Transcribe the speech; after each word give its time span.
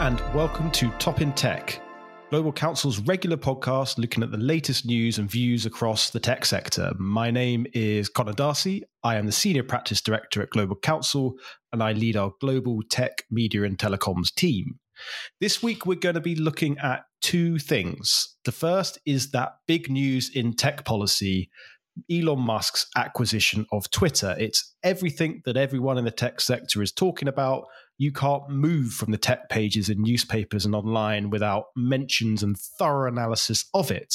And 0.00 0.18
welcome 0.34 0.70
to 0.70 0.88
Top 0.92 1.20
in 1.20 1.30
Tech, 1.34 1.78
Global 2.30 2.54
Counsel's 2.54 3.00
regular 3.00 3.36
podcast 3.36 3.98
looking 3.98 4.22
at 4.22 4.30
the 4.30 4.38
latest 4.38 4.86
news 4.86 5.18
and 5.18 5.30
views 5.30 5.66
across 5.66 6.08
the 6.08 6.18
tech 6.18 6.46
sector. 6.46 6.92
My 6.98 7.30
name 7.30 7.66
is 7.74 8.08
Conan 8.08 8.34
D'Arcy. 8.34 8.82
I 9.04 9.16
am 9.16 9.26
the 9.26 9.32
Senior 9.32 9.62
Practice 9.62 10.00
Director 10.00 10.40
at 10.40 10.48
Global 10.48 10.76
Council, 10.76 11.34
and 11.74 11.82
I 11.82 11.92
lead 11.92 12.16
our 12.16 12.32
global 12.40 12.80
tech, 12.88 13.24
media, 13.30 13.64
and 13.64 13.76
telecoms 13.76 14.34
team. 14.34 14.78
This 15.38 15.62
week, 15.62 15.84
we're 15.84 15.96
going 15.96 16.14
to 16.14 16.22
be 16.22 16.34
looking 16.34 16.78
at 16.78 17.02
two 17.20 17.58
things. 17.58 18.38
The 18.46 18.52
first 18.52 18.98
is 19.04 19.32
that 19.32 19.56
big 19.68 19.90
news 19.90 20.30
in 20.34 20.54
tech 20.54 20.86
policy 20.86 21.50
Elon 22.10 22.40
Musk's 22.40 22.86
acquisition 22.96 23.66
of 23.72 23.90
Twitter. 23.90 24.34
It's 24.38 24.74
everything 24.82 25.42
that 25.44 25.58
everyone 25.58 25.98
in 25.98 26.04
the 26.04 26.10
tech 26.10 26.40
sector 26.40 26.82
is 26.82 26.92
talking 26.92 27.28
about. 27.28 27.64
You 28.00 28.12
can't 28.12 28.48
move 28.48 28.94
from 28.94 29.10
the 29.10 29.18
tech 29.18 29.50
pages 29.50 29.90
in 29.90 30.00
newspapers 30.00 30.64
and 30.64 30.74
online 30.74 31.28
without 31.28 31.66
mentions 31.76 32.42
and 32.42 32.58
thorough 32.58 33.12
analysis 33.12 33.66
of 33.74 33.90
it. 33.90 34.14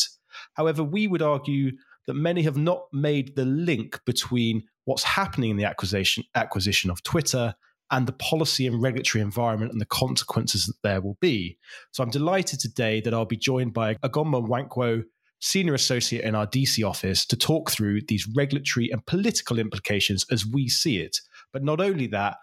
However, 0.55 0.83
we 0.83 1.05
would 1.05 1.21
argue 1.21 1.73
that 2.07 2.15
many 2.15 2.41
have 2.41 2.57
not 2.57 2.87
made 2.91 3.35
the 3.35 3.45
link 3.45 3.99
between 4.03 4.63
what's 4.85 5.03
happening 5.03 5.51
in 5.51 5.57
the 5.57 5.65
acquisition 5.65 6.23
acquisition 6.33 6.89
of 6.89 7.03
Twitter 7.03 7.53
and 7.91 8.07
the 8.07 8.13
policy 8.13 8.65
and 8.65 8.81
regulatory 8.81 9.21
environment 9.21 9.71
and 9.71 9.79
the 9.79 9.85
consequences 9.85 10.65
that 10.65 10.81
there 10.81 10.99
will 10.99 11.17
be. 11.21 11.59
So 11.91 12.01
I'm 12.01 12.09
delighted 12.09 12.59
today 12.59 13.01
that 13.01 13.13
I'll 13.13 13.25
be 13.25 13.37
joined 13.37 13.75
by 13.75 13.93
Ugonma 14.03 14.47
Nwankwo, 14.47 15.03
senior 15.41 15.75
associate 15.75 16.23
in 16.23 16.33
our 16.33 16.47
DC 16.47 16.83
office, 16.83 17.23
to 17.27 17.35
talk 17.35 17.69
through 17.69 18.01
these 18.07 18.27
regulatory 18.35 18.89
and 18.89 19.05
political 19.05 19.59
implications 19.59 20.25
as 20.31 20.43
we 20.43 20.69
see 20.69 20.97
it. 20.97 21.19
But 21.53 21.63
not 21.63 21.79
only 21.79 22.07
that, 22.07 22.37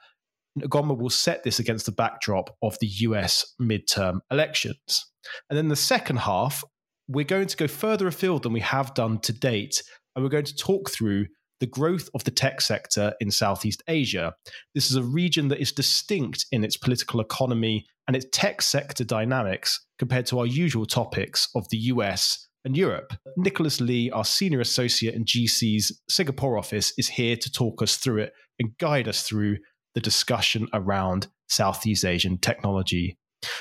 Ugonma 0.61 0.98
will 0.98 1.11
set 1.11 1.42
this 1.42 1.58
against 1.58 1.86
the 1.86 1.92
backdrop 1.92 2.55
of 2.62 2.77
the 2.81 2.86
US 2.86 3.55
midterm 3.61 4.20
elections. 4.31 5.11
And 5.48 5.56
then 5.56 5.69
the 5.69 5.77
second 5.77 6.19
half, 6.19 6.62
we're 7.08 7.25
going 7.25 7.47
to 7.47 7.56
go 7.56 7.67
further 7.67 8.06
afield 8.06 8.42
than 8.42 8.53
we 8.53 8.61
have 8.61 8.95
done 8.95 9.19
to 9.20 9.33
date. 9.33 9.83
And 10.14 10.25
we're 10.25 10.30
going 10.30 10.45
to 10.45 10.56
talk 10.56 10.91
through 10.91 11.27
the 11.61 11.67
growth 11.67 12.08
of 12.14 12.25
the 12.25 12.30
tech 12.30 12.61
sector 12.61 13.14
in 13.20 13.30
Southeast 13.30 13.83
Asia. 13.86 14.34
This 14.75 14.91
is 14.91 14.97
a 14.97 15.03
region 15.03 15.48
that 15.48 15.61
is 15.61 15.73
distinct 15.73 16.47
in 16.50 16.64
its 16.64 16.77
political 16.77 17.20
economy 17.20 17.86
and 18.06 18.17
its 18.17 18.27
tech 18.33 18.62
sector 18.62 19.05
dynamics 19.05 19.80
compared 19.98 20.27
to 20.27 20.41
our 20.41 20.47
usual 20.47 20.86
topics 20.86 21.48
of 21.55 21.69
the 21.70 21.77
US 21.77 22.48
and 22.64 22.77
Europe. 22.77 23.12
Nicholas 23.36 23.80
Lee, 23.80 24.11
our 24.11 24.25
senior 24.25 24.61
associate 24.61 25.14
in 25.14 25.25
GC's 25.25 26.00
Singapore 26.08 26.58
office, 26.58 26.92
is 26.98 27.08
here 27.08 27.36
to 27.36 27.50
talk 27.53 27.80
us 27.80 27.97
through 27.97 28.19
it 28.23 28.33
and 28.58 28.77
guide 28.78 29.08
us 29.08 29.23
through 29.23 29.58
the 29.95 30.01
discussion 30.01 30.69
around 30.73 31.29
Southeast 31.48 32.05
Asian 32.05 32.39
technology. 32.39 33.19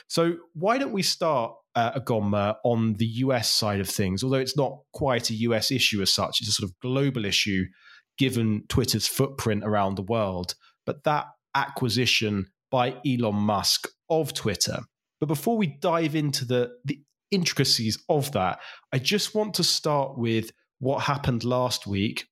So, 0.08 0.36
why 0.54 0.78
don't 0.78 0.92
we 0.92 1.02
start, 1.02 1.54
uh, 1.76 2.00
Ugonma, 2.00 2.56
on 2.64 2.94
the 2.94 3.06
US 3.06 3.52
side 3.52 3.80
of 3.80 3.90
things? 3.90 4.24
Although 4.24 4.38
it's 4.38 4.58
not 4.58 4.80
quite 4.94 5.30
a 5.30 5.36
US 5.36 5.72
issue 5.72 6.02
as 6.02 6.14
such, 6.14 6.40
it's 6.40 6.50
a 6.50 6.54
sort 6.54 6.70
of 6.70 6.80
global 6.82 7.26
issue 7.26 7.66
given 8.18 8.64
Twitter's 8.70 9.08
footprint 9.08 9.64
around 9.64 9.96
the 9.96 10.04
world. 10.04 10.56
But 10.86 11.04
that 11.06 11.26
acquisition 11.56 12.48
by 12.70 12.96
Elon 13.06 13.36
Musk 13.36 13.88
of 14.09 14.34
Twitter. 14.34 14.80
But 15.20 15.28
before 15.28 15.58
we 15.58 15.68
dive 15.68 16.16
into 16.16 16.46
the, 16.46 16.72
the 16.86 17.00
intricacies 17.30 17.98
of 18.09 18.32
that, 18.32 18.59
I 18.92 19.00
just 19.00 19.36
want 19.36 19.54
to 19.56 19.64
start 19.64 20.18
with 20.18 20.52
what 20.80 21.04
happened 21.04 21.44
last 21.44 21.86
week. 21.86 22.28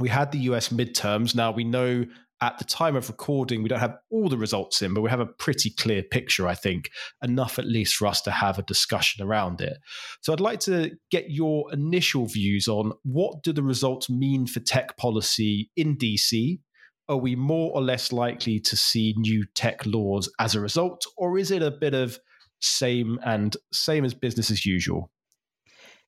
We 0.00 0.08
had 0.08 0.32
the 0.32 0.38
US 0.50 0.70
midterms. 0.70 1.34
Now 1.34 1.52
we 1.52 1.64
know 1.64 2.04
at 2.40 2.58
the 2.58 2.64
time 2.64 2.96
of 2.96 3.08
recording, 3.08 3.62
we 3.62 3.68
don't 3.68 3.80
have 3.80 3.96
all 4.10 4.28
the 4.28 4.36
results 4.36 4.82
in, 4.82 4.92
but 4.92 5.00
we 5.00 5.10
have 5.10 5.20
a 5.20 5.26
pretty 5.26 5.70
clear 5.70 6.02
picture, 6.02 6.46
I 6.46 6.54
think, 6.54 6.90
enough 7.22 7.58
at 7.58 7.66
least 7.66 7.96
for 7.96 8.06
us 8.06 8.20
to 8.22 8.30
have 8.30 8.58
a 8.58 8.62
discussion 8.62 9.24
around 9.24 9.60
it. 9.60 9.78
So 10.20 10.32
I'd 10.32 10.40
like 10.40 10.60
to 10.60 10.90
get 11.10 11.30
your 11.30 11.72
initial 11.72 12.26
views 12.26 12.68
on 12.68 12.92
what 13.04 13.42
do 13.42 13.52
the 13.52 13.62
results 13.62 14.10
mean 14.10 14.46
for 14.46 14.60
tech 14.60 14.96
policy 14.96 15.70
in 15.76 15.96
DC? 15.96 16.60
Are 17.08 17.16
we 17.16 17.36
more 17.36 17.72
or 17.74 17.82
less 17.82 18.12
likely 18.12 18.60
to 18.60 18.76
see 18.76 19.14
new 19.16 19.44
tech 19.54 19.86
laws 19.86 20.30
as 20.38 20.54
a 20.54 20.60
result, 20.60 21.06
or 21.16 21.38
is 21.38 21.50
it 21.50 21.62
a 21.62 21.70
bit 21.70 21.94
of 21.94 22.18
same 22.60 23.18
and 23.24 23.56
same 23.72 24.04
as 24.04 24.12
business 24.12 24.50
as 24.50 24.66
usual? 24.66 25.10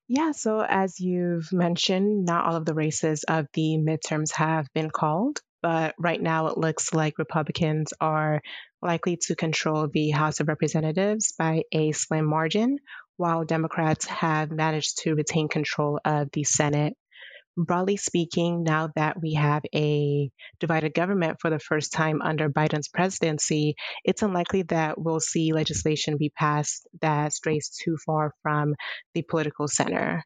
Yeah, 0.08 0.32
so 0.32 0.64
as 0.66 0.98
you've 0.98 1.52
mentioned, 1.52 2.24
not 2.24 2.46
all 2.46 2.56
of 2.56 2.64
the 2.64 2.74
races 2.74 3.24
of 3.24 3.46
the 3.52 3.76
midterms 3.78 4.32
have 4.32 4.66
been 4.74 4.90
called, 4.90 5.40
but 5.62 5.94
right 5.98 6.20
now 6.20 6.48
it 6.48 6.58
looks 6.58 6.92
like 6.92 7.18
Republicans 7.18 7.92
are 8.00 8.40
likely 8.82 9.18
to 9.26 9.36
control 9.36 9.88
the 9.92 10.10
House 10.10 10.40
of 10.40 10.48
Representatives 10.48 11.34
by 11.38 11.62
a 11.72 11.92
slim 11.92 12.24
margin, 12.24 12.78
while 13.16 13.44
Democrats 13.44 14.06
have 14.06 14.50
managed 14.50 14.98
to 15.02 15.14
retain 15.14 15.48
control 15.48 16.00
of 16.04 16.28
the 16.32 16.44
Senate 16.44 16.94
broadly 17.58 17.96
speaking, 17.96 18.62
now 18.62 18.90
that 18.94 19.20
we 19.20 19.34
have 19.34 19.62
a 19.74 20.30
divided 20.60 20.94
government 20.94 21.38
for 21.40 21.50
the 21.50 21.58
first 21.58 21.92
time 21.92 22.22
under 22.22 22.48
Biden's 22.48 22.88
presidency, 22.88 23.74
it's 24.04 24.22
unlikely 24.22 24.62
that 24.62 25.00
we'll 25.00 25.20
see 25.20 25.52
legislation 25.52 26.16
be 26.18 26.30
passed 26.30 26.86
that 27.02 27.32
strays 27.32 27.70
too 27.84 27.96
far 28.06 28.32
from 28.42 28.74
the 29.14 29.22
political 29.22 29.66
center. 29.66 30.22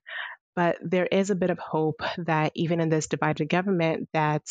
But 0.54 0.76
there 0.82 1.06
is 1.06 1.30
a 1.30 1.34
bit 1.34 1.50
of 1.50 1.58
hope 1.58 2.02
that 2.18 2.52
even 2.54 2.80
in 2.80 2.90
this 2.90 3.06
divided 3.06 3.48
government, 3.48 4.08
that 4.12 4.42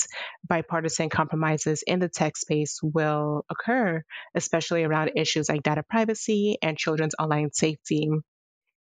bipartisan 0.48 1.10
compromises 1.10 1.84
in 1.86 2.00
the 2.00 2.10
tech 2.10 2.38
space 2.38 2.80
will 2.82 3.46
occur, 3.50 4.04
especially 4.36 4.84
around 4.84 5.12
issues 5.16 5.50
like 5.50 5.64
data 5.64 5.84
privacy 5.88 6.58
and 6.62 6.78
children's 6.78 7.16
online 7.20 7.52
safety 7.54 8.10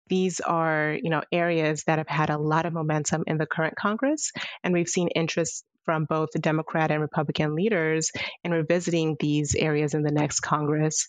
these 0.09 0.41
are, 0.41 0.97
you 1.03 1.11
know, 1.11 1.23
areas 1.31 1.85
that 1.85 1.99
have 1.99 2.09
had 2.09 2.31
a 2.31 2.39
lot 2.39 2.67
of 2.67 2.73
momentum 2.73 3.25
in 3.27 3.39
the 3.39 3.47
current 3.47 3.77
Congress, 3.77 4.33
and 4.65 4.73
we've 4.73 4.89
seen 4.89 5.09
interest 5.09 5.65
from 5.85 6.05
both 6.05 6.31
Democrat 6.39 6.91
and 6.91 7.01
Republican 7.01 7.55
leaders 7.55 8.11
in 8.45 8.53
revisiting 8.53 9.17
these 9.19 9.55
areas 9.55 9.95
in 9.95 10.03
the 10.03 10.11
next 10.11 10.41
Congress. 10.41 11.09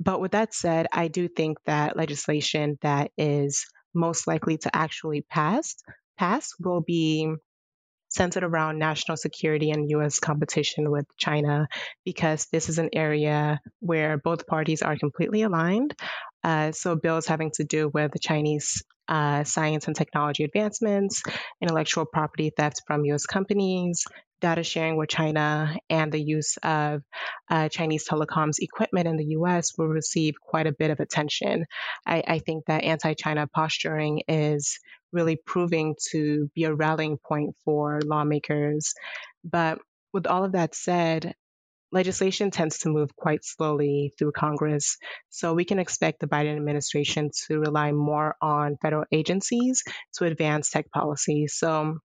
But 0.00 0.20
with 0.20 0.32
that 0.32 0.54
said, 0.54 0.86
I 0.92 1.08
do 1.08 1.28
think 1.28 1.58
that 1.64 1.96
legislation 1.96 2.78
that 2.82 3.10
is 3.16 3.66
most 3.94 4.26
likely 4.26 4.58
to 4.58 4.74
actually 4.74 5.22
pass 5.22 5.76
pass 6.18 6.52
will 6.58 6.80
be 6.80 7.32
centered 8.08 8.42
around 8.42 8.78
national 8.78 9.16
security 9.16 9.70
and 9.70 9.90
US 9.90 10.18
competition 10.18 10.90
with 10.90 11.06
China 11.16 11.68
because 12.04 12.46
this 12.50 12.68
is 12.68 12.78
an 12.78 12.90
area 12.92 13.60
where 13.80 14.16
both 14.18 14.46
parties 14.46 14.82
are 14.82 14.96
completely 14.96 15.42
aligned. 15.42 15.94
Uh, 16.42 16.72
so 16.72 16.96
bills 16.96 17.26
having 17.26 17.50
to 17.54 17.64
do 17.64 17.90
with 17.92 18.12
the 18.12 18.18
Chinese 18.18 18.82
uh, 19.08 19.44
science 19.44 19.86
and 19.86 19.96
technology 19.96 20.44
advancements, 20.44 21.22
intellectual 21.60 22.04
property 22.04 22.52
theft 22.56 22.82
from 22.86 23.04
U.S. 23.06 23.26
companies, 23.26 24.04
data 24.40 24.62
sharing 24.62 24.96
with 24.96 25.08
China, 25.08 25.76
and 25.88 26.12
the 26.12 26.22
use 26.22 26.56
of 26.62 27.02
uh, 27.50 27.68
Chinese 27.68 28.06
telecoms 28.08 28.58
equipment 28.60 29.08
in 29.08 29.16
the 29.16 29.26
U.S. 29.26 29.72
will 29.76 29.88
receive 29.88 30.34
quite 30.40 30.66
a 30.66 30.72
bit 30.72 30.90
of 30.90 31.00
attention. 31.00 31.66
I, 32.06 32.22
I 32.26 32.38
think 32.38 32.66
that 32.66 32.84
anti-China 32.84 33.46
posturing 33.46 34.22
is 34.28 34.78
really 35.12 35.36
proving 35.36 35.96
to 36.10 36.50
be 36.54 36.64
a 36.64 36.74
rallying 36.74 37.18
point 37.18 37.54
for 37.64 38.00
lawmakers. 38.04 38.94
But 39.44 39.78
with 40.12 40.26
all 40.26 40.44
of 40.44 40.52
that 40.52 40.74
said, 40.74 41.34
legislation 41.92 42.50
tends 42.50 42.78
to 42.78 42.90
move 42.90 43.14
quite 43.16 43.44
slowly 43.44 44.12
through 44.18 44.32
Congress. 44.32 44.98
So 45.30 45.54
we 45.54 45.64
can 45.64 45.78
expect 45.78 46.20
the 46.20 46.26
Biden 46.26 46.56
administration 46.56 47.30
to 47.46 47.58
rely 47.58 47.92
more 47.92 48.34
on 48.42 48.76
federal 48.82 49.04
agencies 49.12 49.82
to 50.14 50.24
advance 50.24 50.70
tech 50.70 50.90
policy. 50.90 51.46
So 51.46 51.98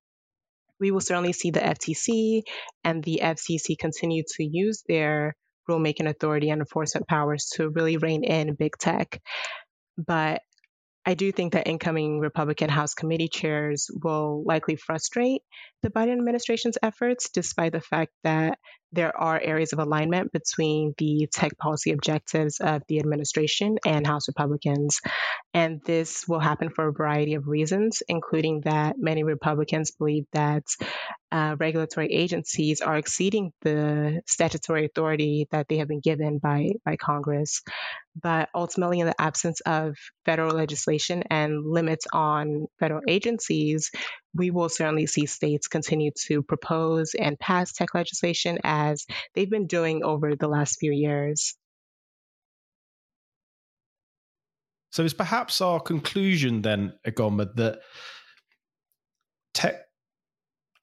we 0.79 0.91
will 0.91 1.01
certainly 1.01 1.33
see 1.33 1.51
the 1.51 1.59
FTC 1.59 2.43
and 2.83 3.03
the 3.03 3.21
FCC 3.23 3.77
continue 3.77 4.23
to 4.35 4.43
use 4.43 4.83
their 4.87 5.35
rulemaking 5.69 6.09
authority 6.09 6.49
and 6.49 6.61
enforcement 6.61 7.07
powers 7.07 7.51
to 7.55 7.69
really 7.69 7.97
rein 7.97 8.23
in 8.23 8.55
big 8.55 8.77
tech. 8.77 9.21
But 9.97 10.41
I 11.05 11.15
do 11.15 11.31
think 11.31 11.53
that 11.53 11.67
incoming 11.67 12.19
Republican 12.19 12.69
House 12.69 12.93
committee 12.93 13.27
chairs 13.27 13.89
will 14.03 14.43
likely 14.45 14.77
frustrate 14.77 15.41
the 15.81 15.89
Biden 15.89 16.13
administration's 16.13 16.77
efforts, 16.81 17.29
despite 17.29 17.73
the 17.73 17.81
fact 17.81 18.11
that 18.23 18.57
there 18.93 19.15
are 19.15 19.39
areas 19.39 19.73
of 19.73 19.79
alignment 19.79 20.31
between 20.31 20.93
the 20.97 21.27
tech 21.31 21.57
policy 21.57 21.91
objectives 21.91 22.59
of 22.59 22.83
the 22.87 22.99
administration 22.99 23.77
and 23.85 24.05
House 24.05 24.27
Republicans. 24.27 25.01
And 25.53 25.81
this 25.83 26.27
will 26.27 26.39
happen 26.39 26.69
for 26.69 26.87
a 26.87 26.93
variety 26.93 27.33
of 27.33 27.47
reasons, 27.47 28.03
including 28.07 28.61
that 28.61 28.95
many 28.97 29.23
Republicans 29.23 29.91
believe 29.91 30.25
that 30.33 30.63
uh, 31.31 31.55
regulatory 31.59 32.13
agencies 32.13 32.81
are 32.81 32.95
exceeding 32.95 33.51
the 33.61 34.21
statutory 34.27 34.85
authority 34.85 35.47
that 35.49 35.67
they 35.67 35.77
have 35.77 35.87
been 35.87 35.99
given 35.99 36.37
by, 36.37 36.69
by 36.85 36.95
Congress. 36.95 37.63
But 38.21 38.49
ultimately, 38.53 38.99
in 38.99 39.07
the 39.07 39.19
absence 39.19 39.59
of 39.61 39.95
federal 40.25 40.55
legislation 40.55 41.23
and 41.31 41.65
limits 41.65 42.05
on 42.13 42.67
federal 42.79 43.01
agencies, 43.07 43.89
we 44.35 44.51
will 44.51 44.69
certainly 44.69 45.05
see 45.05 45.25
states 45.25 45.67
continue 45.67 46.11
to 46.27 46.41
propose 46.41 47.13
and 47.13 47.39
pass 47.39 47.71
tech 47.71 47.93
legislation 47.93 48.59
as 48.63 49.05
they've 49.33 49.49
been 49.49 49.67
doing 49.67 50.03
over 50.03 50.35
the 50.35 50.47
last 50.47 50.79
few 50.79 50.91
years. 50.91 51.55
So, 54.91 55.03
is 55.03 55.13
perhaps 55.13 55.59
our 55.59 55.79
conclusion 55.79 56.61
then, 56.61 56.93
Ugonma, 57.05 57.55
that 57.55 57.79
tech 59.53 59.81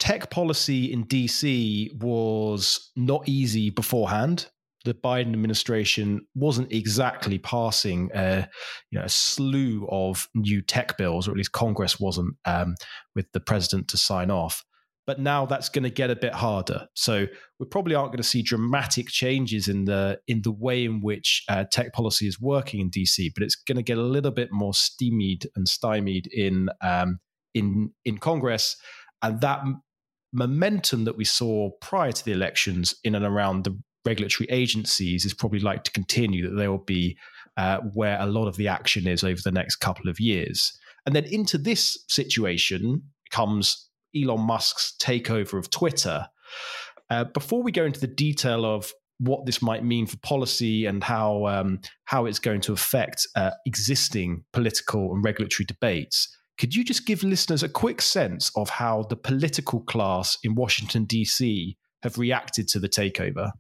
tech 0.01 0.31
policy 0.31 0.93
in 0.93 1.05
DC 1.07 1.95
was 2.01 2.91
not 2.97 3.29
easy 3.29 3.71
beforehand, 3.71 4.49
the 4.85 4.95
Biden 4.95 5.33
administration 5.33 6.27
wasn't 6.35 6.73
exactly 6.73 7.39
passing 7.39 8.11
a, 8.15 8.49
you 8.91 8.99
know, 8.99 9.05
a 9.05 9.09
slew 9.09 9.87
of 9.91 10.29
new 10.35 10.63
tech 10.63 10.97
bills, 10.97 11.29
or 11.29 11.33
at 11.33 11.37
least 11.37 11.53
Congress 11.53 12.01
wasn't, 12.01 12.35
um, 12.45 12.75
with 13.15 13.27
the 13.33 13.41
president 13.41 13.89
to 13.89 13.97
sign 13.97 14.31
off. 14.31 14.65
But 15.07 15.19
now 15.19 15.45
that's 15.45 15.69
going 15.69 15.83
to 15.83 15.91
get 15.91 16.11
a 16.11 16.17
bit 16.17 16.35
harder. 16.35 16.87
So 16.95 17.27
we 17.59 17.67
probably 17.67 17.95
aren't 17.95 18.13
going 18.13 18.23
to 18.23 18.29
see 18.29 18.43
dramatic 18.43 19.09
changes 19.09 19.67
in 19.67 19.85
the 19.85 20.21
in 20.29 20.43
the 20.43 20.53
way 20.53 20.85
in 20.85 21.01
which 21.01 21.43
uh, 21.49 21.65
tech 21.71 21.93
policy 21.93 22.27
is 22.27 22.41
working 22.41 22.81
in 22.81 22.91
DC. 22.91 23.31
But 23.35 23.43
it's 23.43 23.57
going 23.57 23.77
to 23.77 23.83
get 23.83 23.99
a 23.99 24.03
little 24.03 24.31
bit 24.31 24.51
more 24.53 24.73
stymied 24.73 25.49
and 25.57 25.67
stymied 25.67 26.29
in 26.33 26.69
um, 26.83 27.19
in 27.55 27.93
in 28.05 28.19
Congress, 28.19 28.77
and 29.21 29.41
that 29.41 29.63
momentum 30.33 31.05
that 31.05 31.17
we 31.17 31.25
saw 31.25 31.71
prior 31.81 32.13
to 32.13 32.25
the 32.25 32.33
elections 32.33 32.95
in 33.03 33.15
and 33.15 33.25
around 33.25 33.65
the 33.65 33.77
regulatory 34.05 34.49
agencies 34.51 35.25
is 35.25 35.35
probably 35.35 35.61
like 35.61 35.85
to 35.85 35.93
continue, 35.93 36.49
that 36.49 36.57
they 36.57 36.69
will 36.69 36.79
be 36.79 37.17
uh, 37.57 37.79
where 37.95 38.19
a 38.21 38.27
lot 38.27 38.49
of 38.49 38.57
the 38.57 38.69
action 38.69 39.07
is 39.07 39.25
over 39.25 39.41
the 39.43 39.53
next 39.53 39.77
couple 39.77 40.09
of 40.09 40.21
years. 40.21 40.73
And 41.07 41.15
then 41.15 41.25
into 41.25 41.59
this 41.59 42.05
situation 42.09 43.03
comes 43.31 43.89
Elon 44.15 44.41
Musk's 44.41 44.95
takeover 45.01 45.59
of 45.59 45.71
Twitter. 45.71 46.27
Uh, 47.09 47.25
before 47.25 47.63
we 47.63 47.73
go 47.73 47.85
into 47.85 48.01
the 48.01 48.07
detail 48.07 48.65
of 48.65 48.93
what 49.19 49.45
this 49.45 49.61
might 49.61 49.85
mean 49.85 50.07
for 50.07 50.17
policy 50.19 50.87
and 50.87 51.05
how 51.05 51.47
um, 51.47 51.81
how 52.07 52.25
it's 52.25 52.39
going 52.39 52.61
to 52.63 52.73
affect 52.73 53.27
uh, 53.37 53.51
existing 53.67 54.45
political 54.53 55.13
and 55.13 55.25
regulatory 55.25 55.67
debates, 55.67 56.35
could 56.59 56.75
you 56.75 56.85
just 56.85 57.07
give 57.07 57.23
listeners 57.23 57.63
a 57.63 57.69
quick 57.69 58.01
sense 58.01 58.51
of 58.57 58.71
how 58.71 59.05
the 59.09 59.17
political 59.17 59.81
class 59.81 60.39
in 60.43 60.55
Washington, 60.55 61.05
D.C. 61.05 61.77
have 62.03 62.19
reacted 62.19 62.69
to 62.69 62.79
the 62.79 62.89
takeover? 62.89 63.51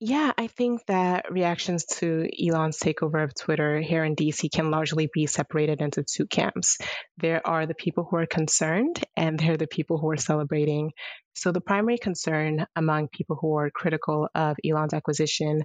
Yeah, 0.00 0.30
I 0.38 0.46
think 0.46 0.86
that 0.86 1.26
reactions 1.28 1.84
to 1.96 2.28
Elon's 2.40 2.78
takeover 2.78 3.24
of 3.24 3.34
Twitter 3.34 3.80
here 3.80 4.04
in 4.04 4.14
DC 4.14 4.48
can 4.52 4.70
largely 4.70 5.08
be 5.12 5.26
separated 5.26 5.80
into 5.80 6.04
two 6.04 6.26
camps. 6.26 6.78
There 7.16 7.44
are 7.44 7.66
the 7.66 7.74
people 7.74 8.06
who 8.08 8.16
are 8.18 8.26
concerned, 8.26 9.04
and 9.16 9.36
there 9.40 9.54
are 9.54 9.56
the 9.56 9.66
people 9.66 9.98
who 9.98 10.08
are 10.10 10.16
celebrating. 10.16 10.92
So, 11.34 11.50
the 11.50 11.60
primary 11.60 11.98
concern 11.98 12.64
among 12.76 13.08
people 13.08 13.38
who 13.40 13.56
are 13.56 13.70
critical 13.70 14.28
of 14.36 14.56
Elon's 14.64 14.94
acquisition 14.94 15.62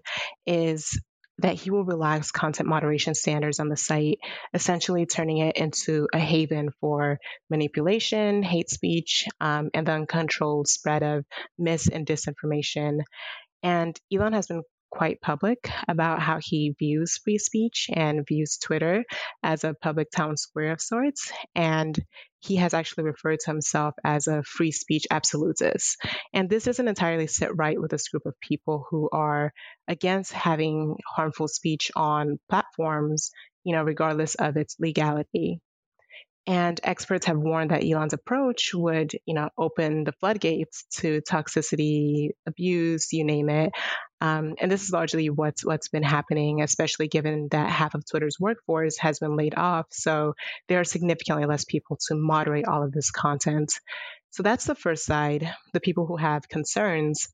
is 0.48 1.00
that 1.40 1.56
he 1.56 1.72
will 1.72 1.84
relax 1.84 2.32
content 2.32 2.70
moderation 2.70 3.16
standards 3.16 3.60
on 3.60 3.68
the 3.68 3.78
site, 3.78 4.20
essentially 4.54 5.06
turning 5.06 5.40
it 5.40 5.58
into 5.58 6.08
a 6.14 6.20
haven 6.20 6.70
for 6.80 7.20
manipulation, 7.50 8.44
hate 8.44 8.70
speech, 8.70 9.26
um, 9.42 9.70
and 9.74 9.88
the 9.88 9.92
uncontrolled 9.92 10.68
spread 10.68 11.02
of 11.02 11.26
mis 11.58 11.88
and 11.88 12.06
disinformation. 12.06 13.00
And 13.64 13.98
Elon 14.12 14.34
has 14.34 14.48
been 14.48 14.64
quite 14.94 15.22
public 15.22 15.72
about 15.88 16.22
how 16.22 16.38
he 16.40 16.76
views 16.78 17.20
free 17.24 17.40
speech 17.40 17.90
and 17.92 18.28
views 18.28 18.58
Twitter 18.58 19.04
as 19.42 19.64
a 19.64 19.74
public 19.74 20.12
town 20.12 20.38
square 20.38 20.72
of 20.72 20.82
sorts. 20.82 21.32
And 21.56 21.98
he 22.42 22.58
has 22.58 22.76
actually 22.76 23.06
referred 23.06 23.40
to 23.40 23.52
himself 23.52 23.96
as 24.04 24.28
a 24.28 24.44
free 24.44 24.72
speech 24.72 25.06
absolutist. 25.10 25.98
And 26.32 26.48
this 26.48 26.66
doesn't 26.66 26.88
entirely 26.88 27.26
sit 27.26 27.50
right 27.56 27.80
with 27.80 27.90
this 27.90 28.10
group 28.10 28.28
of 28.28 28.40
people 28.40 28.86
who 28.90 29.10
are 29.12 29.52
against 29.88 30.32
having 30.32 30.98
harmful 31.08 31.48
speech 31.48 31.90
on 31.96 32.38
platforms, 32.50 33.32
you 33.64 33.74
know, 33.74 33.84
regardless 33.84 34.36
of 34.36 34.58
its 34.58 34.76
legality. 34.80 35.60
And 36.46 36.78
experts 36.84 37.28
have 37.28 37.38
warned 37.38 37.72
that 37.72 37.86
Elon's 37.86 38.12
approach 38.12 38.72
would, 38.74 39.14
you 39.26 39.34
know, 39.34 39.50
open 39.58 40.04
the 40.04 40.12
floodgates 40.12 40.84
to 40.98 41.22
toxicity, 41.22 42.32
abuse, 42.46 43.14
you 43.14 43.24
name 43.24 43.50
it. 43.50 43.72
Um, 44.20 44.56
and 44.60 44.70
this 44.70 44.84
is 44.84 44.92
largely 44.92 45.30
what's 45.30 45.66
what's 45.66 45.88
been 45.88 46.04
happening, 46.04 46.62
especially 46.62 47.08
given 47.08 47.48
that 47.52 47.70
half 47.70 47.96
of 47.96 48.06
Twitter's 48.06 48.40
workforce 48.40 48.98
has 48.98 49.20
been 49.20 49.38
laid 49.38 49.56
off. 49.56 49.86
So 49.92 50.34
there 50.68 50.82
are 50.82 50.86
significantly 50.86 51.46
less 51.46 51.64
people 51.64 51.98
to 52.08 52.16
moderate 52.16 52.66
all 52.66 52.84
of 52.84 52.92
this 52.92 53.12
content. 53.12 53.74
So 54.32 54.44
that's 54.44 54.66
the 54.66 54.76
first 54.76 55.06
side, 55.06 55.50
the 55.74 55.80
people 55.80 56.08
who 56.08 56.18
have 56.18 56.50
concerns. 56.50 57.30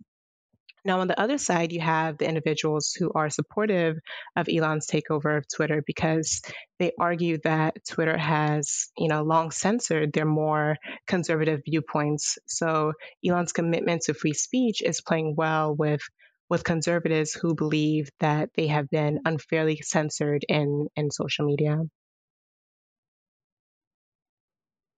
Now, 0.85 1.01
on 1.01 1.07
the 1.07 1.19
other 1.19 1.37
side, 1.37 1.71
you 1.71 1.81
have 1.81 2.17
the 2.17 2.27
individuals 2.27 2.93
who 2.97 3.11
are 3.13 3.29
supportive 3.29 3.97
of 4.35 4.47
Elon's 4.47 4.87
takeover 4.87 5.37
of 5.37 5.45
Twitter 5.47 5.83
because 5.85 6.41
they 6.79 6.93
argue 6.99 7.37
that 7.43 7.85
Twitter 7.85 8.17
has, 8.17 8.89
you 8.97 9.09
know, 9.09 9.23
long 9.23 9.51
censored 9.51 10.13
their 10.13 10.25
more 10.25 10.77
conservative 11.07 11.61
viewpoints. 11.65 12.37
So 12.47 12.93
Elon's 13.25 13.51
commitment 13.51 14.03
to 14.03 14.13
free 14.13 14.33
speech 14.33 14.81
is 14.81 15.01
playing 15.01 15.35
well 15.35 15.75
with 15.75 16.01
with 16.49 16.63
conservatives 16.63 17.33
who 17.33 17.53
believe 17.53 18.09
that 18.19 18.49
they 18.55 18.67
have 18.67 18.89
been 18.89 19.19
unfairly 19.25 19.79
censored 19.83 20.43
in, 20.49 20.87
in 20.95 21.11
social 21.11 21.45
media. 21.45 21.77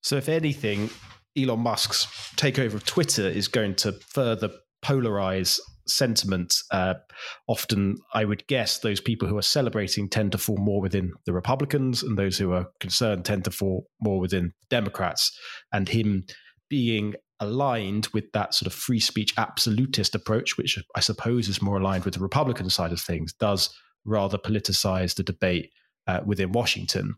So, 0.03 0.17
if 0.17 0.29
anything, 0.29 0.91
Elon 1.37 1.61
Musk's 1.61 2.07
takeover 2.37 2.75
of 2.75 2.85
Twitter 2.85 3.27
is 3.29 3.49
going 3.49 3.75
to 3.77 3.93
further 3.93 4.51
polarize 4.83 5.61
sentiment. 5.87 6.55
Uh, 6.71 6.95
often, 7.49 7.97
I 8.15 8.25
would 8.25 8.47
guess 8.47 8.79
those 8.79 9.01
people 9.01 9.29
who 9.29 9.39
are 9.39 9.43
celebrating 9.43 10.09
tend 10.09 10.33
to 10.33 10.39
fall 10.39 10.59
more 10.59 10.81
within 10.81 11.13
the 11.27 11.33
Republicans, 11.33 12.03
and 12.03 12.19
those 12.19 12.39
who 12.39 12.53
are 12.53 12.67
concerned 12.81 13.25
tend 13.25 13.45
to 13.45 13.51
fall 13.51 13.87
more 14.01 14.21
within 14.21 14.53
Democrats. 14.69 15.37
And 15.73 15.89
him 15.89 16.25
being 16.69 17.15
aligned 17.41 18.09
with 18.13 18.31
that 18.33 18.55
sort 18.55 18.67
of 18.67 18.75
free 18.75 19.01
speech 19.01 19.33
absolutist 19.39 20.15
approach, 20.15 20.57
which 20.57 20.79
I 20.95 21.01
suppose 21.01 21.49
is 21.49 21.63
more 21.63 21.79
aligned 21.79 22.05
with 22.05 22.15
the 22.15 22.21
Republican 22.21 22.71
side 22.71 22.93
of 22.93 23.01
things, 23.01 23.33
does 23.33 23.75
rather 24.05 24.39
politicize 24.39 25.15
the 25.15 25.23
debate 25.23 25.71
uh, 26.07 26.21
within 26.25 26.53
Washington. 26.53 27.15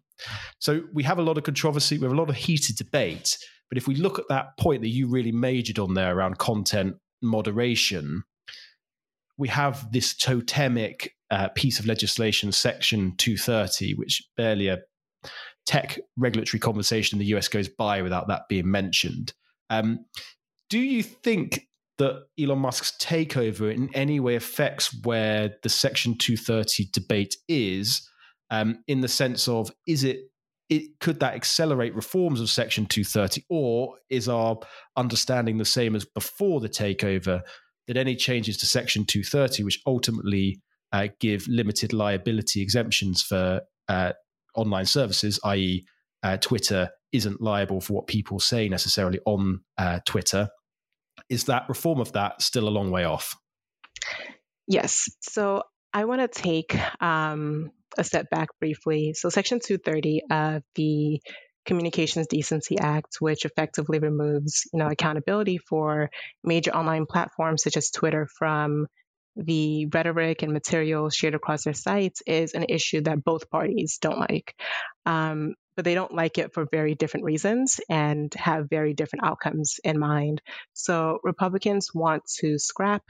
So 0.59 0.83
we 0.93 1.03
have 1.03 1.19
a 1.19 1.23
lot 1.23 1.39
of 1.39 1.45
controversy, 1.45 1.99
we 1.99 2.05
have 2.05 2.13
a 2.13 2.21
lot 2.21 2.31
of 2.31 2.37
heated 2.37 2.77
debate. 2.77 3.37
But 3.69 3.79
if 3.79 3.89
we 3.89 3.95
look 3.95 4.19
at 4.19 4.29
that 4.29 4.57
point 4.59 4.83
that 4.83 4.91
you 4.91 5.09
really 5.09 5.33
majored 5.33 5.79
on 5.79 5.95
there 5.95 6.15
around 6.15 6.39
content 6.39 6.97
moderation, 7.23 8.23
we 9.37 9.49
have 9.49 9.91
this 9.93 10.15
totemic 10.15 11.15
uh, 11.31 11.49
piece 11.49 11.79
of 11.79 11.87
legislation, 11.87 12.53
Section 12.53 13.15
230, 13.17 13.95
which 13.95 14.23
barely 14.37 14.69
a 14.69 14.79
tech 15.67 15.99
regulatory 16.17 16.61
conversation 16.61 17.17
in 17.17 17.21
the 17.21 17.37
US 17.37 17.49
goes 17.49 17.69
by 17.69 18.03
without 18.03 18.29
that 18.29 18.49
being 18.49 18.71
mentioned. 18.71 19.33
Um, 19.71 20.05
do 20.69 20.79
you 20.79 21.03
think 21.03 21.69
that 21.99 22.25
Elon 22.39 22.59
Musk's 22.59 22.97
takeover 23.01 23.73
in 23.73 23.95
any 23.95 24.21
way 24.21 24.35
affects 24.35 24.95
where 25.05 25.55
the 25.63 25.69
Section 25.69 26.17
230 26.19 26.89
debate 26.93 27.37
is, 27.49 28.09
um, 28.51 28.83
in 28.89 29.01
the 29.01 29.09
sense 29.09 29.49
of 29.49 29.71
is 29.87 30.05
it, 30.05 30.21
it 30.69 30.99
could 31.01 31.21
that 31.21 31.35
accelerate 31.35 31.95
reforms 31.95 32.41
of 32.41 32.51
Section 32.51 32.87
230, 32.87 33.45
or 33.49 33.97
is 34.11 34.29
our 34.29 34.59
understanding 34.97 35.59
the 35.59 35.65
same 35.65 35.95
as 35.95 36.05
before 36.05 36.61
the 36.61 36.69
takeover 36.69 37.43
that 37.89 37.97
any 37.97 38.15
changes 38.15 38.57
to 38.59 38.67
Section 38.67 39.05
230, 39.05 39.65
which 39.65 39.81
ultimately 39.87 40.61
uh, 40.93 41.09
give 41.21 41.47
limited 41.49 41.93
liability 41.93 42.63
exemptions 42.63 43.23
for 43.23 43.63
uh, 43.89 44.13
online 44.55 44.87
services, 44.87 45.41
i.e., 45.45 45.85
uh, 46.23 46.37
Twitter 46.37 46.89
isn't 47.13 47.41
liable 47.41 47.81
for 47.81 47.95
what 47.95 48.07
people 48.07 48.39
say 48.39 48.69
necessarily 48.69 49.19
on 49.27 49.61
uh, 49.79 49.99
Twitter. 50.07 50.49
Is 51.29 51.45
that 51.45 51.69
reform 51.69 52.01
of 52.01 52.13
that 52.13 52.41
still 52.41 52.69
a 52.69 52.71
long 52.71 52.91
way 52.91 53.05
off? 53.05 53.35
Yes. 54.69 55.09
So 55.21 55.63
I 55.93 56.05
want 56.05 56.21
to 56.21 56.29
take 56.29 56.77
um, 57.03 57.71
a 57.99 58.05
step 58.05 58.31
back 58.31 58.49
briefly. 58.61 59.15
So, 59.15 59.29
Section 59.29 59.61
230 59.61 60.23
of 60.31 60.63
the 60.75 61.21
Communications 61.65 62.27
Decency 62.27 62.79
Act, 62.79 63.17
which 63.21 63.45
effectively 63.45 63.99
removes, 63.99 64.63
you 64.73 64.79
know, 64.79 64.89
accountability 64.89 65.59
for 65.59 66.11
major 66.43 66.75
online 66.75 67.07
platforms 67.07 67.63
such 67.63 67.77
as 67.77 67.91
Twitter 67.91 68.29
from 68.39 68.87
the 69.37 69.87
rhetoric 69.87 70.43
and 70.43 70.53
material 70.53 71.09
shared 71.09 71.35
across 71.35 71.65
their 71.65 71.75
sites, 71.75 72.23
is 72.27 72.53
an 72.53 72.67
issue 72.69 73.01
that 73.03 73.25
both 73.25 73.49
parties 73.51 73.99
don't 74.01 74.19
like. 74.19 74.55
Um, 75.07 75.55
but 75.77 75.85
they 75.85 75.95
don't 75.95 76.15
like 76.15 76.39
it 76.39 76.53
for 76.53 76.67
very 76.71 76.95
different 76.95 77.25
reasons 77.25 77.81
and 77.89 78.33
have 78.35 78.69
very 78.69 78.95
different 78.95 79.25
outcomes 79.25 79.81
in 79.85 79.99
mind. 79.99 80.43
So 80.73 81.19
Republicans 81.23 81.91
want 81.95 82.25
to 82.41 82.59
scrap 82.59 83.03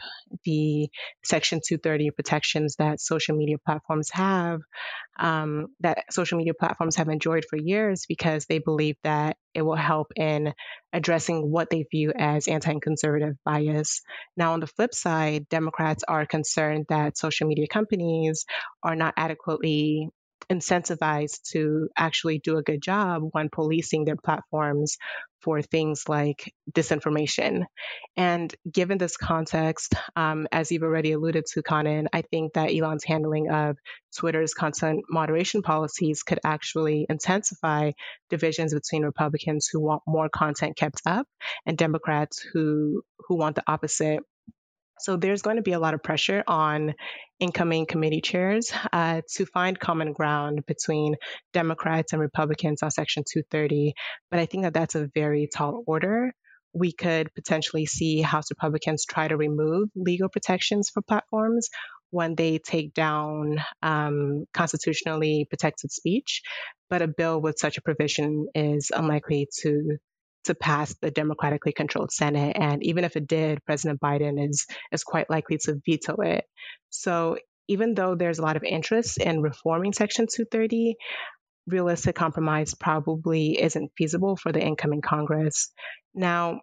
the 0.45 0.89
Section 1.25 1.61
230 1.67 2.11
protections 2.11 2.77
that 2.77 3.01
social 3.01 3.37
media 3.37 3.57
platforms 3.59 4.11
have, 4.13 4.61
um, 5.19 5.69
that 5.81 6.05
social 6.11 6.39
media 6.39 6.55
platforms 6.55 6.97
have 6.97 7.09
enjoyed 7.09 7.45
for 7.49 7.57
years 7.57 8.07
because 8.09 8.47
they 8.47 8.59
believe 8.59 8.97
that 9.03 9.37
it 9.55 9.63
will 9.63 9.77
help 9.77 10.13
in 10.17 10.55
addressing 10.93 11.51
what 11.51 11.69
they 11.71 11.85
view 11.91 12.13
as 12.17 12.49
anti-conservative 12.49 13.37
bias. 13.45 14.03
Now, 14.37 14.53
on 14.53 14.61
the 14.61 14.67
flip 14.67 14.95
side, 14.95 15.49
Democrats 15.49 16.05
are 16.07 16.27
concerned 16.27 16.87
that 16.89 17.19
social 17.19 17.49
media 17.49 17.67
companies 17.67 18.47
are 18.83 18.97
not 18.97 19.15
adequately 19.17 20.11
incentivized 20.51 21.43
to 21.53 21.89
actually 21.97 22.39
do 22.39 22.59
a 22.59 22.63
good 22.63 22.83
job 22.83 23.23
when 23.33 23.49
policing 23.51 24.05
their 24.05 24.17
platforms 24.17 24.97
for 25.43 25.61
things 25.61 26.09
like 26.09 26.53
disinformation. 26.71 27.65
And 28.17 28.55
given 28.71 28.99
this 28.99 29.17
context, 29.17 29.95
um, 30.15 30.47
as 30.53 30.71
you've 30.71 30.85
already 30.85 31.13
alluded 31.13 31.47
to, 31.53 31.63
Conan, 31.63 32.09
I 32.13 32.23
think 32.23 32.55
that 32.55 32.73
Elon's 32.73 33.05
handling 33.05 33.51
of 33.51 33.77
Twitter's 34.17 34.55
content 34.55 35.05
moderation 35.11 35.63
policies 35.63 36.23
could 36.23 36.39
actually 36.45 37.07
intensify 37.09 37.93
divisions 38.31 38.73
between 38.73 39.03
Republicans 39.05 39.69
who 39.71 39.81
want 39.81 40.03
more 40.07 40.29
content 40.29 40.77
kept 40.77 41.03
up 41.07 41.27
and 41.67 41.77
Democrats 41.77 42.41
who 42.53 43.03
who 43.27 43.37
want 43.37 43.57
the 43.57 43.65
opposite 43.67 44.21
so 45.03 45.17
there's 45.17 45.43
going 45.43 45.57
to 45.57 45.63
be 45.63 45.73
a 45.73 45.81
lot 45.81 45.95
of 45.95 46.03
pressure 46.03 46.45
on 46.47 46.95
incoming 47.41 47.87
committee 47.87 48.21
chairs 48.21 48.73
uh, 48.93 49.23
to 49.35 49.47
find 49.47 49.79
common 49.79 50.13
ground 50.13 50.65
between 50.67 51.17
Democrats 51.53 52.13
and 52.13 52.23
Republicans 52.23 52.83
on 52.83 52.91
Section 52.91 53.25
230. 53.31 53.95
But 54.31 54.39
I 54.39 54.47
think 54.47 54.63
that 54.63 54.75
that's 54.75 54.95
a 54.95 55.09
very 55.13 55.49
tall 55.53 55.83
order. 55.87 56.33
We 56.73 56.93
could 56.93 57.35
potentially 57.35 57.85
see 57.85 58.23
House 58.23 58.51
Republicans 58.51 59.05
try 59.05 59.27
to 59.27 59.37
remove 59.37 59.89
legal 59.97 60.29
protections 60.29 60.89
for 60.89 61.03
platforms 61.03 61.69
when 62.11 62.37
they 62.37 62.59
take 62.59 62.95
down 62.95 63.57
um, 63.83 64.45
constitutionally 64.55 65.47
protected 65.51 65.91
speech. 65.91 66.43
But 66.89 67.03
a 67.03 67.09
bill 67.09 67.41
with 67.41 67.59
such 67.59 67.77
a 67.77 67.83
provision 67.83 68.47
is 68.55 68.93
unlikely 68.95 69.49
to 69.63 69.97
to 70.45 70.55
pass 70.55 70.95
the 71.01 71.11
democratically 71.11 71.73
controlled 71.73 72.13
Senate. 72.13 72.57
And 72.59 72.83
even 72.85 73.05
if 73.05 73.17
it 73.17 73.27
did, 73.27 73.65
President 73.65 74.01
Biden 74.01 74.49
is 74.49 74.67
is 74.91 75.05
quite 75.05 75.31
likely 75.31 75.59
to 75.59 75.81
veto 75.87 76.17
it. 76.23 76.45
So 76.91 77.39
even 77.69 77.95
though 77.95 78.15
there's 78.15 78.39
a 78.39 78.43
lot 78.43 78.57
of 78.57 78.65
interest 78.65 79.19
in 79.19 79.41
reforming 79.41 79.93
Section 79.93 80.27
230, 80.27 80.97
realistic 81.67 82.17
compromise 82.17 82.75
probably 82.75 83.61
isn't 83.61 83.93
feasible 83.97 84.37
for 84.37 84.53
the 84.53 84.61
incoming 84.61 85.01
Congress. 85.01 85.71
Now, 86.15 86.61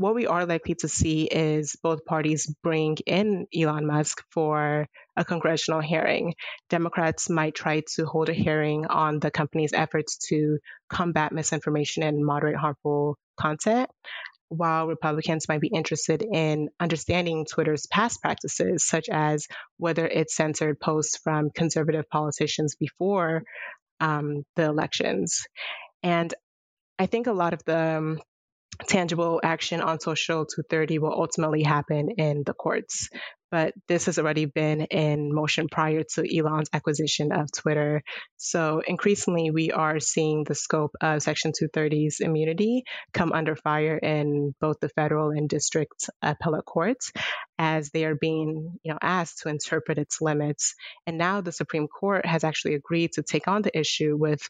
what 0.00 0.14
we 0.14 0.26
are 0.26 0.46
likely 0.46 0.74
to 0.76 0.88
see 0.88 1.24
is 1.24 1.76
both 1.82 2.06
parties 2.06 2.46
bring 2.62 2.96
in 3.04 3.46
Elon 3.54 3.86
Musk 3.86 4.24
for 4.30 4.86
a 5.14 5.26
congressional 5.26 5.82
hearing. 5.82 6.32
Democrats 6.70 7.28
might 7.28 7.54
try 7.54 7.82
to 7.96 8.06
hold 8.06 8.30
a 8.30 8.32
hearing 8.32 8.86
on 8.86 9.18
the 9.18 9.30
company's 9.30 9.74
efforts 9.74 10.16
to 10.28 10.56
combat 10.88 11.32
misinformation 11.32 12.02
and 12.02 12.24
moderate 12.24 12.56
harmful 12.56 13.18
content, 13.38 13.90
while 14.48 14.86
Republicans 14.86 15.50
might 15.50 15.60
be 15.60 15.68
interested 15.68 16.22
in 16.22 16.70
understanding 16.80 17.44
Twitter's 17.44 17.84
past 17.84 18.22
practices, 18.22 18.86
such 18.86 19.10
as 19.10 19.48
whether 19.76 20.06
it 20.06 20.30
censored 20.30 20.80
posts 20.80 21.18
from 21.18 21.50
conservative 21.50 22.08
politicians 22.08 22.74
before 22.74 23.42
um, 24.00 24.44
the 24.56 24.64
elections. 24.64 25.46
And 26.02 26.32
I 26.98 27.04
think 27.04 27.26
a 27.26 27.32
lot 27.32 27.52
of 27.52 27.62
the 27.66 27.98
um, 27.98 28.20
tangible 28.86 29.40
action 29.42 29.80
on 29.80 30.00
social 30.00 30.46
230 30.46 30.98
will 30.98 31.12
ultimately 31.12 31.62
happen 31.62 32.10
in 32.18 32.42
the 32.44 32.54
courts. 32.54 33.08
But 33.50 33.74
this 33.88 34.06
has 34.06 34.18
already 34.18 34.44
been 34.44 34.82
in 34.82 35.34
motion 35.34 35.66
prior 35.68 36.04
to 36.14 36.38
Elon's 36.38 36.68
acquisition 36.72 37.32
of 37.32 37.50
Twitter. 37.50 38.02
So 38.36 38.80
increasingly, 38.86 39.50
we 39.50 39.72
are 39.72 39.98
seeing 39.98 40.44
the 40.44 40.54
scope 40.54 40.92
of 41.00 41.20
Section 41.20 41.50
230's 41.60 42.20
immunity 42.20 42.84
come 43.12 43.32
under 43.32 43.56
fire 43.56 43.96
in 43.96 44.54
both 44.60 44.76
the 44.80 44.88
federal 44.88 45.30
and 45.30 45.48
district 45.48 46.08
appellate 46.22 46.64
courts 46.64 47.10
as 47.58 47.90
they 47.90 48.04
are 48.04 48.14
being 48.14 48.78
you 48.84 48.92
know, 48.92 48.98
asked 49.02 49.40
to 49.40 49.48
interpret 49.48 49.98
its 49.98 50.20
limits. 50.20 50.74
And 51.06 51.18
now 51.18 51.40
the 51.40 51.52
Supreme 51.52 51.88
Court 51.88 52.24
has 52.26 52.44
actually 52.44 52.74
agreed 52.74 53.12
to 53.14 53.22
take 53.22 53.48
on 53.48 53.62
the 53.62 53.76
issue 53.76 54.16
with 54.16 54.48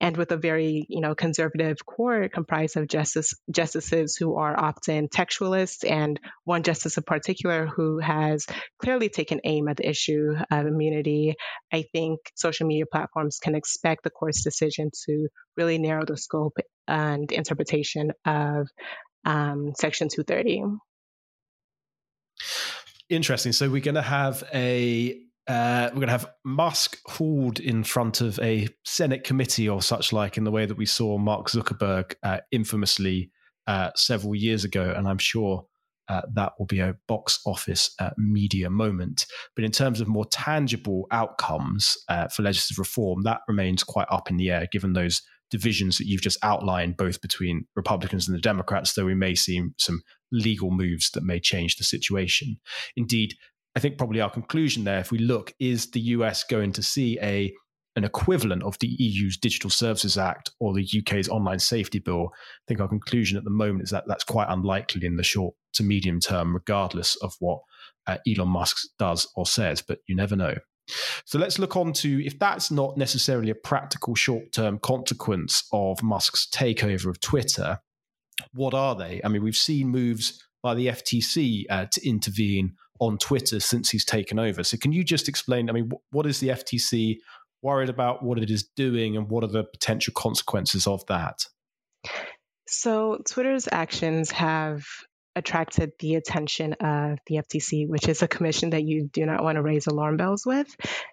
and 0.00 0.16
with 0.16 0.30
a 0.32 0.36
very 0.36 0.86
you 0.88 1.00
know 1.00 1.14
conservative 1.14 1.84
court 1.84 2.32
comprised 2.32 2.76
of 2.76 2.86
justice 2.88 3.34
justices 3.50 4.16
who 4.16 4.36
are 4.36 4.58
often 4.58 5.08
textualists 5.08 5.88
and 5.88 6.20
one 6.44 6.62
justice 6.62 6.96
in 6.96 7.02
particular 7.02 7.66
who 7.66 7.98
has 7.98 8.46
clearly 8.78 9.08
taken 9.08 9.40
aim 9.44 9.68
at 9.68 9.76
the 9.76 9.88
issue 9.88 10.34
of 10.50 10.66
immunity. 10.66 11.34
I 11.72 11.84
think 11.92 12.20
social 12.34 12.66
media 12.66 12.86
platforms 12.86 13.38
can 13.38 13.54
expect 13.54 14.04
the 14.04 14.10
court's 14.10 14.42
decision 14.42 14.90
to 15.06 15.28
really 15.56 15.78
narrow 15.78 16.04
the 16.04 16.16
scope 16.16 16.58
and 16.86 17.30
interpretation 17.32 18.12
of 18.24 18.68
um, 19.24 19.72
section 19.78 20.08
230 20.08 20.64
interesting. 23.08 23.52
So 23.52 23.70
we're 23.70 23.80
going 23.80 23.94
to 23.94 24.02
have 24.02 24.44
a 24.52 25.18
uh, 25.48 25.88
we're 25.88 26.00
going 26.00 26.08
to 26.08 26.12
have 26.12 26.30
Musk 26.44 26.98
hauled 27.06 27.58
in 27.58 27.82
front 27.82 28.20
of 28.20 28.38
a 28.40 28.68
Senate 28.84 29.24
committee 29.24 29.68
or 29.68 29.80
such 29.80 30.12
like, 30.12 30.36
in 30.36 30.44
the 30.44 30.50
way 30.50 30.66
that 30.66 30.76
we 30.76 30.86
saw 30.86 31.16
Mark 31.16 31.48
Zuckerberg 31.48 32.14
uh, 32.22 32.38
infamously 32.52 33.30
uh, 33.66 33.90
several 33.96 34.34
years 34.34 34.64
ago. 34.64 34.92
And 34.94 35.08
I'm 35.08 35.18
sure 35.18 35.64
uh, 36.08 36.22
that 36.34 36.52
will 36.58 36.66
be 36.66 36.80
a 36.80 36.96
box 37.06 37.40
office 37.46 37.94
uh, 37.98 38.10
media 38.18 38.68
moment. 38.68 39.26
But 39.56 39.64
in 39.64 39.72
terms 39.72 40.00
of 40.00 40.08
more 40.08 40.26
tangible 40.26 41.06
outcomes 41.10 41.96
for 42.34 42.42
legislative 42.42 42.78
reform, 42.78 43.22
that 43.22 43.40
remains 43.48 43.82
quite 43.82 44.06
up 44.10 44.30
in 44.30 44.36
the 44.36 44.50
air, 44.50 44.68
given 44.70 44.92
those 44.92 45.22
divisions 45.50 45.96
that 45.96 46.06
you've 46.06 46.20
just 46.20 46.38
outlined, 46.42 46.96
both 46.96 47.22
between 47.22 47.66
Republicans 47.74 48.28
and 48.28 48.36
the 48.36 48.40
Democrats, 48.40 48.92
though 48.92 49.06
we 49.06 49.14
may 49.14 49.34
see 49.34 49.62
some 49.78 50.02
legal 50.30 50.70
moves 50.70 51.10
that 51.12 51.24
may 51.24 51.40
change 51.40 51.76
the 51.76 51.84
situation. 51.84 52.58
Indeed, 52.96 53.34
I 53.78 53.80
think 53.80 53.96
probably 53.96 54.20
our 54.20 54.28
conclusion 54.28 54.82
there, 54.82 54.98
if 54.98 55.12
we 55.12 55.18
look, 55.18 55.54
is 55.60 55.92
the 55.92 56.00
US 56.00 56.42
going 56.42 56.72
to 56.72 56.82
see 56.82 57.16
a 57.22 57.54
an 57.94 58.02
equivalent 58.02 58.64
of 58.64 58.76
the 58.80 58.88
EU's 58.88 59.36
Digital 59.36 59.70
Services 59.70 60.18
Act 60.18 60.50
or 60.58 60.74
the 60.74 60.84
UK's 60.98 61.28
Online 61.28 61.60
Safety 61.60 62.00
Bill? 62.00 62.30
I 62.34 62.64
think 62.66 62.80
our 62.80 62.88
conclusion 62.88 63.38
at 63.38 63.44
the 63.44 63.50
moment 63.50 63.84
is 63.84 63.90
that 63.90 64.02
that's 64.08 64.24
quite 64.24 64.48
unlikely 64.48 65.06
in 65.06 65.14
the 65.14 65.22
short 65.22 65.54
to 65.74 65.84
medium 65.84 66.18
term, 66.18 66.54
regardless 66.54 67.14
of 67.22 67.36
what 67.38 67.60
uh, 68.08 68.16
Elon 68.26 68.48
Musk 68.48 68.78
does 68.98 69.28
or 69.36 69.46
says. 69.46 69.80
But 69.80 70.00
you 70.08 70.16
never 70.16 70.34
know. 70.34 70.56
So 71.24 71.38
let's 71.38 71.60
look 71.60 71.76
on 71.76 71.92
to 71.92 72.26
if 72.26 72.36
that's 72.36 72.72
not 72.72 72.96
necessarily 72.96 73.50
a 73.50 73.54
practical 73.54 74.16
short 74.16 74.50
term 74.50 74.80
consequence 74.80 75.62
of 75.72 76.02
Musk's 76.02 76.48
takeover 76.52 77.06
of 77.10 77.20
Twitter, 77.20 77.78
what 78.52 78.74
are 78.74 78.96
they? 78.96 79.20
I 79.22 79.28
mean, 79.28 79.44
we've 79.44 79.54
seen 79.54 79.86
moves 79.88 80.44
by 80.64 80.74
the 80.74 80.88
FTC 80.88 81.66
uh, 81.70 81.86
to 81.92 82.08
intervene 82.08 82.74
on 83.00 83.18
Twitter 83.18 83.60
since 83.60 83.90
he's 83.90 84.04
taken 84.04 84.38
over. 84.38 84.62
So, 84.64 84.76
can 84.76 84.92
you 84.92 85.04
just 85.04 85.28
explain? 85.28 85.68
I 85.68 85.72
mean, 85.72 85.90
what 86.10 86.26
is 86.26 86.40
the 86.40 86.48
FTC 86.48 87.18
worried 87.62 87.88
about, 87.88 88.22
what 88.22 88.38
it 88.38 88.50
is 88.50 88.64
doing, 88.76 89.16
and 89.16 89.28
what 89.28 89.44
are 89.44 89.48
the 89.48 89.64
potential 89.64 90.12
consequences 90.16 90.86
of 90.86 91.04
that? 91.06 91.44
So, 92.68 93.18
Twitter's 93.26 93.68
actions 93.70 94.30
have 94.32 94.84
attracted 95.36 95.92
the 96.00 96.16
attention 96.16 96.74
of 96.74 97.18
the 97.26 97.36
FTC, 97.36 97.88
which 97.88 98.08
is 98.08 98.22
a 98.22 98.28
commission 98.28 98.70
that 98.70 98.84
you 98.84 99.08
do 99.12 99.24
not 99.24 99.42
want 99.42 99.56
to 99.56 99.62
raise 99.62 99.86
alarm 99.86 100.16
bells 100.16 100.44
with. 100.44 100.68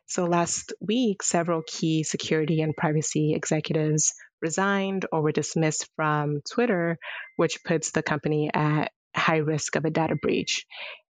So, 0.08 0.26
last 0.26 0.74
week, 0.82 1.24
several 1.24 1.62
key 1.66 2.04
security 2.04 2.62
and 2.62 2.76
privacy 2.76 3.34
executives 3.34 4.14
resigned 4.42 5.06
or 5.12 5.22
were 5.22 5.32
dismissed 5.32 5.88
from 5.96 6.42
Twitter, 6.52 6.98
which 7.38 7.64
puts 7.64 7.92
the 7.92 8.04
company 8.04 8.50
at 8.54 8.92
high 9.16 9.38
risk 9.38 9.76
of 9.76 9.86
a 9.86 9.90
data 9.90 10.16
breach. 10.16 10.66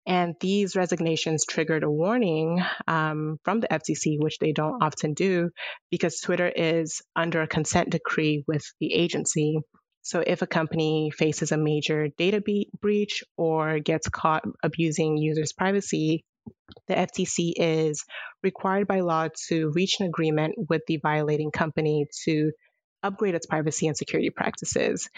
And 0.06 0.34
these 0.40 0.74
resignations 0.74 1.44
triggered 1.46 1.84
a 1.84 1.90
warning 1.90 2.62
um, 2.88 3.38
from 3.44 3.60
the 3.60 3.68
FTC, 3.68 4.18
which 4.18 4.38
they 4.38 4.52
don't 4.52 4.82
often 4.82 5.14
do, 5.14 5.50
because 5.90 6.20
Twitter 6.20 6.48
is 6.48 7.02
under 7.14 7.42
a 7.42 7.46
consent 7.46 7.90
decree 7.90 8.44
with 8.48 8.64
the 8.80 8.92
agency. 8.94 9.60
So 10.02 10.22
if 10.26 10.42
a 10.42 10.48
company 10.48 11.12
faces 11.16 11.52
a 11.52 11.56
major 11.56 12.08
data 12.18 12.40
be- 12.40 12.70
breach 12.80 13.22
or 13.36 13.78
gets 13.78 14.08
caught 14.08 14.44
abusing 14.64 15.16
users' 15.16 15.52
privacy, 15.52 16.24
the 16.88 16.94
FTC 16.94 17.52
is 17.56 18.04
required 18.42 18.88
by 18.88 19.00
law 19.00 19.28
to 19.48 19.70
reach 19.70 20.00
an 20.00 20.06
agreement 20.06 20.54
with 20.68 20.82
the 20.88 20.98
violating 21.00 21.52
company 21.52 22.06
to 22.24 22.50
upgrade 23.04 23.36
its 23.36 23.46
privacy 23.46 23.86
and 23.86 23.96
security 23.96 24.30
practices. 24.30 25.08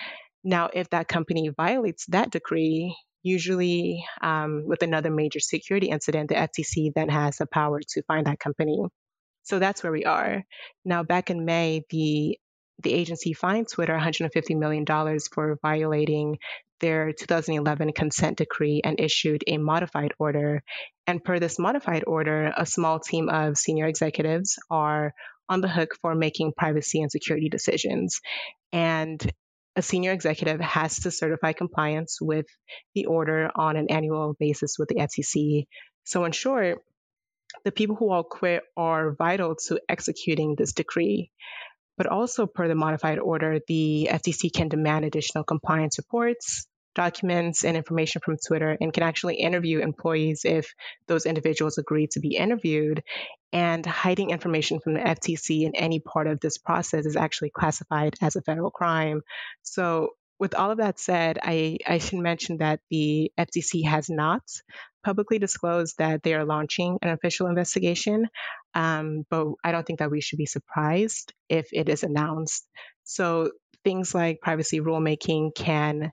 Now, 0.43 0.69
if 0.73 0.91
that 0.91 1.09
company 1.09 1.51
violates 1.57 2.05
that 2.07 2.31
decree, 2.31 2.95
usually 3.25 4.05
um, 4.23 4.65
with 4.67 4.83
another 4.83 5.11
major 5.11 5.41
security 5.41 5.89
incident, 5.89 6.29
the 6.29 6.37
FTC 6.37 6.93
then 6.95 7.09
has 7.09 7.39
the 7.39 7.47
power 7.47 7.81
to 7.81 8.03
find 8.03 8.27
that 8.27 8.39
company. 8.39 8.79
So 9.43 9.59
that's 9.59 9.83
where 9.83 9.93
we 9.93 10.05
are. 10.05 10.45
Now, 10.85 11.03
back 11.03 11.31
in 11.31 11.45
May, 11.45 11.83
the 11.91 12.39
the 12.83 12.93
agency 12.93 13.33
fined 13.33 13.69
Twitter 13.69 13.97
$150 13.97 14.59
million 14.59 14.85
for 15.33 15.59
violating 15.63 16.39
their 16.81 17.13
2011 17.13 17.93
consent 17.93 18.39
decree 18.39 18.81
and 18.85 18.99
issued 18.99 19.45
a 19.47 19.59
modified 19.59 20.13
order. 20.19 20.63
And 21.07 21.23
per 21.23 21.39
this 21.39 21.59
modified 21.59 22.03
order, 22.05 22.53
a 22.57 22.67
small 22.67 22.99
team 22.99 23.29
of 23.29 23.57
senior 23.57 23.87
executives 23.87 24.59
are 24.71 25.15
on 25.49 25.61
the 25.61 25.69
hook 25.69 25.95
for 26.03 26.17
making 26.17 26.53
privacy 26.57 27.01
and 27.01 27.13
security 27.13 27.49
decisions. 27.49 28.21
And 28.73 29.23
a 29.77 29.83
senior 29.83 30.13
executive 30.13 30.61
has 30.61 31.01
to 31.01 31.11
certify 31.11 31.53
compliance 31.53 32.19
with 32.21 32.47
the 32.95 33.07
order 33.07 33.51
on 33.55 33.77
an 33.77 33.91
annual 33.91 34.35
basis 34.39 34.77
with 34.79 34.89
the 34.89 34.97
FTC. 34.97 35.67
So, 36.05 36.25
in 36.25 36.33
short, 36.33 36.79
the 37.65 37.73
people 37.73 37.97
who 37.97 38.11
all 38.11 38.25
quit 38.25 38.63
are 38.77 39.15
vital 39.15 39.57
to 39.69 39.81
executing 39.89 40.55
this 40.57 40.73
decree. 40.73 41.31
But 41.97 42.07
also, 42.09 42.47
per 42.47 42.67
the 42.67 42.75
modified 42.75 43.19
order, 43.19 43.61
the 43.69 44.09
FTC 44.11 44.53
can 44.53 44.69
demand 44.69 45.05
additional 45.05 45.45
compliance 45.45 45.99
reports, 45.99 46.67
documents, 46.95 47.65
and 47.65 47.77
information 47.77 48.21
from 48.25 48.37
Twitter 48.37 48.77
and 48.81 48.93
can 48.93 49.03
actually 49.03 49.37
interview 49.37 49.81
employees 49.81 50.43
if 50.45 50.75
those 51.07 51.27
individuals 51.27 51.79
agree 51.79 52.07
to 52.09 52.21
be 52.21 52.37
interviewed. 52.37 53.03
And 53.53 53.87
hiding 53.87 54.31
information 54.31 54.81
from 54.81 54.95
the 54.95 55.01
FTC 55.01 55.63
in 55.63 55.77
any 55.77 56.01
part 56.01 56.27
of 56.27 56.41
this 56.41 56.59
process 56.59 57.07
is 57.07 57.17
actually 57.17 57.51
classified 57.51 58.15
as 58.21 58.37
a 58.37 58.43
federal 58.43 58.71
crime. 58.71 59.23
So, 59.63 60.11
with 60.41 60.55
all 60.57 60.73
of 60.73 60.79
that 60.79 60.99
said, 60.99 61.39
I, 61.41 61.79
I 61.87 61.99
should 61.99 62.19
mention 62.19 62.59
that 62.59 62.81
the 62.91 63.31
FTC 63.39 63.87
has 63.87 64.11
not 64.11 64.43
publicly 65.05 65.39
disclosed 65.39 65.99
that 65.99 66.23
they 66.23 66.35
are 66.35 66.45
launching 66.45 66.99
an 67.03 67.11
official 67.11 67.47
investigation, 67.47 68.27
um, 68.75 69.25
but 69.31 69.47
I 69.63 69.71
don't 69.71 69.87
think 69.87 70.01
that 70.01 70.11
we 70.11 70.21
should 70.21 70.39
be 70.39 70.47
surprised 70.47 71.33
if 71.49 71.69
it 71.73 71.89
is 71.89 72.03
announced. 72.03 72.67
So 73.05 73.53
things 73.85 74.15
like 74.15 74.41
privacy 74.41 74.81
rulemaking 74.81 75.55
can 75.55 76.11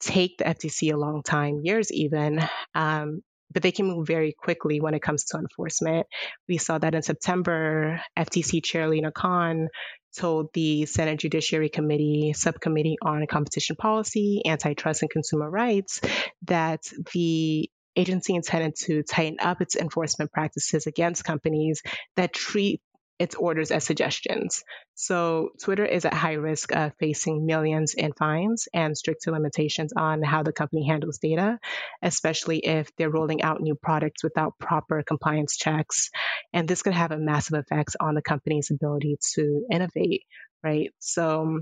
take 0.00 0.38
the 0.38 0.44
FTC 0.44 0.92
a 0.92 0.96
long 0.96 1.22
time, 1.22 1.60
years 1.62 1.92
even, 1.92 2.40
um, 2.74 3.22
but 3.52 3.62
they 3.62 3.72
can 3.72 3.86
move 3.86 4.06
very 4.06 4.34
quickly 4.38 4.80
when 4.80 4.94
it 4.94 5.02
comes 5.02 5.24
to 5.24 5.38
enforcement. 5.38 6.06
We 6.48 6.58
saw 6.58 6.78
that 6.78 6.94
in 6.94 7.02
September, 7.02 8.00
FTC 8.16 8.62
Chair 8.62 8.88
Lina 8.88 9.10
Khan 9.10 9.68
told 10.16 10.48
the 10.54 10.86
Senate 10.86 11.18
Judiciary 11.18 11.68
Committee 11.68 12.32
Subcommittee 12.34 12.96
on 13.02 13.26
Competition 13.26 13.76
Policy, 13.76 14.42
Antitrust, 14.44 15.02
and 15.02 15.10
Consumer 15.10 15.50
Rights 15.50 16.00
that 16.42 16.80
the 17.12 17.70
agency 17.96 18.34
intended 18.34 18.76
to 18.76 19.02
tighten 19.02 19.38
up 19.40 19.60
its 19.60 19.76
enforcement 19.76 20.32
practices 20.32 20.86
against 20.86 21.24
companies 21.24 21.82
that 22.16 22.32
treat 22.32 22.80
its 23.18 23.34
orders 23.34 23.70
as 23.70 23.84
suggestions. 23.84 24.62
So 24.94 25.50
Twitter 25.62 25.84
is 25.84 26.04
at 26.04 26.14
high 26.14 26.34
risk 26.34 26.74
of 26.74 26.92
facing 26.98 27.46
millions 27.46 27.94
in 27.94 28.12
fines 28.12 28.68
and 28.72 28.96
stricter 28.96 29.30
limitations 29.30 29.92
on 29.96 30.22
how 30.22 30.42
the 30.42 30.52
company 30.52 30.86
handles 30.86 31.18
data, 31.18 31.58
especially 32.02 32.58
if 32.58 32.94
they're 32.96 33.10
rolling 33.10 33.42
out 33.42 33.60
new 33.60 33.74
products 33.74 34.22
without 34.22 34.58
proper 34.58 35.02
compliance 35.02 35.56
checks. 35.56 36.10
And 36.52 36.68
this 36.68 36.82
could 36.82 36.94
have 36.94 37.12
a 37.12 37.18
massive 37.18 37.58
effect 37.58 37.96
on 38.00 38.14
the 38.14 38.22
company's 38.22 38.70
ability 38.70 39.16
to 39.34 39.64
innovate, 39.70 40.22
right? 40.62 40.90
So 40.98 41.60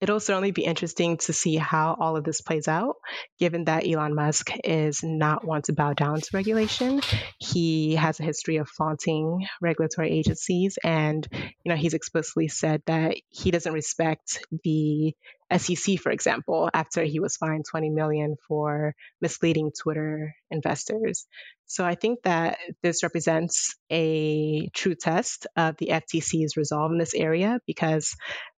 it'll 0.00 0.20
certainly 0.20 0.50
be 0.50 0.64
interesting 0.64 1.16
to 1.18 1.32
see 1.32 1.56
how 1.56 1.96
all 1.98 2.16
of 2.16 2.24
this 2.24 2.40
plays 2.40 2.68
out, 2.68 2.96
given 3.38 3.64
that 3.64 3.86
Elon 3.86 4.14
Musk 4.14 4.50
is 4.64 5.02
not 5.02 5.46
one 5.46 5.62
to 5.62 5.72
bow 5.72 5.92
down 5.92 6.20
to 6.20 6.30
regulation. 6.32 7.00
He 7.38 7.94
has 7.94 8.20
a 8.20 8.24
history 8.24 8.56
of 8.56 8.68
flaunting 8.68 9.46
regulatory 9.60 10.10
agencies, 10.10 10.78
and 10.82 11.26
you 11.32 11.70
know 11.70 11.76
he's 11.76 11.94
explicitly 11.94 12.48
said 12.48 12.82
that 12.86 13.16
he 13.28 13.50
doesn't 13.50 13.72
respect 13.72 14.44
the 14.64 15.14
SEC, 15.56 15.98
for 15.98 16.10
example, 16.10 16.68
after 16.72 17.02
he 17.04 17.20
was 17.20 17.36
fined 17.36 17.64
20 17.70 17.90
million 17.90 18.36
for 18.48 18.94
misleading 19.20 19.70
Twitter 19.80 20.34
investors. 20.50 21.26
So 21.66 21.84
I 21.84 21.94
think 21.94 22.20
that 22.24 22.58
this 22.82 23.02
represents 23.02 23.74
a 23.90 24.68
true 24.74 24.94
test 24.94 25.46
of 25.56 25.76
the 25.78 25.88
FTC's 25.88 26.56
resolve 26.56 26.92
in 26.92 26.98
this 26.98 27.14
area 27.14 27.60
because 27.66 28.14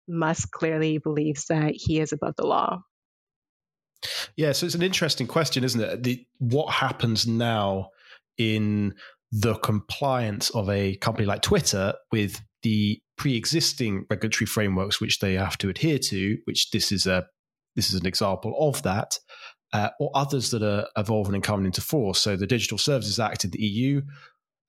Musk 0.08 0.50
clearly 0.50 0.98
believes 0.98 1.46
that 1.46 1.72
he 1.74 2.00
is 2.00 2.12
above 2.12 2.34
the 2.36 2.46
law. 2.46 2.80
Yeah, 4.36 4.52
so 4.52 4.66
it's 4.66 4.74
an 4.74 4.82
interesting 4.82 5.26
question, 5.26 5.64
isn't 5.64 5.80
it? 5.80 6.02
The, 6.02 6.26
what 6.38 6.72
happens 6.72 7.26
now 7.26 7.90
in 8.38 8.94
the 9.32 9.54
compliance 9.54 10.50
of 10.50 10.68
a 10.68 10.96
company 10.96 11.26
like 11.26 11.42
Twitter 11.42 11.94
with 12.12 12.40
the 12.62 13.00
pre-existing 13.16 14.06
regulatory 14.10 14.46
frameworks 14.46 15.00
which 15.00 15.20
they 15.20 15.34
have 15.34 15.58
to 15.58 15.68
adhere 15.68 15.98
to, 15.98 16.38
which 16.44 16.70
this 16.70 16.92
is 16.92 17.06
a 17.06 17.26
this 17.74 17.92
is 17.92 18.00
an 18.00 18.06
example 18.06 18.54
of 18.58 18.82
that, 18.84 19.18
uh, 19.72 19.90
or 20.00 20.10
others 20.14 20.50
that 20.50 20.62
are 20.62 20.86
evolving 20.96 21.34
and 21.34 21.44
coming 21.44 21.66
into 21.66 21.82
force. 21.82 22.18
So 22.18 22.34
the 22.36 22.46
Digital 22.46 22.78
Services 22.78 23.20
Act 23.20 23.44
in 23.44 23.50
the 23.50 23.62
EU 23.62 24.00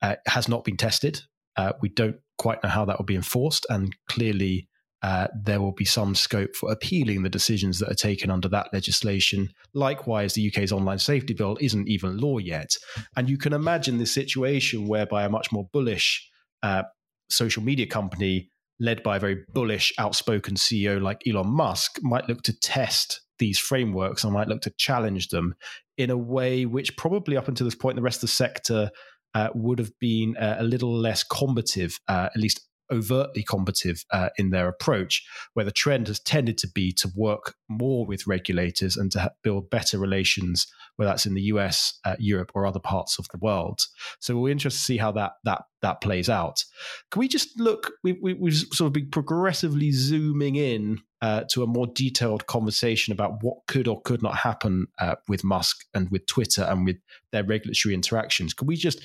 uh, 0.02 0.16
has 0.26 0.48
not 0.48 0.64
been 0.64 0.76
tested. 0.76 1.22
Uh, 1.56 1.72
we 1.80 1.88
don't 1.88 2.16
quite 2.36 2.62
know 2.62 2.68
how 2.68 2.84
that 2.84 2.98
will 2.98 3.06
be 3.06 3.14
enforced, 3.14 3.64
and 3.70 3.96
clearly 4.08 4.68
uh, 5.02 5.28
there 5.34 5.60
will 5.60 5.72
be 5.72 5.84
some 5.84 6.14
scope 6.14 6.56
for 6.56 6.72
appealing 6.72 7.22
the 7.22 7.28
decisions 7.28 7.78
that 7.78 7.90
are 7.90 7.94
taken 7.94 8.30
under 8.30 8.48
that 8.48 8.68
legislation. 8.72 9.48
Likewise, 9.74 10.34
the 10.34 10.48
UK's 10.48 10.72
online 10.72 10.98
safety 10.98 11.34
bill 11.34 11.56
isn't 11.60 11.88
even 11.88 12.18
law 12.18 12.38
yet. 12.38 12.74
And 13.16 13.30
you 13.30 13.38
can 13.38 13.52
imagine 13.52 13.98
this 13.98 14.12
situation 14.12 14.88
whereby 14.88 15.24
a 15.24 15.28
much 15.28 15.52
more 15.52 15.68
bullish 15.72 16.28
uh, 16.62 16.82
social 17.30 17.62
media 17.62 17.86
company, 17.86 18.50
led 18.80 19.02
by 19.02 19.16
a 19.16 19.20
very 19.20 19.44
bullish, 19.52 19.92
outspoken 19.98 20.54
CEO 20.54 21.00
like 21.00 21.22
Elon 21.26 21.48
Musk, 21.48 21.98
might 22.02 22.28
look 22.28 22.42
to 22.42 22.58
test 22.60 23.20
these 23.38 23.58
frameworks 23.58 24.24
and 24.24 24.32
might 24.32 24.48
look 24.48 24.62
to 24.62 24.72
challenge 24.78 25.28
them 25.28 25.54
in 25.96 26.10
a 26.10 26.16
way 26.16 26.64
which 26.64 26.96
probably 26.96 27.36
up 27.36 27.48
until 27.48 27.64
this 27.64 27.74
point, 27.74 27.96
the 27.96 28.02
rest 28.02 28.18
of 28.18 28.22
the 28.22 28.28
sector 28.28 28.90
uh, 29.34 29.48
would 29.54 29.78
have 29.78 29.92
been 30.00 30.36
uh, 30.36 30.56
a 30.58 30.64
little 30.64 30.92
less 30.92 31.22
combative, 31.22 31.98
uh, 32.08 32.28
at 32.34 32.40
least 32.40 32.67
overtly 32.90 33.42
combative 33.42 34.04
uh, 34.10 34.28
in 34.38 34.50
their 34.50 34.68
approach, 34.68 35.26
where 35.54 35.64
the 35.64 35.72
trend 35.72 36.08
has 36.08 36.20
tended 36.20 36.58
to 36.58 36.68
be 36.68 36.92
to 36.92 37.10
work 37.14 37.54
more 37.68 38.06
with 38.06 38.26
regulators 38.26 38.96
and 38.96 39.12
to 39.12 39.30
build 39.42 39.70
better 39.70 39.98
relations, 39.98 40.66
whether 40.96 41.10
that's 41.10 41.26
in 41.26 41.34
the 41.34 41.42
US, 41.42 41.98
uh, 42.04 42.16
Europe, 42.18 42.50
or 42.54 42.66
other 42.66 42.80
parts 42.80 43.18
of 43.18 43.26
the 43.28 43.38
world. 43.38 43.80
So 44.20 44.36
we're 44.36 44.52
interested 44.52 44.78
to 44.78 44.84
see 44.84 44.96
how 44.96 45.12
that 45.12 45.32
that 45.44 45.62
that 45.82 46.00
plays 46.00 46.28
out. 46.28 46.64
Can 47.10 47.20
we 47.20 47.28
just 47.28 47.58
look? 47.58 47.92
We, 48.02 48.12
we, 48.12 48.34
we've 48.34 48.54
sort 48.54 48.88
of 48.88 48.92
been 48.92 49.10
progressively 49.10 49.92
zooming 49.92 50.56
in 50.56 50.98
uh, 51.22 51.44
to 51.50 51.62
a 51.62 51.66
more 51.66 51.86
detailed 51.86 52.46
conversation 52.46 53.12
about 53.12 53.42
what 53.42 53.58
could 53.66 53.88
or 53.88 54.00
could 54.02 54.22
not 54.22 54.36
happen 54.36 54.86
uh, 55.00 55.16
with 55.28 55.44
Musk 55.44 55.84
and 55.94 56.10
with 56.10 56.26
Twitter 56.26 56.62
and 56.62 56.84
with 56.84 56.96
their 57.32 57.44
regulatory 57.44 57.94
interactions. 57.94 58.54
Can 58.54 58.66
we 58.66 58.76
just 58.76 59.00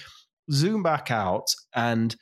zoom 0.51 0.83
back 0.83 1.11
out 1.11 1.45
and 1.73 2.15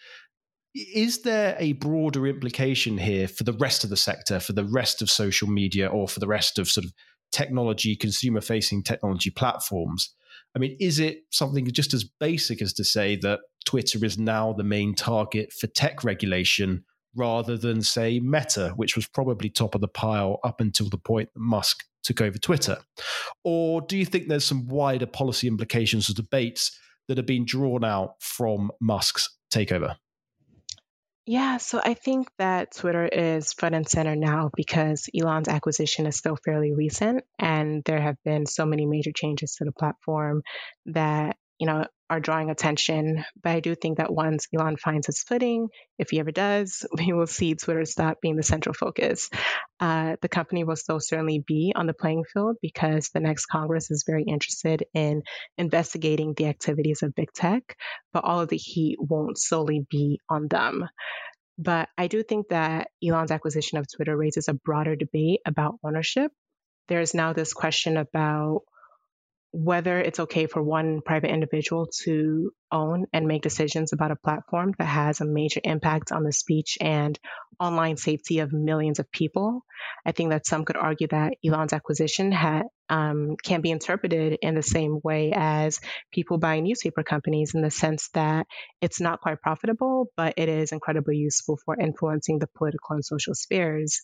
is 0.74 1.24
there 1.24 1.56
a 1.60 1.74
broader 1.74 2.28
implication 2.28 2.98
here 2.98 3.28
for 3.28 3.44
the 3.44 3.54
rest 3.54 3.84
of 3.84 3.90
the 3.90 3.98
sector, 3.98 4.40
for 4.40 4.54
the 4.54 4.66
rest 4.66 5.02
of 5.02 5.10
social 5.10 5.48
media, 5.48 5.88
or 5.88 6.08
for 6.08 6.20
the 6.20 6.28
rest 6.28 6.58
of 6.60 6.70
sort 6.70 6.86
of 6.86 6.94
technology, 7.32 7.96
consumer 7.96 8.42
facing 8.42 8.84
technology 8.84 9.30
platforms? 9.30 10.14
I 10.56 10.60
mean, 10.60 10.76
is 10.80 11.00
it 11.00 11.20
something 11.32 11.70
just 11.72 11.94
as 11.94 12.04
basic 12.20 12.62
as 12.62 12.74
to 12.74 12.84
say 12.84 13.16
that 13.18 13.40
Twitter 13.66 14.04
is 14.04 14.18
now 14.18 14.54
the 14.54 14.64
main 14.64 14.96
target 14.96 15.54
for 15.54 15.68
tech 15.68 16.04
regulation 16.04 16.84
rather 17.16 17.58
than, 17.58 17.82
say, 17.82 18.20
Meta, 18.20 18.74
which 18.76 18.96
was 18.96 19.08
probably 19.08 19.50
top 19.50 19.76
of 19.76 19.82
the 19.82 19.88
pile 19.88 20.40
up 20.44 20.62
until 20.62 20.90
the 20.90 20.98
point 20.98 21.30
that 21.34 21.42
Musk 21.42 21.84
took 22.04 22.22
over 22.22 22.38
Twitter? 22.38 22.78
Or 23.44 23.82
do 23.82 23.98
you 23.98 24.06
think 24.06 24.28
there's 24.28 24.46
some 24.46 24.68
wider 24.68 25.06
policy 25.06 25.48
implications 25.48 26.10
or 26.10 26.14
debates 26.14 26.78
that 27.08 27.18
have 27.18 27.26
been 27.26 27.46
drawn 27.46 27.84
out 27.84 28.16
from 28.22 28.72
Musk's 28.80 29.30
takeover? 29.54 29.96
Yeah, 31.28 31.58
so 31.58 31.80
I 31.84 31.94
think 31.94 32.30
that 32.40 32.76
Twitter 32.76 33.06
is 33.06 33.54
front 33.54 33.76
and 33.76 33.88
center 33.88 34.16
now 34.16 34.50
because 34.56 35.08
Elon's 35.16 35.48
acquisition 35.48 36.08
is 36.08 36.18
still 36.18 36.36
fairly 36.44 36.74
recent 36.74 37.24
and 37.38 37.84
there 37.86 38.02
have 38.02 38.18
been 38.26 38.48
so 38.48 38.66
many 38.66 38.88
major 38.88 39.12
changes 39.16 39.56
to 39.58 39.66
the 39.66 39.72
platform 39.72 40.42
that, 40.88 41.38
you 41.60 41.68
know, 41.68 41.86
are 42.12 42.20
drawing 42.20 42.50
attention. 42.50 43.24
But 43.42 43.52
I 43.52 43.60
do 43.62 43.74
think 43.74 43.98
that 43.98 44.14
once 44.14 44.46
Elon 44.54 44.76
finds 44.76 45.08
his 45.08 45.24
footing, 45.24 45.70
if 45.98 46.10
he 46.10 46.20
ever 46.20 46.32
does, 46.32 46.86
we 46.98 47.14
will 47.14 47.26
see 47.26 47.56
Twitter 47.56 47.86
stop 47.86 48.20
being 48.22 48.36
the 48.36 48.44
central 48.44 48.74
focus. 48.74 49.30
Uh, 49.80 50.18
the 50.22 50.28
company 50.28 50.66
will 50.66 50.76
still 50.76 51.00
certainly 51.00 51.40
be 51.40 51.72
on 51.74 51.88
the 51.88 51.94
playing 51.94 52.26
field 52.26 52.58
because 52.62 53.10
the 53.14 53.22
next 53.22 53.46
Congress 53.46 53.90
is 53.90 54.04
very 54.06 54.24
interested 54.24 54.84
in 54.94 55.24
investigating 55.58 56.34
the 56.36 56.48
activities 56.48 57.02
of 57.02 57.16
big 57.16 57.32
tech, 57.34 57.78
but 58.12 58.26
all 58.26 58.42
of 58.42 58.50
the 58.50 58.58
heat 58.58 58.98
won't 59.00 59.38
solely 59.38 59.86
be 59.90 60.20
on 60.30 60.50
them. 60.50 60.84
But 61.58 61.88
I 61.98 62.08
do 62.08 62.24
think 62.24 62.50
that 62.50 62.90
Elon's 63.02 63.32
acquisition 63.32 63.78
of 63.78 63.86
Twitter 63.88 64.18
raises 64.18 64.50
a 64.50 64.54
broader 64.54 64.98
debate 64.98 65.40
about 65.46 65.76
ownership. 65.84 66.32
There's 66.90 67.14
now 67.14 67.32
this 67.32 67.54
question 67.54 67.96
about 67.96 68.64
whether 69.52 70.00
it's 70.00 70.20
okay 70.20 70.48
for 70.48 70.62
one 70.64 71.02
private 71.02 71.30
individual 71.30 71.88
to 72.04 72.52
own 72.72 73.06
and 73.12 73.28
make 73.28 73.42
decisions 73.42 73.92
about 73.92 74.12
a 74.12 74.16
platform 74.16 74.74
that 74.78 74.86
has 74.86 75.20
a 75.20 75.26
major 75.26 75.60
impact 75.64 76.12
on 76.12 76.24
the 76.24 76.32
speech 76.32 76.78
and 76.80 77.20
online 77.60 77.98
safety 77.98 78.40
of 78.40 78.54
millions 78.54 79.00
of 79.00 79.12
people. 79.12 79.66
I 80.06 80.14
think 80.14 80.32
that 80.32 80.48
some 80.48 80.64
could 80.64 80.78
argue 80.78 81.08
that 81.08 81.34
Elon's 81.46 81.74
acquisition 81.74 82.34
um, 82.90 83.36
can 83.44 83.62
be 83.62 83.72
interpreted 83.72 84.40
in 84.42 84.56
the 84.56 84.64
same 84.64 85.00
way 85.04 85.34
as 85.36 85.80
people 86.14 86.38
buying 86.38 86.64
newspaper 86.64 87.04
companies 87.04 87.54
in 87.54 87.62
the 87.62 87.72
sense 87.72 88.10
that 88.14 88.48
it's 88.82 89.02
not 89.02 89.20
quite 89.20 89.42
profitable, 89.42 90.08
but 90.16 90.36
it 90.38 90.48
is 90.48 90.72
incredibly 90.72 91.18
useful 91.18 91.58
for 91.66 91.78
influencing 91.80 92.40
the 92.40 92.48
political 92.48 92.96
and 92.96 93.06
social 93.06 93.36
spheres 93.36 94.02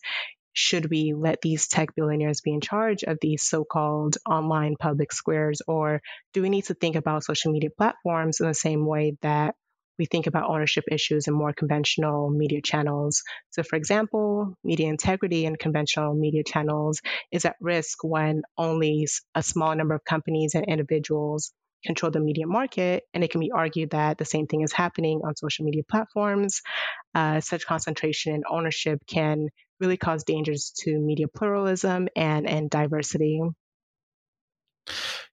should 0.58 0.90
we 0.90 1.14
let 1.16 1.40
these 1.40 1.68
tech 1.68 1.94
billionaires 1.94 2.40
be 2.40 2.52
in 2.52 2.60
charge 2.60 3.04
of 3.04 3.16
these 3.20 3.44
so 3.44 3.64
called 3.64 4.16
online 4.28 4.74
public 4.76 5.12
squares? 5.12 5.62
Or 5.68 6.00
do 6.32 6.42
we 6.42 6.48
need 6.48 6.64
to 6.64 6.74
think 6.74 6.96
about 6.96 7.22
social 7.22 7.52
media 7.52 7.70
platforms 7.70 8.40
in 8.40 8.48
the 8.48 8.54
same 8.54 8.84
way 8.84 9.16
that 9.22 9.54
we 10.00 10.06
think 10.06 10.26
about 10.26 10.50
ownership 10.50 10.84
issues 10.90 11.28
in 11.28 11.34
more 11.34 11.52
conventional 11.52 12.30
media 12.30 12.60
channels. 12.62 13.22
So, 13.50 13.62
for 13.64 13.76
example, 13.76 14.54
media 14.62 14.88
integrity 14.88 15.44
in 15.44 15.56
conventional 15.56 16.14
media 16.14 16.42
channels 16.44 17.00
is 17.32 17.44
at 17.44 17.56
risk 17.60 18.02
when 18.02 18.42
only 18.56 19.06
a 19.34 19.42
small 19.42 19.74
number 19.74 19.94
of 19.94 20.04
companies 20.04 20.54
and 20.54 20.64
individuals 20.66 21.52
control 21.84 22.10
the 22.10 22.20
media 22.20 22.46
market. 22.46 23.04
And 23.14 23.24
it 23.24 23.30
can 23.30 23.40
be 23.40 23.50
argued 23.52 23.90
that 23.90 24.18
the 24.18 24.24
same 24.24 24.46
thing 24.46 24.62
is 24.62 24.72
happening 24.72 25.20
on 25.24 25.36
social 25.36 25.64
media 25.64 25.82
platforms. 25.88 26.62
Uh, 27.14 27.40
such 27.40 27.66
concentration 27.66 28.34
in 28.34 28.42
ownership 28.48 29.00
can 29.08 29.48
really 29.80 29.96
cause 29.96 30.24
dangers 30.24 30.72
to 30.78 30.98
media 30.98 31.28
pluralism 31.28 32.08
and, 32.16 32.46
and 32.48 32.70
diversity. 32.70 33.40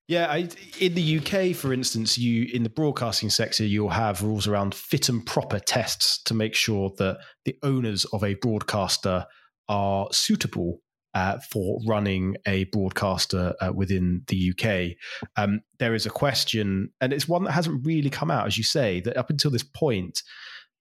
Yeah, 0.07 0.27
I, 0.29 0.49
in 0.79 0.93
the 0.93 1.17
UK, 1.19 1.55
for 1.55 1.73
instance, 1.73 2.17
you 2.17 2.47
in 2.53 2.61
the 2.61 2.69
broadcasting 2.69 3.31
sector, 3.31 3.65
you'll 3.65 3.89
have 3.89 4.21
rules 4.21 4.47
around 4.47 4.75
fit 4.75 5.09
and 5.09 5.25
proper 5.25 5.59
tests 5.59 6.21
to 6.23 6.35
make 6.35 6.53
sure 6.53 6.91
that 6.99 7.17
the 7.45 7.57
owners 7.63 8.05
of 8.05 8.23
a 8.23 8.35
broadcaster 8.35 9.25
are 9.67 10.07
suitable 10.11 10.81
uh, 11.15 11.39
for 11.49 11.79
running 11.87 12.35
a 12.45 12.65
broadcaster 12.65 13.55
uh, 13.61 13.71
within 13.73 14.21
the 14.27 14.51
UK. 14.51 14.97
Um, 15.37 15.61
there 15.79 15.95
is 15.95 16.05
a 16.05 16.11
question, 16.11 16.91
and 17.01 17.11
it's 17.11 17.27
one 17.27 17.45
that 17.45 17.53
hasn't 17.53 17.85
really 17.85 18.11
come 18.11 18.29
out, 18.29 18.45
as 18.45 18.59
you 18.59 18.63
say, 18.63 18.99
that 19.01 19.17
up 19.17 19.31
until 19.31 19.49
this 19.49 19.63
point, 19.63 20.21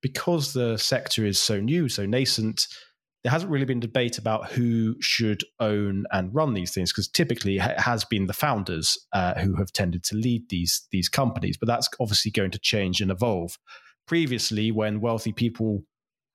because 0.03 0.53
the 0.53 0.77
sector 0.77 1.25
is 1.25 1.41
so 1.41 1.61
new, 1.61 1.89
so 1.89 2.05
nascent, 2.05 2.67
there 3.25 3.31
hasn't 3.31 3.51
really 3.51 3.65
been 3.65 3.81
debate 3.81 4.19
about 4.19 4.53
who 4.53 4.95
should 5.01 5.43
own 5.59 6.05
and 6.13 6.35
run 6.35 6.53
these 6.53 6.73
things 6.73 6.93
because 6.93 7.09
typically 7.09 7.57
it 7.57 7.81
has 7.81 8.05
been 8.05 8.27
the 8.27 8.35
founders 8.35 8.99
uh, 9.15 9.35
who 9.41 9.57
have 9.57 9.73
tended 9.73 10.05
to 10.05 10.15
lead 10.15 10.43
these 10.51 10.87
these 10.93 11.09
companies 11.09 11.57
but 11.57 11.67
that's 11.67 11.89
obviously 11.99 12.31
going 12.31 12.51
to 12.51 12.59
change 12.59 13.01
and 13.01 13.11
evolve. 13.11 13.57
Previously 14.07 14.71
when 14.71 15.01
wealthy 15.01 15.33
people 15.33 15.83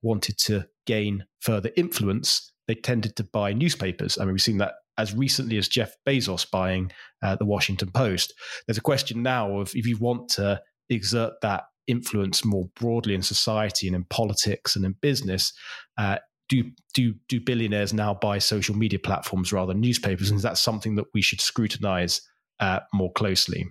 wanted 0.02 0.38
to 0.40 0.68
gain 0.86 1.26
further 1.42 1.70
influence 1.78 2.52
they 2.68 2.76
tended 2.76 3.16
to 3.16 3.24
buy 3.24 3.54
newspapers. 3.54 4.18
I 4.18 4.26
mean 4.26 4.34
we've 4.34 4.42
seen 4.42 4.58
that 4.58 4.74
as 4.98 5.14
recently 5.14 5.58
as 5.58 5.70
jeff 5.70 5.94
bezos 6.08 6.50
buying 6.50 6.92
uh, 7.22 7.36
the 7.36 7.46
washington 7.46 7.92
post. 7.92 8.34
There's 8.68 8.80
a 8.80 8.82
question 8.82 9.22
now 9.22 9.60
of 9.60 9.72
if 9.76 9.86
you 9.86 9.98
want 9.98 10.30
to 10.30 10.60
exert 10.90 11.34
that 11.44 11.66
influence 11.90 12.46
more 12.46 12.70
broadly 12.76 13.16
in 13.16 13.22
society 13.22 13.88
and 13.88 13.96
in 13.96 14.06
politics 14.06 14.76
and 14.76 14.86
in 14.86 14.96
business, 15.02 15.52
uh, 15.98 16.18
do 16.50 16.72
do 16.94 17.14
do 17.28 17.40
billionaires 17.40 17.94
now 17.94 18.14
buy 18.14 18.40
social 18.40 18.76
media 18.76 19.00
platforms 19.00 19.54
rather 19.54 19.74
than 19.74 19.82
newspapers? 19.82 20.30
And 20.30 20.38
is 20.38 20.44
that 20.44 20.58
something 20.58 20.96
that 20.96 21.06
we 21.14 21.22
should 21.22 21.40
scrutinize 21.40 22.22
uh, 22.60 22.80
more 22.94 23.12
closely? 23.14 23.66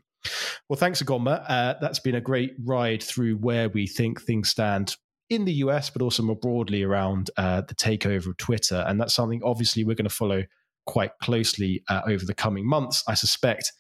Well, 0.69 0.79
thanks, 0.79 1.03
Ugonma. 1.03 1.45
Uh, 1.49 1.75
that's 1.81 2.01
been 2.01 2.15
a 2.15 2.21
great 2.21 2.53
ride 2.65 3.03
through 3.03 3.37
where 3.37 3.69
we 3.69 3.87
think 3.87 4.23
things 4.23 4.49
stand 4.49 4.97
in 5.31 5.45
the 5.45 5.53
US, 5.55 5.91
but 5.91 6.03
also 6.03 6.23
more 6.23 6.37
broadly 6.37 6.83
around 6.83 7.31
uh, 7.37 7.61
the 7.61 7.75
takeover 7.75 8.29
of 8.29 8.37
Twitter. 8.39 8.85
And 8.87 9.01
that's 9.01 9.15
something 9.15 9.43
obviously 9.45 9.85
we're 9.85 9.95
going 9.95 10.09
to 10.09 10.15
follow 10.15 10.45
quite 10.87 11.11
closely 11.21 11.83
uh, 11.89 12.01
over 12.07 12.25
the 12.25 12.35
coming 12.35 12.67
months. 12.67 13.05
I 13.07 13.15
suspect 13.15 13.73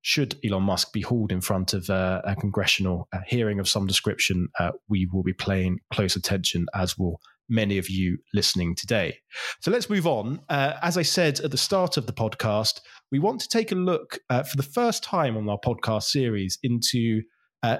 should 0.00 0.36
Elon 0.44 0.62
Musk 0.62 0.92
be 0.92 1.00
hauled 1.00 1.32
in 1.32 1.40
front 1.40 1.74
of 1.74 1.90
uh, 1.90 2.22
a 2.24 2.36
congressional 2.36 3.08
uh, 3.12 3.18
hearing 3.26 3.58
of 3.58 3.68
some 3.68 3.86
description, 3.86 4.48
uh, 4.58 4.70
we 4.88 5.06
will 5.12 5.24
be 5.24 5.32
paying 5.32 5.80
close 5.92 6.14
attention, 6.14 6.66
as 6.74 6.96
will 6.96 7.20
many 7.48 7.78
of 7.78 7.88
you 7.88 8.18
listening 8.34 8.74
today. 8.74 9.18
So 9.60 9.70
let's 9.70 9.90
move 9.90 10.06
on. 10.06 10.40
Uh, 10.48 10.74
as 10.82 10.96
I 10.96 11.02
said 11.02 11.40
at 11.40 11.50
the 11.50 11.56
start 11.56 11.96
of 11.96 12.06
the 12.06 12.12
podcast, 12.12 12.80
we 13.10 13.18
want 13.18 13.40
to 13.40 13.48
take 13.48 13.72
a 13.72 13.76
look 13.76 14.18
uh, 14.30 14.42
for 14.42 14.56
the 14.56 14.62
first 14.62 15.02
time 15.02 15.36
on 15.36 15.48
our 15.48 15.58
podcast 15.58 16.04
series 16.04 16.58
into 16.62 17.22
uh, 17.62 17.78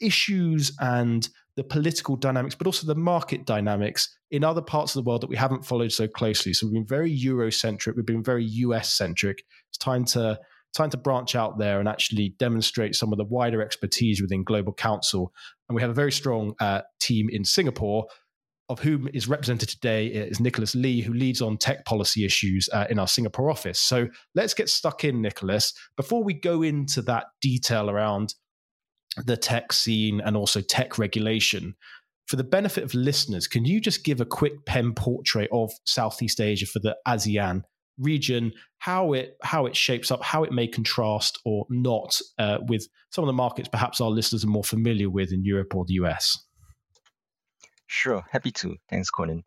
issues 0.00 0.72
and 0.80 1.28
the 1.56 1.64
political 1.64 2.16
dynamics, 2.16 2.54
but 2.54 2.66
also 2.66 2.86
the 2.86 2.94
market 2.94 3.46
dynamics 3.46 4.16
in 4.30 4.42
other 4.42 4.62
parts 4.62 4.94
of 4.96 5.04
the 5.04 5.08
world 5.08 5.20
that 5.20 5.30
we 5.30 5.36
haven't 5.36 5.64
followed 5.64 5.92
so 5.92 6.08
closely. 6.08 6.52
So 6.52 6.66
we've 6.66 6.74
been 6.74 6.86
very 6.86 7.16
Eurocentric, 7.16 7.94
we've 7.94 8.06
been 8.06 8.24
very 8.24 8.44
US 8.44 8.92
centric. 8.92 9.44
It's 9.70 9.78
time 9.78 10.04
to 10.06 10.38
time 10.74 10.90
to 10.90 10.96
branch 10.96 11.36
out 11.36 11.56
there 11.56 11.78
and 11.78 11.88
actually 11.88 12.34
demonstrate 12.38 12.96
some 12.96 13.12
of 13.12 13.18
the 13.18 13.24
wider 13.24 13.62
expertise 13.62 14.20
within 14.20 14.42
Global 14.42 14.72
Counsel. 14.72 15.32
And 15.68 15.76
we 15.76 15.82
have 15.82 15.90
a 15.90 15.94
very 15.94 16.10
strong 16.10 16.54
uh, 16.58 16.80
team 17.00 17.28
in 17.30 17.44
Singapore 17.44 18.06
of 18.68 18.80
whom 18.80 19.08
is 19.12 19.28
represented 19.28 19.68
today 19.68 20.06
is 20.06 20.40
Nicholas 20.40 20.74
Lee, 20.74 21.02
who 21.02 21.12
leads 21.12 21.42
on 21.42 21.58
tech 21.58 21.84
policy 21.84 22.24
issues 22.24 22.68
uh, 22.72 22.86
in 22.88 22.98
our 22.98 23.08
Singapore 23.08 23.50
office. 23.50 23.78
So 23.78 24.08
let's 24.34 24.54
get 24.54 24.68
stuck 24.68 25.04
in, 25.04 25.20
Nicholas. 25.20 25.74
Before 25.96 26.24
we 26.24 26.34
go 26.34 26.62
into 26.62 27.02
that 27.02 27.26
detail 27.42 27.90
around 27.90 28.34
the 29.24 29.36
tech 29.36 29.72
scene 29.72 30.20
and 30.20 30.36
also 30.36 30.60
tech 30.60 30.98
regulation, 30.98 31.74
for 32.26 32.36
the 32.36 32.44
benefit 32.44 32.84
of 32.84 32.94
listeners, 32.94 33.46
can 33.46 33.66
you 33.66 33.80
just 33.80 34.02
give 34.02 34.20
a 34.20 34.24
quick 34.26 34.64
pen 34.64 34.94
portrait 34.94 35.50
of 35.52 35.70
Southeast 35.84 36.40
Asia 36.40 36.66
for 36.66 36.78
the 36.78 36.96
ASEAN 37.06 37.62
region, 37.98 38.52
how 38.78 39.12
it 39.12 39.36
how 39.42 39.66
it 39.66 39.76
shapes 39.76 40.10
up, 40.10 40.22
how 40.22 40.42
it 40.42 40.52
may 40.52 40.66
contrast 40.66 41.38
or 41.44 41.66
not 41.68 42.18
uh, 42.38 42.58
with 42.66 42.88
some 43.10 43.24
of 43.24 43.26
the 43.26 43.34
markets 43.34 43.68
perhaps 43.68 44.00
our 44.00 44.10
listeners 44.10 44.42
are 44.42 44.48
more 44.48 44.64
familiar 44.64 45.10
with 45.10 45.32
in 45.32 45.44
Europe 45.44 45.74
or 45.74 45.84
the 45.84 45.94
US? 45.94 46.43
Sure, 47.96 48.24
happy 48.32 48.50
to. 48.50 48.76
Thanks, 48.90 49.10
Conan. 49.10 49.44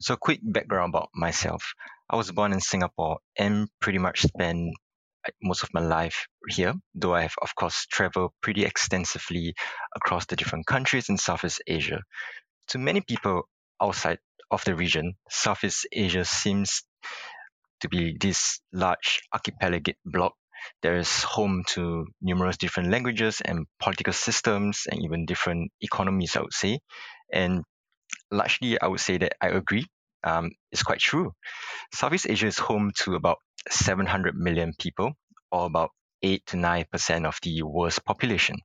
So, 0.00 0.16
quick 0.16 0.40
background 0.42 0.90
about 0.90 1.10
myself. 1.14 1.72
I 2.10 2.16
was 2.16 2.30
born 2.30 2.52
in 2.52 2.60
Singapore 2.60 3.18
and 3.38 3.68
pretty 3.80 3.98
much 3.98 4.22
spent 4.22 4.74
most 5.42 5.62
of 5.62 5.74
my 5.74 5.80
life 5.80 6.26
here, 6.48 6.74
though 6.94 7.14
I 7.14 7.22
have, 7.22 7.34
of 7.42 7.54
course, 7.54 7.86
traveled 7.86 8.32
pretty 8.42 8.64
extensively 8.64 9.54
across 9.96 10.26
the 10.26 10.36
different 10.36 10.66
countries 10.66 11.08
in 11.08 11.18
Southeast 11.18 11.62
Asia. 11.66 12.02
To 12.68 12.78
many 12.78 13.00
people 13.00 13.48
outside 13.82 14.18
of 14.50 14.64
the 14.64 14.76
region, 14.76 15.14
Southeast 15.30 15.86
Asia 15.92 16.24
seems 16.24 16.82
to 17.80 17.88
be 17.88 18.16
this 18.20 18.60
large 18.72 19.22
archipelagic 19.32 19.96
block 20.04 20.34
that 20.82 20.94
is 20.94 21.22
home 21.22 21.64
to 21.68 22.06
numerous 22.20 22.56
different 22.56 22.90
languages 22.90 23.40
and 23.44 23.66
political 23.80 24.12
systems 24.12 24.86
and 24.90 25.02
even 25.04 25.26
different 25.26 25.70
economies, 25.80 26.36
I 26.36 26.40
would 26.42 26.52
say. 26.52 26.80
And 27.32 27.64
largely, 28.30 28.80
I 28.80 28.86
would 28.86 29.00
say 29.00 29.18
that 29.18 29.34
I 29.40 29.48
agree. 29.48 29.86
Um, 30.24 30.50
it's 30.72 30.82
quite 30.82 30.98
true. 30.98 31.32
Southeast 31.92 32.26
Asia 32.28 32.46
is 32.46 32.58
home 32.58 32.92
to 33.04 33.14
about 33.14 33.38
700 33.70 34.34
million 34.36 34.72
people, 34.78 35.12
or 35.50 35.66
about 35.66 35.90
8 36.22 36.44
to 36.46 36.56
9% 36.56 37.26
of 37.26 37.38
the 37.42 37.62
world's 37.62 37.98
population. 37.98 38.56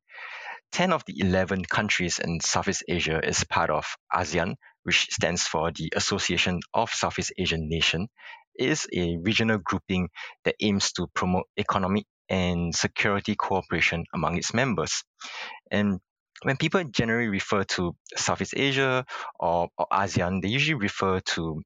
10 0.72 0.94
of 0.94 1.04
the 1.06 1.20
11 1.20 1.66
countries 1.66 2.20
in 2.20 2.40
Southeast 2.40 2.84
Asia 2.88 3.20
is 3.24 3.44
part 3.44 3.70
of 3.70 3.86
ASEAN, 4.14 4.56
which 4.84 5.08
stands 5.12 5.44
for 5.44 5.72
the 5.72 5.92
Association 5.96 6.60
of 6.74 6.90
Southeast 6.92 7.34
Asian 7.38 7.68
Nations. 7.68 8.08
It 8.56 8.70
is 8.70 8.88
a 8.94 9.18
regional 9.18 9.58
grouping 9.58 10.10
that 10.46 10.56
aims 10.62 10.94
to 10.94 11.08
promote 11.14 11.48
economic 11.58 12.06
and 12.30 12.74
security 12.74 13.36
cooperation 13.36 14.06
among 14.14 14.38
its 14.38 14.54
members. 14.54 15.04
And 15.70 16.00
when 16.44 16.58
people 16.58 16.84
generally 16.84 17.28
refer 17.28 17.64
to 17.64 17.96
Southeast 18.16 18.54
Asia 18.56 19.06
or, 19.40 19.70
or 19.78 19.88
ASEAN, 19.92 20.42
they 20.42 20.50
usually 20.50 20.76
refer 20.76 21.20
to 21.20 21.62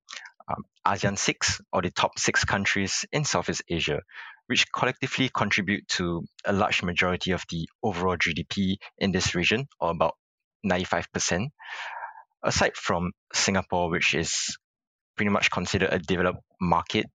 um, 0.49 0.63
ASEAN 0.85 1.17
6 1.17 1.61
or 1.71 1.81
the 1.81 1.91
top 1.91 2.19
six 2.19 2.43
countries 2.43 3.05
in 3.11 3.23
Southeast 3.23 3.63
Asia, 3.69 4.01
which 4.47 4.65
collectively 4.71 5.29
contribute 5.33 5.87
to 5.87 6.23
a 6.45 6.53
large 6.53 6.83
majority 6.83 7.31
of 7.31 7.43
the 7.49 7.67
overall 7.81 8.17
GDP 8.17 8.75
in 8.97 9.11
this 9.11 9.33
region, 9.33 9.67
or 9.79 9.91
about 9.91 10.15
95%. 10.65 11.47
Aside 12.43 12.75
from 12.75 13.11
Singapore, 13.33 13.89
which 13.89 14.13
is 14.13 14.57
pretty 15.15 15.31
much 15.31 15.49
considered 15.49 15.93
a 15.93 15.99
developed 15.99 16.41
market, 16.59 17.05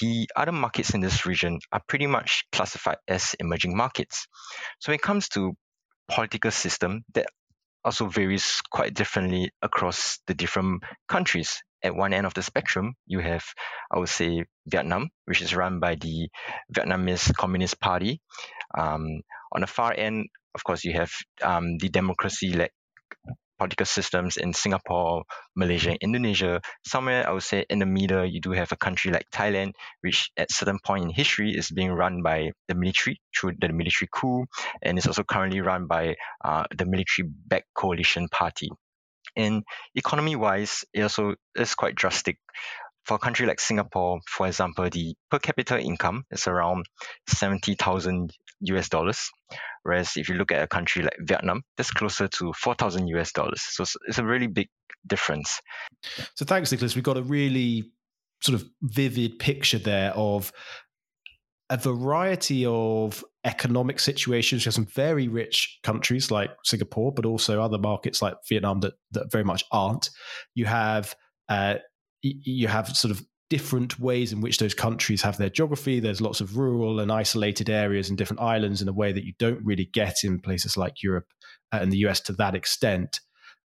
the 0.00 0.28
other 0.36 0.52
markets 0.52 0.90
in 0.94 1.00
this 1.00 1.26
region 1.26 1.58
are 1.72 1.82
pretty 1.88 2.06
much 2.06 2.44
classified 2.52 2.98
as 3.08 3.34
emerging 3.40 3.76
markets. 3.76 4.28
So 4.78 4.92
when 4.92 4.96
it 4.96 5.02
comes 5.02 5.28
to 5.30 5.56
political 6.08 6.50
system 6.50 7.04
that 7.14 7.26
also 7.84 8.06
varies 8.06 8.60
quite 8.70 8.94
differently 8.94 9.50
across 9.62 10.18
the 10.26 10.34
different 10.34 10.82
countries. 11.08 11.62
At 11.82 11.94
one 11.94 12.12
end 12.12 12.26
of 12.26 12.34
the 12.34 12.42
spectrum, 12.42 12.94
you 13.06 13.20
have, 13.20 13.44
I 13.92 13.98
would 13.98 14.08
say, 14.08 14.44
Vietnam, 14.66 15.10
which 15.26 15.42
is 15.42 15.54
run 15.54 15.78
by 15.78 15.94
the 15.94 16.28
Vietnamese 16.74 17.32
Communist 17.36 17.78
Party. 17.78 18.20
Um, 18.76 19.22
on 19.52 19.60
the 19.60 19.68
far 19.68 19.94
end, 19.96 20.26
of 20.54 20.64
course, 20.64 20.82
you 20.84 20.94
have 20.94 21.12
um, 21.40 21.78
the 21.78 21.88
democracy-led 21.88 22.70
political 23.58 23.86
systems 23.86 24.36
in 24.36 24.52
Singapore, 24.52 25.24
Malaysia, 25.56 25.96
Indonesia. 26.00 26.60
Somewhere 26.86 27.28
I 27.28 27.32
would 27.32 27.42
say 27.42 27.64
in 27.68 27.80
the 27.80 27.86
middle, 27.86 28.24
you 28.24 28.40
do 28.40 28.52
have 28.52 28.72
a 28.72 28.76
country 28.76 29.10
like 29.10 29.26
Thailand, 29.30 29.72
which 30.00 30.30
at 30.36 30.52
certain 30.52 30.78
point 30.84 31.04
in 31.04 31.10
history 31.10 31.56
is 31.56 31.70
being 31.70 31.92
run 31.92 32.22
by 32.22 32.52
the 32.68 32.74
military 32.74 33.20
through 33.36 33.54
the 33.60 33.68
military 33.68 34.08
coup, 34.12 34.46
and 34.82 34.98
is 34.98 35.06
also 35.06 35.24
currently 35.24 35.60
run 35.60 35.86
by 35.86 36.16
uh, 36.44 36.64
the 36.76 36.86
military-backed 36.86 37.68
coalition 37.74 38.28
party. 38.28 38.70
And 39.36 39.62
economy-wise, 39.94 40.84
it 40.92 41.02
also 41.02 41.34
is 41.54 41.74
quite 41.74 41.94
drastic. 41.94 42.38
For 43.04 43.14
a 43.14 43.18
country 43.18 43.46
like 43.46 43.60
Singapore, 43.60 44.20
for 44.28 44.46
example, 44.46 44.88
the 44.90 45.14
per 45.30 45.38
capita 45.38 45.80
income 45.80 46.24
is 46.30 46.46
around 46.46 46.84
70,000 47.28 48.32
US 48.62 48.88
dollars. 48.88 49.30
Whereas 49.82 50.12
if 50.16 50.28
you 50.28 50.34
look 50.34 50.52
at 50.52 50.62
a 50.62 50.66
country 50.66 51.02
like 51.02 51.16
Vietnam, 51.20 51.62
that's 51.76 51.90
closer 51.90 52.28
to 52.28 52.52
4,000 52.52 53.08
US 53.08 53.32
dollars. 53.32 53.62
So 53.62 53.84
it's 54.06 54.18
a 54.18 54.24
really 54.24 54.46
big 54.46 54.68
difference. 55.06 55.60
So 56.34 56.44
thanks, 56.44 56.72
Nicholas. 56.72 56.94
We've 56.94 57.04
got 57.04 57.16
a 57.16 57.22
really 57.22 57.90
sort 58.40 58.60
of 58.60 58.68
vivid 58.82 59.38
picture 59.38 59.78
there 59.78 60.12
of 60.12 60.52
a 61.70 61.76
variety 61.76 62.64
of 62.66 63.24
economic 63.44 64.00
situations. 64.00 64.64
You 64.64 64.68
have 64.68 64.74
some 64.74 64.86
very 64.86 65.28
rich 65.28 65.78
countries 65.82 66.30
like 66.30 66.50
Singapore, 66.64 67.12
but 67.12 67.26
also 67.26 67.60
other 67.60 67.78
markets 67.78 68.22
like 68.22 68.34
Vietnam 68.48 68.80
that, 68.80 68.94
that 69.12 69.30
very 69.30 69.44
much 69.44 69.64
aren't. 69.70 70.10
You 70.54 70.66
have 70.66 71.14
uh, 71.48 71.76
you 72.22 72.68
have 72.68 72.88
sort 72.96 73.12
of 73.12 73.22
different 73.50 73.98
ways 73.98 74.32
in 74.32 74.40
which 74.40 74.58
those 74.58 74.74
countries 74.74 75.22
have 75.22 75.38
their 75.38 75.48
geography. 75.48 76.00
There's 76.00 76.20
lots 76.20 76.40
of 76.40 76.56
rural 76.56 77.00
and 77.00 77.10
isolated 77.10 77.70
areas 77.70 78.08
and 78.08 78.18
different 78.18 78.42
islands 78.42 78.82
in 78.82 78.88
a 78.88 78.92
way 78.92 79.12
that 79.12 79.24
you 79.24 79.32
don't 79.38 79.64
really 79.64 79.86
get 79.86 80.16
in 80.22 80.40
places 80.40 80.76
like 80.76 81.02
Europe 81.02 81.26
uh, 81.72 81.78
and 81.80 81.92
the 81.92 81.98
US 81.98 82.20
to 82.22 82.32
that 82.34 82.54
extent. 82.54 83.20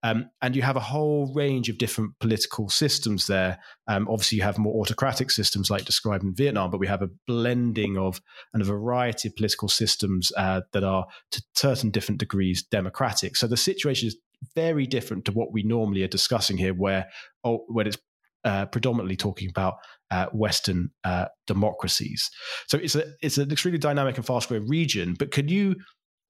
Um, 0.03 0.31
and 0.41 0.57
you 0.57 0.63
have 0.63 0.77
a 0.77 0.81
whole 0.81 1.33
range 1.35 1.69
of 1.69 1.77
different 1.77 2.19
political 2.21 2.71
systems 2.71 3.27
there. 3.27 3.59
Um, 3.87 4.09
obviously, 4.09 4.37
you 4.37 4.45
have 4.45 4.57
more 4.57 4.81
autocratic 4.81 5.31
systems 5.31 5.71
like 5.71 5.85
described 5.85 6.25
in 6.25 6.35
Vietnam, 6.35 6.71
but 6.71 6.81
we 6.81 6.87
have 6.87 7.03
a 7.03 7.11
blending 7.27 7.99
of 7.99 8.21
and 8.55 8.63
a 8.63 8.67
variety 8.67 9.29
of 9.29 9.37
political 9.37 9.69
systems 9.69 10.33
uh, 10.39 10.63
that 10.73 10.85
are 10.85 11.07
to 11.33 11.43
certain 11.55 11.91
different 11.91 12.19
degrees 12.19 12.63
democratic. 12.63 13.37
So 13.37 13.47
the 13.47 13.59
situation 13.59 14.09
is 14.09 14.17
very 14.55 14.87
different 14.87 15.27
to 15.27 15.33
what 15.33 15.53
we 15.53 15.63
normally 15.63 16.03
are 16.03 16.09
discussing 16.09 16.57
here, 16.57 16.73
where 16.73 17.11
oh, 17.45 17.65
when 17.69 17.87
it's 17.87 17.99
uh, 18.45 18.67
predominantly 18.67 19.17
talking 19.17 19.49
about 19.51 19.75
uh, 20.11 20.27
Western 20.33 20.91
uh, 21.05 21.27
democracies. 21.47 22.31
So 22.69 22.79
it's 22.79 22.95
a 22.95 23.05
it's 23.23 23.39
an 23.39 23.51
extremely 23.51 23.79
dynamic 23.79 24.17
and 24.17 24.27
fast 24.27 24.49
growing 24.49 24.69
region. 24.69 25.15
But 25.19 25.31
can 25.31 25.49
you 25.49 25.77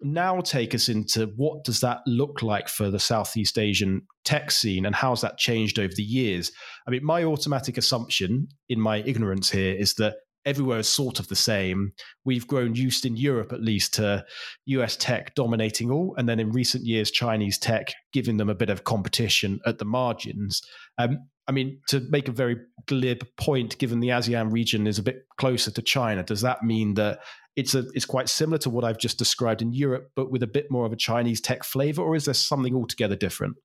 now 0.03 0.41
take 0.41 0.75
us 0.75 0.89
into 0.89 1.27
what 1.37 1.65
does 1.65 1.81
that 1.81 2.01
look 2.07 2.43
like 2.43 2.69
for 2.69 2.91
the 2.91 2.99
Southeast 2.99 3.59
Asian 3.59 4.03
tech 4.25 4.51
scene 4.51 4.87
and 4.87 4.95
how's 4.95 5.21
that 5.21 5.39
changed 5.39 5.79
over 5.79 5.93
the 5.95 6.03
years? 6.03 6.53
I 6.87 6.91
mean, 6.91 7.05
my 7.05 7.25
automatic 7.25 7.77
assumption 7.77 8.49
in 8.69 8.81
my 8.81 8.99
ignorance 8.99 9.51
here 9.51 9.75
is 9.75 9.95
that 9.95 10.17
everywhere 10.45 10.79
is 10.79 10.89
sort 10.89 11.21
of 11.21 11.29
the 11.29 11.37
same. 11.37 11.93
We've 12.25 12.47
grown 12.47 12.75
used 12.75 13.05
in 13.05 13.17
Europe, 13.17 13.53
at 13.53 13.63
least, 13.63 13.95
to 13.95 14.25
US 14.67 14.97
tech 14.97 15.35
dominating 15.35 15.91
all, 15.91 16.15
and 16.17 16.29
then 16.29 16.41
in 16.41 16.51
recent 16.51 16.85
years, 16.85 17.11
Chinese 17.11 17.59
tech 17.59 17.93
giving 18.13 18.37
them 18.37 18.49
a 18.49 18.55
bit 18.55 18.71
of 18.71 18.85
competition 18.85 19.61
at 19.67 19.79
the 19.79 19.85
margins. 19.85 20.63
Um, 20.99 21.29
I 21.51 21.53
mean, 21.53 21.81
to 21.89 21.99
make 22.11 22.29
a 22.29 22.33
very 22.33 22.59
glib 22.87 23.27
point, 23.37 23.77
given 23.79 23.99
the 23.99 24.11
ASEAN 24.11 24.53
region 24.53 24.87
is 24.87 25.01
a 25.01 25.03
bit 25.03 25.25
closer 25.37 25.73
to 25.73 25.83
China, 25.83 26.23
does 26.23 26.43
that 26.43 26.63
mean 26.63 26.95
that 26.95 27.19
it's 27.57 27.75
a 27.75 27.87
it's 27.93 28.05
quite 28.05 28.29
similar 28.29 28.59
to 28.59 28.71
what 28.71 28.85
I've 28.85 28.99
just 28.99 29.19
described 29.19 29.61
in 29.61 29.73
Europe, 29.73 30.13
but 30.15 30.31
with 30.31 30.45
a 30.45 30.47
bit 30.47 30.71
more 30.71 30.87
of 30.87 30.93
a 30.93 30.97
Chinese 30.97 31.41
tech 31.41 31.65
flavor, 31.65 32.03
or 32.03 32.15
is 32.15 32.27
there 32.27 32.35
something 32.35 32.73
altogether 32.73 33.17
different? 33.17 33.57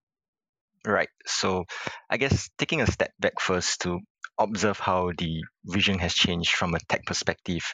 Right. 0.84 1.10
So, 1.28 1.66
I 2.10 2.18
guess 2.18 2.50
taking 2.58 2.82
a 2.82 2.88
step 2.88 3.12
back 3.20 3.40
first 3.40 3.82
to 3.82 4.00
observe 4.40 4.80
how 4.80 5.12
the 5.16 5.44
region 5.68 6.00
has 6.00 6.16
changed 6.16 6.56
from 6.56 6.74
a 6.74 6.80
tech 6.90 7.06
perspective 7.06 7.72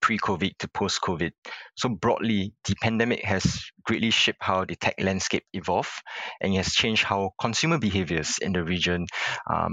pre-COVID 0.00 0.56
to 0.58 0.68
post-COVID. 0.68 1.32
So 1.76 1.88
broadly, 1.88 2.52
the 2.64 2.74
pandemic 2.80 3.24
has 3.24 3.64
greatly 3.84 4.10
shaped 4.10 4.42
how 4.42 4.64
the 4.64 4.76
tech 4.76 4.94
landscape 4.98 5.44
evolved, 5.52 5.90
and 6.40 6.52
it 6.54 6.58
has 6.58 6.72
changed 6.72 7.04
how 7.04 7.30
consumer 7.40 7.78
behaviors 7.78 8.38
in 8.38 8.52
the 8.52 8.64
region 8.64 9.06
um, 9.50 9.72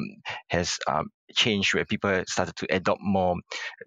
has 0.49 0.77
um, 0.87 1.09
changed, 1.35 1.73
where 1.73 1.85
people 1.85 2.23
started 2.27 2.55
to 2.57 2.67
adopt 2.73 3.01
more 3.01 3.35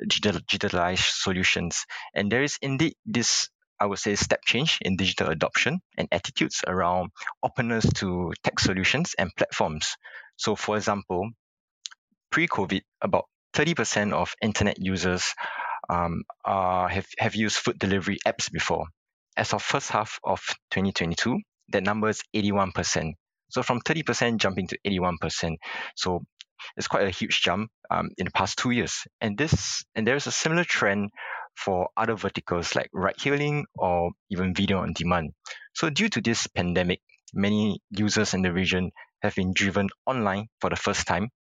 digitalized 0.09 1.11
solutions. 1.23 1.85
And 2.15 2.31
there 2.31 2.43
is 2.43 2.59
indeed 2.63 2.95
this 3.07 3.49
I 3.83 3.87
would 3.87 3.99
say 3.99 4.15
step 4.15 4.41
change 4.45 4.79
in 4.83 4.97
digital 4.97 5.31
adoption 5.31 5.81
and 5.97 6.07
attitudes 6.13 6.61
around 6.67 7.13
openness 7.43 7.91
to 7.95 8.31
tech 8.45 8.61
solutions 8.61 9.15
and 9.19 9.35
platforms. 9.35 9.97
So, 10.37 10.55
for 10.55 10.77
example, 10.77 11.31
pre 12.31 12.47
COVID, 12.47 12.83
about 13.01 13.25
30% 13.55 14.13
of 14.13 14.35
internet 14.43 14.77
users 14.79 15.35
um, 15.91 16.23
uh, 16.45 16.87
have, 16.89 17.07
have 17.19 17.35
used 17.35 17.57
food 17.57 17.79
delivery 17.79 18.19
apps 18.27 18.51
before. 18.51 18.87
As 19.37 19.53
of 19.53 19.63
first 19.63 19.91
half 19.91 20.19
of 20.25 20.41
2022, 20.71 21.39
that 21.71 21.83
number 21.83 22.09
is 22.09 22.23
81%. 22.35 23.15
So 23.51 23.63
from 23.63 23.81
30% 23.81 24.39
jumping 24.39 24.69
to 24.69 24.79
81%. 24.87 25.57
So 25.97 26.23
it's 26.77 26.89
quite 26.89 27.07
a 27.07 27.11
huge 27.11 27.41
jump 27.43 27.71
um, 27.91 28.11
in 28.19 28.27
the 28.27 28.31
past 28.31 28.59
two 28.59 28.71
years. 28.71 29.03
And 29.21 29.37
this 29.37 29.83
and 29.95 30.07
there 30.07 30.17
is 30.17 30.27
a 30.27 30.33
similar 30.33 30.65
trend 30.65 31.11
for 31.57 31.89
other 31.97 32.15
verticals 32.15 32.75
like 32.77 32.89
ride 32.93 33.21
hailing 33.21 33.67
or 33.75 34.11
even 34.31 34.55
video 34.55 34.79
on 34.79 34.93
demand. 34.93 35.33
So 35.75 35.91
due 35.91 36.09
to 36.11 36.21
this 36.21 36.47
pandemic, 36.47 37.01
many 37.35 37.81
users 37.91 38.35
in 38.35 38.43
the 38.43 38.53
region 38.53 38.91
have 39.23 39.35
been 39.35 39.53
driven 39.53 39.89
online 40.07 40.47
for 40.61 40.71
the 40.71 40.77
first 40.77 41.07
time 41.07 41.31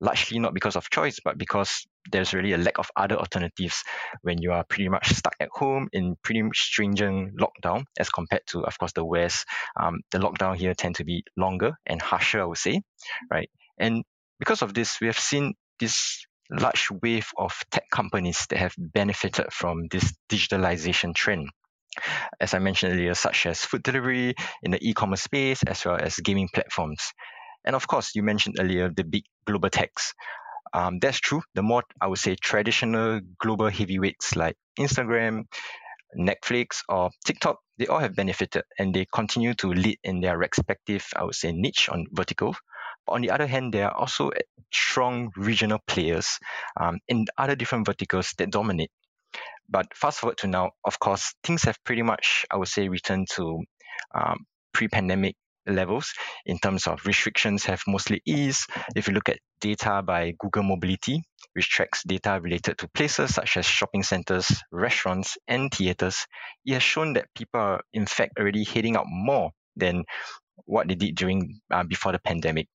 largely 0.00 0.38
not 0.38 0.54
because 0.54 0.76
of 0.76 0.90
choice, 0.90 1.18
but 1.24 1.38
because 1.38 1.86
there's 2.10 2.32
really 2.32 2.52
a 2.52 2.58
lack 2.58 2.78
of 2.78 2.90
other 2.96 3.16
alternatives 3.16 3.82
when 4.22 4.40
you 4.40 4.52
are 4.52 4.64
pretty 4.64 4.88
much 4.88 5.08
stuck 5.10 5.34
at 5.40 5.48
home 5.52 5.88
in 5.92 6.16
pretty 6.22 6.42
much 6.42 6.58
stringent 6.58 7.38
lockdown 7.38 7.84
as 7.98 8.08
compared 8.10 8.42
to, 8.46 8.64
of 8.64 8.78
course, 8.78 8.92
the 8.92 9.04
West. 9.04 9.46
Um, 9.80 10.00
the 10.10 10.18
lockdown 10.18 10.56
here 10.56 10.74
tend 10.74 10.96
to 10.96 11.04
be 11.04 11.24
longer 11.36 11.72
and 11.86 12.00
harsher, 12.00 12.40
I 12.42 12.46
would 12.46 12.58
say, 12.58 12.82
right? 13.30 13.50
And 13.78 14.04
because 14.38 14.62
of 14.62 14.74
this, 14.74 15.00
we 15.00 15.06
have 15.06 15.18
seen 15.18 15.54
this 15.78 16.26
large 16.50 16.88
wave 17.02 17.28
of 17.38 17.52
tech 17.70 17.84
companies 17.92 18.46
that 18.50 18.58
have 18.58 18.74
benefited 18.78 19.52
from 19.52 19.86
this 19.90 20.12
digitalization 20.28 21.14
trend 21.14 21.48
as 22.40 22.54
I 22.54 22.58
mentioned 22.58 22.92
earlier, 22.92 23.14
such 23.14 23.46
as 23.46 23.64
food 23.64 23.82
delivery 23.82 24.34
in 24.62 24.70
the 24.70 24.78
e-commerce 24.80 25.22
space, 25.22 25.62
as 25.64 25.84
well 25.84 25.96
as 25.96 26.16
gaming 26.16 26.48
platforms. 26.52 27.12
And 27.64 27.76
of 27.76 27.86
course, 27.86 28.14
you 28.14 28.22
mentioned 28.22 28.56
earlier 28.58 28.90
the 28.90 29.04
big 29.04 29.24
global 29.46 29.70
techs. 29.70 30.14
Um, 30.72 30.98
that's 31.00 31.18
true. 31.18 31.42
The 31.54 31.62
more, 31.62 31.82
I 32.00 32.06
would 32.06 32.18
say, 32.18 32.36
traditional 32.36 33.20
global 33.38 33.68
heavyweights 33.68 34.36
like 34.36 34.56
Instagram, 34.78 35.44
Netflix, 36.16 36.82
or 36.88 37.10
TikTok, 37.24 37.58
they 37.78 37.86
all 37.86 37.98
have 37.98 38.14
benefited 38.14 38.62
and 38.78 38.94
they 38.94 39.06
continue 39.12 39.54
to 39.54 39.68
lead 39.68 39.98
in 40.04 40.20
their 40.20 40.38
respective, 40.38 41.04
I 41.16 41.24
would 41.24 41.34
say, 41.34 41.52
niche 41.52 41.88
on 41.88 42.06
vertical. 42.12 42.54
But 43.06 43.14
on 43.14 43.22
the 43.22 43.30
other 43.30 43.46
hand, 43.46 43.72
there 43.74 43.88
are 43.88 43.96
also 43.96 44.30
strong 44.72 45.30
regional 45.36 45.80
players 45.86 46.38
um, 46.78 46.98
in 47.08 47.26
other 47.36 47.56
different 47.56 47.86
verticals 47.86 48.32
that 48.38 48.50
dominate. 48.50 48.90
But 49.68 49.86
fast 49.94 50.20
forward 50.20 50.38
to 50.38 50.48
now, 50.48 50.72
of 50.84 50.98
course, 50.98 51.34
things 51.44 51.62
have 51.62 51.82
pretty 51.84 52.02
much, 52.02 52.44
I 52.50 52.56
would 52.56 52.68
say, 52.68 52.88
returned 52.88 53.28
to 53.36 53.62
um, 54.14 54.44
pre-pandemic 54.72 55.36
levels 55.70 56.12
in 56.46 56.58
terms 56.58 56.86
of 56.86 57.04
restrictions 57.06 57.64
have 57.64 57.82
mostly 57.86 58.20
eased. 58.26 58.68
If 58.94 59.08
you 59.08 59.14
look 59.14 59.28
at 59.28 59.38
data 59.60 60.02
by 60.04 60.34
Google 60.38 60.62
Mobility, 60.62 61.22
which 61.52 61.68
tracks 61.68 62.02
data 62.06 62.40
related 62.42 62.78
to 62.78 62.88
places 62.88 63.34
such 63.34 63.56
as 63.56 63.66
shopping 63.66 64.02
centers, 64.02 64.62
restaurants, 64.70 65.36
and 65.48 65.72
theaters, 65.72 66.26
it 66.64 66.74
has 66.74 66.82
shown 66.82 67.14
that 67.14 67.26
people 67.34 67.60
are 67.60 67.82
in 67.92 68.06
fact 68.06 68.38
already 68.38 68.64
heading 68.64 68.96
out 68.96 69.06
more 69.08 69.50
than 69.76 70.04
what 70.66 70.88
they 70.88 70.94
did 70.94 71.14
during 71.14 71.60
uh, 71.70 71.82
before 71.84 72.12
the 72.12 72.18
pandemic. 72.18 72.68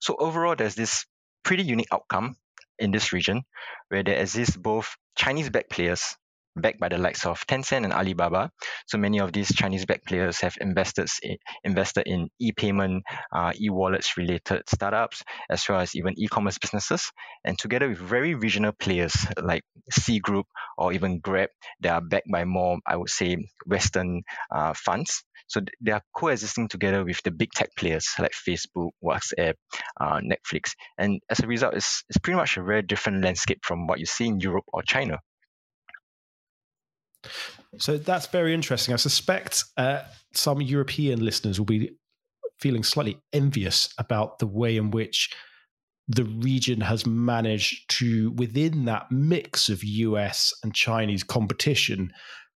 So 0.00 0.16
overall, 0.18 0.56
there's 0.56 0.74
this 0.74 1.04
pretty 1.44 1.62
unique 1.62 1.88
outcome 1.92 2.36
in 2.78 2.90
this 2.90 3.12
region 3.12 3.42
where 3.88 4.02
there 4.02 4.20
exists 4.20 4.56
both 4.56 4.96
Chinese-backed 5.16 5.70
players 5.70 6.16
backed 6.58 6.80
by 6.80 6.88
the 6.88 6.98
likes 6.98 7.24
of 7.26 7.46
Tencent 7.46 7.84
and 7.84 7.92
Alibaba. 7.92 8.50
So 8.86 8.98
many 8.98 9.20
of 9.20 9.32
these 9.32 9.54
Chinese-backed 9.54 10.06
players 10.06 10.40
have 10.40 10.56
invested 10.60 11.08
in, 11.22 11.36
invested 11.64 12.06
in 12.06 12.28
e-payment, 12.40 13.04
uh, 13.32 13.52
e-wallets 13.58 14.16
related 14.16 14.62
startups, 14.68 15.22
as 15.50 15.68
well 15.68 15.80
as 15.80 15.94
even 15.94 16.18
e-commerce 16.18 16.58
businesses. 16.58 17.10
And 17.44 17.58
together 17.58 17.88
with 17.88 17.98
very 17.98 18.34
regional 18.34 18.72
players 18.72 19.14
like 19.40 19.62
Sea 19.90 20.18
Group 20.18 20.46
or 20.76 20.92
even 20.92 21.20
Grab, 21.20 21.50
they 21.80 21.88
are 21.88 22.00
backed 22.00 22.30
by 22.30 22.44
more, 22.44 22.78
I 22.86 22.96
would 22.96 23.10
say, 23.10 23.36
Western 23.66 24.22
uh, 24.54 24.74
funds. 24.74 25.24
So 25.46 25.60
they 25.80 25.92
are 25.92 26.02
coexisting 26.14 26.68
together 26.68 27.04
with 27.04 27.22
the 27.22 27.30
big 27.30 27.52
tech 27.52 27.70
players 27.74 28.06
like 28.18 28.32
Facebook, 28.32 28.90
WhatsApp, 29.02 29.54
uh, 29.98 30.20
Netflix. 30.20 30.72
And 30.98 31.20
as 31.30 31.40
a 31.40 31.46
result, 31.46 31.74
it's, 31.74 32.04
it's 32.10 32.18
pretty 32.18 32.36
much 32.36 32.58
a 32.58 32.62
very 32.62 32.82
different 32.82 33.24
landscape 33.24 33.60
from 33.62 33.86
what 33.86 33.98
you 33.98 34.04
see 34.04 34.26
in 34.26 34.40
Europe 34.40 34.64
or 34.72 34.82
China. 34.82 35.20
So 37.78 37.98
that's 37.98 38.26
very 38.26 38.54
interesting. 38.54 38.94
I 38.94 38.96
suspect 38.96 39.64
uh, 39.76 40.02
some 40.32 40.60
European 40.60 41.24
listeners 41.24 41.58
will 41.58 41.66
be 41.66 41.90
feeling 42.58 42.82
slightly 42.82 43.18
envious 43.32 43.92
about 43.98 44.38
the 44.38 44.46
way 44.46 44.76
in 44.76 44.90
which 44.90 45.30
the 46.08 46.24
region 46.24 46.80
has 46.80 47.06
managed 47.06 47.90
to, 47.98 48.30
within 48.32 48.86
that 48.86 49.12
mix 49.12 49.68
of 49.68 49.84
US 49.84 50.52
and 50.62 50.74
Chinese 50.74 51.22
competition, 51.22 52.10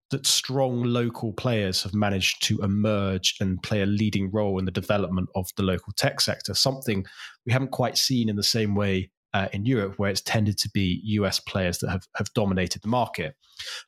that 0.10 0.25
strong 0.25 0.84
local 0.84 1.34
players 1.34 1.84
have 1.84 1.93
managed 1.93 2.43
to 2.43 2.62
emerge 2.62 3.36
and 3.39 3.62
play 3.63 3.81
a 3.81 3.86
leading 3.86 4.29
role 4.31 4.60
in 4.60 4.65
the 4.65 4.71
development 4.71 5.29
of 5.36 5.49
the 5.55 5.63
local 5.63 5.93
tech 5.97 6.21
sector, 6.21 6.53
something 6.53 7.05
we 7.45 7.51
haven't 7.51 7.71
quite 7.71 7.97
seen 7.97 8.29
in 8.29 8.36
the 8.36 8.43
same 8.43 8.75
way 8.75 9.10
uh, 9.34 9.48
in 9.54 9.65
Europe, 9.65 9.98
where 9.98 10.10
it's 10.10 10.22
tended 10.22 10.58
to 10.60 10.70
be 10.74 11.02
US 11.04 11.39
players 11.39 11.80
that 11.80 11.89
have, 11.89 12.08
have 12.15 12.34
dominated 12.34 12.82
the 12.82 12.88
market. 12.88 13.36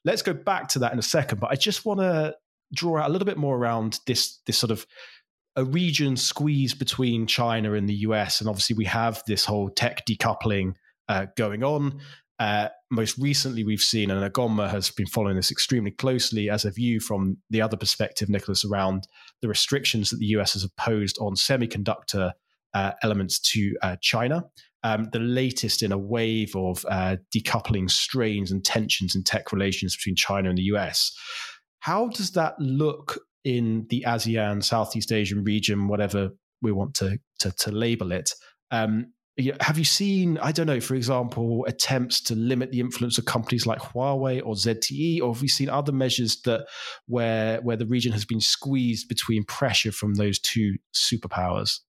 Let's 0.06 0.22
go 0.22 0.34
back 0.34 0.68
to 0.70 0.80
that 0.80 0.94
in 0.94 1.00
a 1.00 1.04
second, 1.04 1.40
but 1.40 1.52
I 1.52 1.56
just 1.56 1.86
want 1.86 2.00
to 2.00 2.36
draw 2.74 3.00
out 3.00 3.10
a 3.10 3.12
little 3.12 3.26
bit 3.26 3.38
more 3.38 3.56
around 3.58 4.00
this 4.08 4.40
this 4.46 4.58
sort 4.58 4.72
of 4.72 4.86
a 5.56 5.64
region 5.64 6.18
squeeze 6.18 6.74
between 6.74 7.28
China 7.28 7.74
and 7.74 7.88
the 7.88 7.96
US, 7.96 8.40
and 8.40 8.50
obviously 8.50 8.76
we 8.76 8.86
have 8.86 9.22
this 9.28 9.46
whole 9.46 9.70
tech 9.70 10.06
decoupling 10.06 10.74
uh, 11.10 11.28
going 11.36 11.64
on. 11.64 12.00
Uh, 12.40 12.68
most 12.90 13.18
recently, 13.20 13.64
we've 13.64 13.80
seen, 13.80 14.10
and 14.10 14.34
Ugonma 14.34 14.70
has 14.70 14.90
been 14.90 15.06
following 15.06 15.36
this 15.36 15.52
extremely 15.52 15.92
closely 15.92 16.50
as 16.50 16.66
a 16.66 16.72
view 16.72 17.00
from 17.00 17.38
the 17.50 17.62
other 17.62 17.78
perspective, 17.78 18.28
Nicholas, 18.28 18.66
around 18.66 19.08
the 19.42 19.48
restrictions 19.48 20.10
that 20.10 20.18
the 20.18 20.26
US 20.38 20.54
has 20.54 20.64
imposed 20.64 21.18
on 21.20 21.36
semiconductor 21.36 22.32
elements 23.02 23.40
to 23.40 23.76
uh, 23.82 23.96
China. 24.02 24.44
Um, 24.86 25.08
the 25.14 25.20
latest 25.20 25.82
in 25.82 25.94
a 25.94 25.98
wave 25.98 26.54
of 26.58 26.86
uh, 26.90 27.16
decoupling 27.34 27.90
strains 27.90 28.52
and 28.52 28.66
tensions 28.66 29.16
in 29.16 29.24
tech 29.24 29.54
relations 29.54 29.96
between 29.96 30.16
China 30.16 30.50
and 30.50 30.58
the 30.58 30.64
US. 30.64 31.16
How 31.80 32.10
does 32.10 32.32
that 32.32 32.56
look 32.60 33.20
in 33.46 33.86
the 33.90 34.04
ASEAN, 34.08 34.64
Southeast 34.64 35.12
Asian 35.12 35.44
region, 35.44 35.88
whatever 35.88 36.32
we 36.62 36.72
want 36.72 36.96
to 36.96 37.18
to, 37.40 37.52
to 37.52 37.72
label 37.72 38.12
it? 38.12 38.34
Um, 38.72 39.14
have 39.62 39.80
you 39.80 39.84
seen, 39.84 40.38
I 40.38 40.52
don't 40.52 40.68
know, 40.68 40.80
for 40.80 40.94
example, 40.94 41.66
attempts 41.68 42.22
to 42.22 42.36
limit 42.36 42.72
the 42.72 42.80
influence 42.80 43.18
of 43.18 43.26
companies 43.26 43.66
like 43.66 43.80
Huawei 43.80 44.42
or 44.46 44.54
ZTE, 44.54 45.22
or 45.22 45.34
have 45.34 45.42
you 45.42 45.50
seen 45.50 45.70
other 45.70 45.92
measures 45.92 46.42
that 46.42 46.68
where 47.08 47.60
where 47.62 47.78
the 47.78 47.88
region 47.88 48.12
has 48.12 48.26
been 48.26 48.42
squeezed 48.42 49.08
between 49.08 49.44
pressure 49.44 49.92
from 49.92 50.16
those 50.16 50.40
two 50.40 50.78
superpowers? 50.94 51.80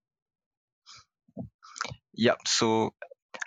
Yep. 2.17 2.39
So 2.47 2.95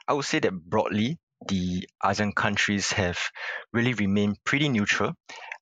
I 0.08 0.14
would 0.14 0.26
say 0.26 0.40
that 0.40 0.54
broadly, 0.54 1.18
the 1.48 1.88
ASEAN 2.04 2.36
countries 2.36 2.92
have 2.94 3.20
really 3.72 3.94
remained 3.94 4.38
pretty 4.44 4.70
neutral. 4.70 5.14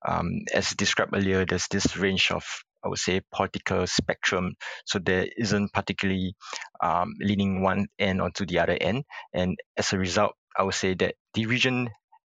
Um, 0.08 0.42
as 0.54 0.72
described 0.72 1.16
earlier, 1.16 1.46
there's 1.46 1.68
this 1.68 1.98
range 1.98 2.32
of 2.32 2.46
I 2.84 2.88
would 2.88 3.00
say 3.00 3.22
political 3.34 3.88
spectrum. 3.88 4.54
So 4.86 5.00
there 5.00 5.28
isn't 5.38 5.74
particularly 5.74 6.36
um, 6.84 7.14
leaning 7.20 7.64
one 7.64 7.88
end 7.98 8.22
onto 8.22 8.46
the 8.46 8.60
other 8.60 8.78
end. 8.80 9.06
And 9.34 9.58
as 9.76 9.92
a 9.92 9.98
result, 9.98 10.34
I 10.56 10.62
would 10.64 10.76
say 10.76 10.94
that 10.96 11.16
the 11.34 11.48
region 11.48 11.90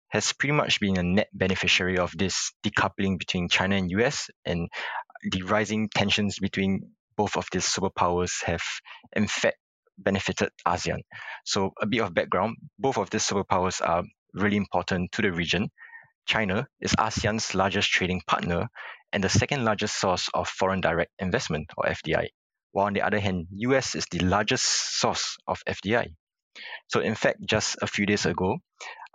has 0.09 0.31
pretty 0.31 0.53
much 0.53 0.79
been 0.79 0.97
a 0.97 1.03
net 1.03 1.27
beneficiary 1.33 1.97
of 1.97 2.13
this 2.17 2.53
decoupling 2.65 3.19
between 3.19 3.49
China 3.49 3.75
and 3.75 3.91
US 3.91 4.29
and 4.45 4.69
the 5.29 5.41
rising 5.41 5.89
tensions 5.93 6.39
between 6.39 6.91
both 7.17 7.35
of 7.35 7.47
these 7.51 7.65
superpowers 7.65 8.43
have 8.45 8.63
in 9.13 9.27
fact 9.27 9.57
benefited 9.97 10.49
ASEAN. 10.67 10.99
So 11.45 11.71
a 11.81 11.86
bit 11.86 11.99
of 12.01 12.13
background, 12.13 12.58
both 12.79 12.97
of 12.97 13.10
these 13.10 13.23
superpowers 13.27 13.81
are 13.88 14.03
really 14.34 14.58
important 14.58 15.12
to 15.13 15.21
the 15.21 15.31
region. 15.31 15.69
China 16.25 16.67
is 16.81 16.93
ASEAN's 16.93 17.53
largest 17.55 17.89
trading 17.89 18.21
partner 18.27 18.67
and 19.13 19.23
the 19.23 19.29
second 19.29 19.63
largest 19.63 19.99
source 19.99 20.29
of 20.34 20.49
foreign 20.49 20.81
direct 20.81 21.12
investment 21.19 21.69
or 21.77 21.86
FDI. 21.86 22.27
While 22.71 22.88
on 22.88 22.93
the 22.93 23.03
other 23.03 23.19
hand, 23.19 23.47
US 23.51 23.95
is 23.95 24.05
the 24.12 24.19
largest 24.19 24.65
source 24.99 25.38
of 25.47 25.62
FDI. 25.67 26.08
So 26.88 26.99
in 26.99 27.15
fact, 27.15 27.39
just 27.45 27.77
a 27.81 27.88
few 27.88 28.05
days 28.05 28.25
ago, 28.25 28.58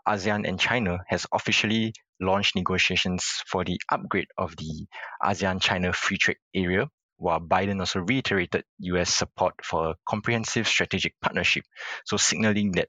ASEAN 0.08 0.48
and 0.48 0.58
China 0.58 0.98
has 1.08 1.26
officially 1.32 1.92
launched 2.20 2.56
negotiations 2.56 3.24
for 3.46 3.64
the 3.64 3.78
upgrade 3.90 4.28
of 4.38 4.56
the 4.56 4.86
ASEAN-China 5.22 5.92
Free 5.92 6.18
Trade 6.18 6.38
Area, 6.54 6.86
while 7.20 7.40
Biden 7.40 7.80
also 7.80 8.00
reiterated 8.00 8.64
US 8.78 9.14
support 9.14 9.54
for 9.62 9.90
a 9.90 9.94
comprehensive 10.08 10.66
strategic 10.66 11.14
partnership, 11.20 11.64
so 12.06 12.16
signaling 12.16 12.72
that 12.72 12.88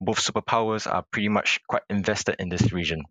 both 0.00 0.18
superpowers 0.18 0.90
are 0.90 1.04
pretty 1.12 1.28
much 1.28 1.60
quite 1.68 1.82
invested 1.88 2.36
in 2.38 2.48
this 2.48 2.72
region. 2.72 3.02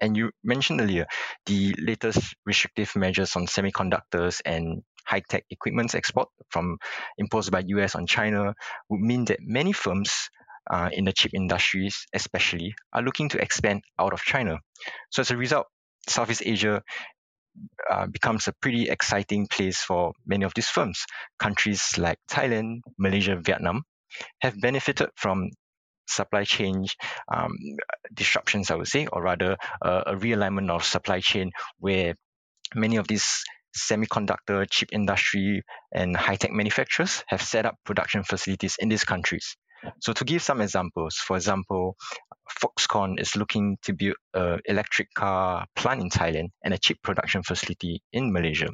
And 0.00 0.16
you 0.16 0.30
mentioned 0.42 0.80
earlier 0.80 1.06
the 1.46 1.74
latest 1.78 2.34
restrictive 2.46 2.94
measures 2.96 3.36
on 3.36 3.46
semiconductors 3.46 4.40
and 4.44 4.82
high-tech 5.06 5.44
equipment 5.50 5.94
export 5.94 6.28
from 6.48 6.78
imposed 7.18 7.50
by 7.50 7.62
US 7.66 7.94
on 7.94 8.06
China 8.06 8.54
would 8.88 9.00
mean 9.00 9.24
that 9.26 9.38
many 9.40 9.72
firms 9.72 10.30
uh, 10.70 10.88
in 10.92 11.04
the 11.04 11.12
chip 11.12 11.32
industries, 11.34 12.06
especially, 12.14 12.74
are 12.92 13.02
looking 13.02 13.28
to 13.30 13.40
expand 13.40 13.82
out 13.98 14.12
of 14.12 14.20
China. 14.20 14.58
So 15.10 15.20
as 15.20 15.30
a 15.30 15.36
result, 15.36 15.66
Southeast 16.08 16.42
Asia 16.44 16.82
uh, 17.90 18.06
becomes 18.06 18.48
a 18.48 18.52
pretty 18.60 18.88
exciting 18.88 19.46
place 19.46 19.82
for 19.82 20.12
many 20.26 20.44
of 20.44 20.54
these 20.54 20.68
firms. 20.68 21.04
Countries 21.38 21.98
like 21.98 22.18
Thailand, 22.30 22.80
Malaysia, 22.98 23.36
Vietnam 23.36 23.82
have 24.40 24.60
benefited 24.60 25.08
from 25.16 25.50
supply 26.08 26.44
chain 26.44 26.86
um, 27.32 27.52
disruptions, 28.12 28.70
I 28.70 28.74
would 28.74 28.88
say, 28.88 29.06
or 29.06 29.22
rather 29.22 29.56
uh, 29.82 30.02
a 30.06 30.14
realignment 30.16 30.70
of 30.70 30.84
supply 30.84 31.20
chain 31.20 31.52
where 31.78 32.14
many 32.74 32.96
of 32.96 33.06
these 33.06 33.44
semiconductor 33.76 34.66
chip 34.68 34.88
industry 34.92 35.62
and 35.92 36.16
high-tech 36.16 36.50
manufacturers 36.50 37.22
have 37.28 37.40
set 37.40 37.66
up 37.66 37.76
production 37.84 38.24
facilities 38.24 38.76
in 38.78 38.88
these 38.88 39.04
countries. 39.04 39.56
So 40.00 40.12
to 40.12 40.24
give 40.24 40.42
some 40.42 40.60
examples, 40.60 41.16
for 41.16 41.36
example, 41.36 41.96
Foxconn 42.60 43.20
is 43.20 43.36
looking 43.36 43.78
to 43.82 43.92
build 43.92 44.16
an 44.34 44.60
electric 44.64 45.12
car 45.14 45.66
plant 45.76 46.00
in 46.00 46.10
Thailand 46.10 46.48
and 46.64 46.74
a 46.74 46.78
chip 46.78 46.98
production 47.02 47.42
facility 47.42 48.02
in 48.12 48.32
Malaysia. 48.32 48.68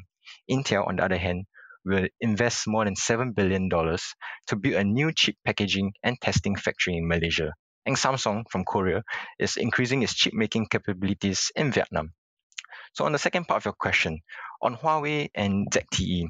Intel, 0.51 0.87
on 0.87 0.97
the 0.97 1.05
other 1.05 1.19
hand, 1.19 1.45
will 1.85 2.09
invest 2.21 2.67
more 2.67 2.85
than 2.85 2.95
$7 2.95 3.35
billion 3.35 3.71
to 3.71 4.57
build 4.57 4.75
a 4.75 4.85
new 4.85 5.13
chip 5.13 5.37
packaging 5.45 5.93
and 6.03 6.21
testing 6.21 6.57
factory 6.57 6.97
in 6.97 7.07
Malaysia. 7.07 7.53
And 7.87 7.97
Samsung 7.97 8.45
from 8.51 8.65
Korea 8.65 9.03
is 9.39 9.57
increasing 9.57 10.03
its 10.03 10.15
chip 10.15 10.35
making 10.35 10.67
capabilities 10.67 11.53
in 11.55 11.71
Vietnam. 11.71 12.13
So, 12.95 13.05
on 13.05 13.13
the 13.13 13.19
second 13.19 13.47
part 13.47 13.61
of 13.61 13.67
your 13.67 13.75
question, 13.79 14.21
on 14.61 14.77
Huawei 14.77 15.29
and 15.35 15.69
ZTE, 15.71 16.27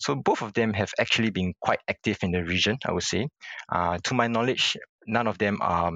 so 0.00 0.14
both 0.14 0.42
of 0.42 0.54
them 0.54 0.72
have 0.72 0.90
actually 0.98 1.30
been 1.30 1.52
quite 1.60 1.80
active 1.88 2.18
in 2.22 2.30
the 2.30 2.42
region, 2.42 2.78
I 2.86 2.92
would 2.92 3.02
say. 3.02 3.28
Uh, 3.70 3.98
to 4.04 4.14
my 4.14 4.26
knowledge, 4.28 4.76
none 5.06 5.26
of 5.26 5.36
them 5.38 5.58
are 5.60 5.92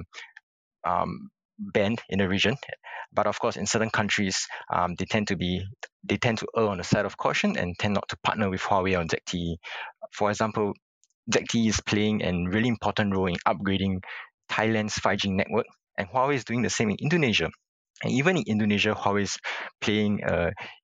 um, 0.85 1.29
banned 1.57 2.01
in 2.09 2.19
the 2.19 2.29
region. 2.29 2.55
But 3.11 3.27
of 3.27 3.39
course, 3.39 3.57
in 3.57 3.65
certain 3.65 3.89
countries, 3.89 4.47
um, 4.71 4.95
they 4.97 5.05
tend 5.05 5.27
to 5.29 5.35
be 5.35 5.63
they 6.03 6.17
tend 6.17 6.37
to 6.39 6.47
err 6.55 6.67
on 6.67 6.77
the 6.77 6.83
side 6.83 7.05
of 7.05 7.17
caution 7.17 7.57
and 7.57 7.77
tend 7.79 7.95
not 7.95 8.07
to 8.09 8.17
partner 8.17 8.49
with 8.49 8.61
Huawei 8.61 8.99
or 8.99 9.05
ZTE. 9.05 9.55
For 10.11 10.29
example, 10.29 10.73
ZTE 11.31 11.67
is 11.69 11.81
playing 11.81 12.23
a 12.23 12.31
really 12.49 12.67
important 12.67 13.15
role 13.15 13.27
in 13.27 13.37
upgrading 13.47 14.03
Thailand's 14.49 14.95
5G 14.95 15.31
network, 15.31 15.65
and 15.97 16.07
Huawei 16.09 16.35
is 16.35 16.43
doing 16.43 16.61
the 16.61 16.69
same 16.69 16.91
in 16.91 16.97
Indonesia. 17.01 17.49
And 18.03 18.11
even 18.11 18.35
in 18.37 18.43
Indonesia, 18.45 18.93
Huawei 18.93 19.23
is 19.23 19.37
playing 19.79 20.21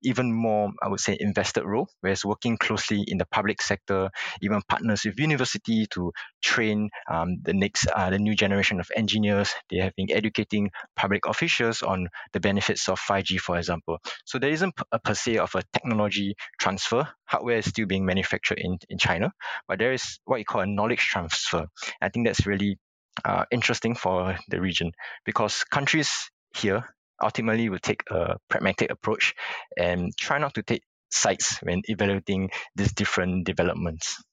even 0.02 0.32
more, 0.32 0.72
I 0.82 0.88
would 0.88 1.00
say, 1.00 1.18
invested 1.20 1.66
role, 1.66 1.88
whereas 2.00 2.24
working 2.24 2.58
closely 2.58 3.04
in 3.06 3.18
the 3.18 3.26
public 3.26 3.62
sector, 3.62 4.10
even 4.42 4.62
partners 4.68 5.04
with 5.06 5.20
university 5.20 5.86
to 5.92 6.14
train 6.42 6.90
um, 7.10 7.38
the 7.44 7.54
next, 7.54 7.88
uh, 7.88 8.10
the 8.10 8.18
new 8.18 8.34
generation 8.34 8.80
of 8.80 8.90
engineers. 8.96 9.54
They 9.70 9.78
have 9.78 9.96
been 9.96 10.12
educating 10.12 10.72
public 10.96 11.26
officials 11.28 11.82
on 11.82 12.08
the 12.32 12.40
benefits 12.40 12.88
of 12.88 13.00
5G, 13.00 13.40
for 13.40 13.58
example. 13.58 14.00
So 14.26 14.40
there 14.40 14.52
isn't 14.52 14.74
a 14.92 15.00
per 15.00 15.14
se 15.14 15.38
of 15.38 15.54
a 15.56 15.64
technology 15.74 16.36
transfer. 16.60 17.08
Hardware 17.26 17.58
is 17.58 17.66
still 17.66 17.88
being 17.88 18.06
manufactured 18.06 18.60
in, 18.60 18.78
in 18.90 18.98
China, 18.98 19.34
but 19.68 19.80
there 19.80 19.94
is 19.94 20.20
what 20.26 20.38
you 20.38 20.46
call 20.46 20.62
a 20.62 20.66
knowledge 20.66 21.02
transfer. 21.02 21.68
I 22.02 22.10
think 22.10 22.26
that's 22.26 22.48
really 22.48 22.78
uh, 23.26 23.46
interesting 23.52 23.96
for 23.96 24.38
the 24.48 24.62
region 24.62 24.94
because 25.26 25.66
countries 25.66 26.32
here 26.56 26.86
ultimately 27.22 27.70
will 27.70 27.80
take 27.80 28.04
a 28.10 28.38
pragmatic 28.50 28.92
approach 28.92 29.34
and 29.78 30.16
try 30.18 30.38
not 30.38 30.54
to 30.56 30.64
take 30.64 30.84
sides 31.12 31.58
when 31.62 31.82
evaluating 31.86 32.50
these 32.76 32.94
different 32.94 33.46
developments. 33.46 34.24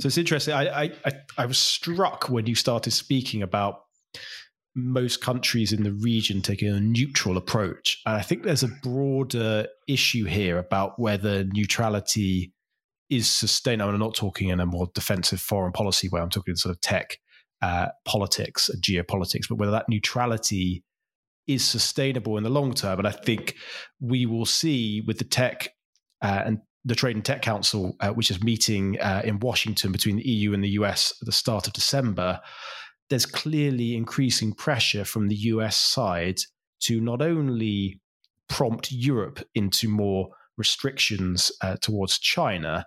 So 0.00 0.08
it's 0.08 0.18
interesting. 0.18 0.54
I, 0.54 0.92
I 1.04 1.12
I 1.38 1.46
was 1.46 1.58
struck 1.58 2.28
when 2.28 2.46
you 2.46 2.56
started 2.56 2.90
speaking 2.90 3.42
about 3.42 3.82
most 4.74 5.20
countries 5.20 5.72
in 5.72 5.84
the 5.84 5.92
region 5.92 6.42
taking 6.42 6.68
a 6.68 6.80
neutral 6.80 7.36
approach. 7.36 8.02
And 8.04 8.16
I 8.16 8.22
think 8.22 8.42
there's 8.42 8.64
a 8.64 8.72
broader 8.82 9.68
issue 9.86 10.24
here 10.24 10.58
about 10.58 10.98
whether 10.98 11.44
neutrality 11.44 12.52
is 13.08 13.30
sustainable. 13.30 13.92
I'm 13.92 14.00
not 14.00 14.16
talking 14.16 14.48
in 14.48 14.58
a 14.58 14.66
more 14.66 14.88
defensive 14.94 15.40
foreign 15.40 15.72
policy 15.72 16.08
way. 16.08 16.20
I'm 16.20 16.30
talking 16.30 16.56
sort 16.56 16.74
of 16.74 16.80
tech 16.80 17.18
uh, 17.62 17.88
politics, 18.04 18.70
geopolitics, 18.80 19.48
but 19.48 19.56
whether 19.56 19.72
that 19.72 19.88
neutrality 19.88 20.84
is 21.46 21.64
sustainable 21.64 22.36
in 22.36 22.42
the 22.42 22.50
long 22.50 22.72
term. 22.74 22.98
And 22.98 23.08
I 23.08 23.12
think 23.12 23.54
we 24.00 24.26
will 24.26 24.46
see 24.46 25.02
with 25.06 25.18
the 25.18 25.24
tech 25.24 25.68
uh, 26.22 26.42
and 26.46 26.58
the 26.84 26.94
Trade 26.94 27.16
and 27.16 27.24
Tech 27.24 27.42
Council, 27.42 27.96
uh, 28.00 28.10
which 28.10 28.30
is 28.30 28.42
meeting 28.42 29.00
uh, 29.00 29.22
in 29.24 29.40
Washington 29.40 29.92
between 29.92 30.16
the 30.16 30.28
EU 30.28 30.52
and 30.52 30.62
the 30.62 30.70
US 30.70 31.14
at 31.20 31.26
the 31.26 31.32
start 31.32 31.66
of 31.66 31.72
December, 31.72 32.40
there's 33.10 33.26
clearly 33.26 33.94
increasing 33.96 34.52
pressure 34.52 35.04
from 35.04 35.28
the 35.28 35.36
US 35.36 35.76
side 35.76 36.38
to 36.80 37.00
not 37.00 37.22
only 37.22 38.00
prompt 38.48 38.92
Europe 38.92 39.40
into 39.54 39.88
more 39.88 40.28
restrictions 40.56 41.50
uh, 41.62 41.76
towards 41.80 42.18
China, 42.18 42.84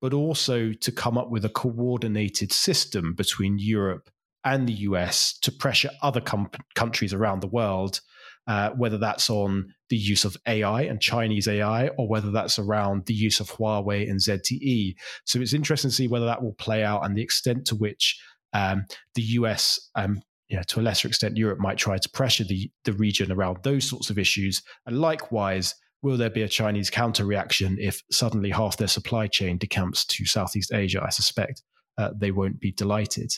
but 0.00 0.14
also 0.14 0.72
to 0.72 0.92
come 0.92 1.18
up 1.18 1.30
with 1.30 1.44
a 1.44 1.50
coordinated 1.50 2.52
system 2.52 3.14
between 3.14 3.58
Europe 3.58 4.10
and 4.44 4.68
the 4.68 4.72
US 4.72 5.38
to 5.40 5.52
pressure 5.52 5.90
other 6.02 6.20
com- 6.20 6.50
countries 6.74 7.12
around 7.12 7.40
the 7.40 7.48
world, 7.48 8.00
uh, 8.46 8.70
whether 8.70 8.98
that's 8.98 9.28
on 9.28 9.74
the 9.90 9.96
use 9.96 10.24
of 10.24 10.36
AI 10.46 10.82
and 10.82 11.00
Chinese 11.00 11.48
AI, 11.48 11.88
or 11.88 12.08
whether 12.08 12.30
that's 12.30 12.58
around 12.58 13.06
the 13.06 13.14
use 13.14 13.40
of 13.40 13.50
Huawei 13.50 14.08
and 14.08 14.20
ZTE. 14.20 14.94
So 15.24 15.40
it's 15.40 15.52
interesting 15.52 15.90
to 15.90 15.94
see 15.94 16.08
whether 16.08 16.26
that 16.26 16.42
will 16.42 16.54
play 16.54 16.84
out 16.84 17.04
and 17.04 17.16
the 17.16 17.22
extent 17.22 17.66
to 17.66 17.74
which 17.74 18.20
um, 18.52 18.86
the 19.14 19.22
US, 19.22 19.90
um, 19.96 20.22
to 20.68 20.80
a 20.80 20.82
lesser 20.82 21.08
extent, 21.08 21.36
Europe 21.36 21.58
might 21.58 21.76
try 21.76 21.98
to 21.98 22.08
pressure 22.10 22.44
the, 22.44 22.70
the 22.84 22.94
region 22.94 23.30
around 23.30 23.58
those 23.62 23.88
sorts 23.88 24.08
of 24.08 24.18
issues. 24.18 24.62
And 24.86 24.98
likewise, 25.00 25.74
will 26.02 26.16
there 26.16 26.30
be 26.30 26.42
a 26.42 26.48
Chinese 26.48 26.90
counter 26.90 27.24
reaction 27.24 27.76
if 27.80 28.02
suddenly 28.10 28.50
half 28.50 28.76
their 28.76 28.88
supply 28.88 29.26
chain 29.26 29.58
decamps 29.58 30.06
to 30.06 30.24
Southeast 30.24 30.72
Asia? 30.72 31.02
I 31.02 31.10
suspect 31.10 31.62
uh, 31.98 32.10
they 32.16 32.30
won't 32.30 32.60
be 32.60 32.72
delighted. 32.72 33.32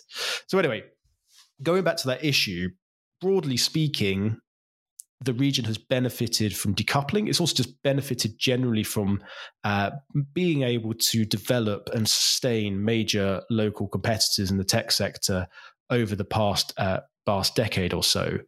So, 0.47 0.59
anyway, 0.59 0.83
going 1.63 1.85
back 1.85 1.97
to 1.99 2.09
that 2.09 2.25
issue, 2.25 2.71
broadly 3.21 3.57
speaking, 3.57 4.39
the 5.23 5.35
region 5.35 5.67
has 5.67 5.77
benefited 5.77 6.57
from 6.57 6.75
decoupling. 6.75 7.29
It's 7.29 7.41
also 7.41 7.55
just 7.55 7.83
benefited 7.83 8.39
generally 8.39 8.85
from 8.85 9.23
uh, 9.65 9.91
being 10.33 10.63
able 10.63 10.95
to 10.95 11.25
develop 11.25 11.91
and 11.93 12.09
sustain 12.09 12.85
major 12.85 13.43
local 13.51 13.87
competitors 13.87 14.51
in 14.51 14.57
the 14.57 14.65
tech 14.65 14.91
sector 14.91 15.47
over 15.91 16.17
the 16.17 16.25
past 16.25 16.73
uh, 16.79 17.01
past 17.27 17.55
decade 17.55 17.93
or 17.93 18.03
so. 18.03 18.39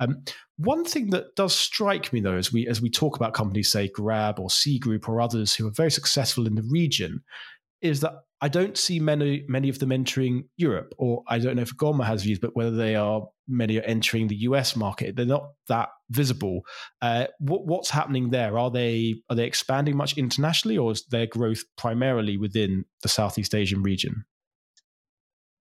Um, 0.00 0.24
one 0.56 0.84
thing 0.84 1.10
that 1.10 1.36
does 1.36 1.54
strike 1.54 2.12
me, 2.12 2.20
though, 2.20 2.36
as 2.36 2.52
we 2.52 2.66
as 2.66 2.80
we 2.80 2.90
talk 2.90 3.16
about 3.16 3.34
companies, 3.34 3.70
say 3.70 3.88
Grab 3.88 4.40
or 4.40 4.50
Sea 4.50 4.78
Group 4.78 5.08
or 5.08 5.20
others 5.20 5.54
who 5.54 5.66
are 5.66 5.72
very 5.72 5.90
successful 5.90 6.46
in 6.46 6.54
the 6.54 6.66
region, 6.68 7.22
is 7.82 8.00
that 8.00 8.14
I 8.40 8.48
don't 8.48 8.78
see 8.78 8.98
many 8.98 9.44
many 9.48 9.68
of 9.68 9.78
them 9.78 9.92
entering 9.92 10.48
Europe, 10.56 10.94
or 10.96 11.22
I 11.28 11.38
don't 11.38 11.56
know 11.56 11.62
if 11.62 11.76
Ugonma 11.76 12.04
has 12.06 12.22
views, 12.22 12.38
but 12.38 12.56
whether 12.56 12.70
they 12.70 12.96
are 12.96 13.28
many 13.46 13.78
are 13.78 13.82
entering 13.82 14.28
the 14.28 14.36
US 14.36 14.74
market, 14.74 15.16
they're 15.16 15.26
not 15.26 15.50
that 15.68 15.90
visible. 16.08 16.62
Uh, 17.02 17.26
what, 17.38 17.66
what's 17.66 17.90
happening 17.90 18.30
there? 18.30 18.58
Are 18.58 18.70
they 18.70 19.16
are 19.28 19.36
they 19.36 19.44
expanding 19.44 19.96
much 19.96 20.16
internationally, 20.16 20.78
or 20.78 20.92
is 20.92 21.04
their 21.06 21.26
growth 21.26 21.64
primarily 21.76 22.38
within 22.38 22.84
the 23.02 23.08
Southeast 23.08 23.54
Asian 23.54 23.82
region? 23.82 24.24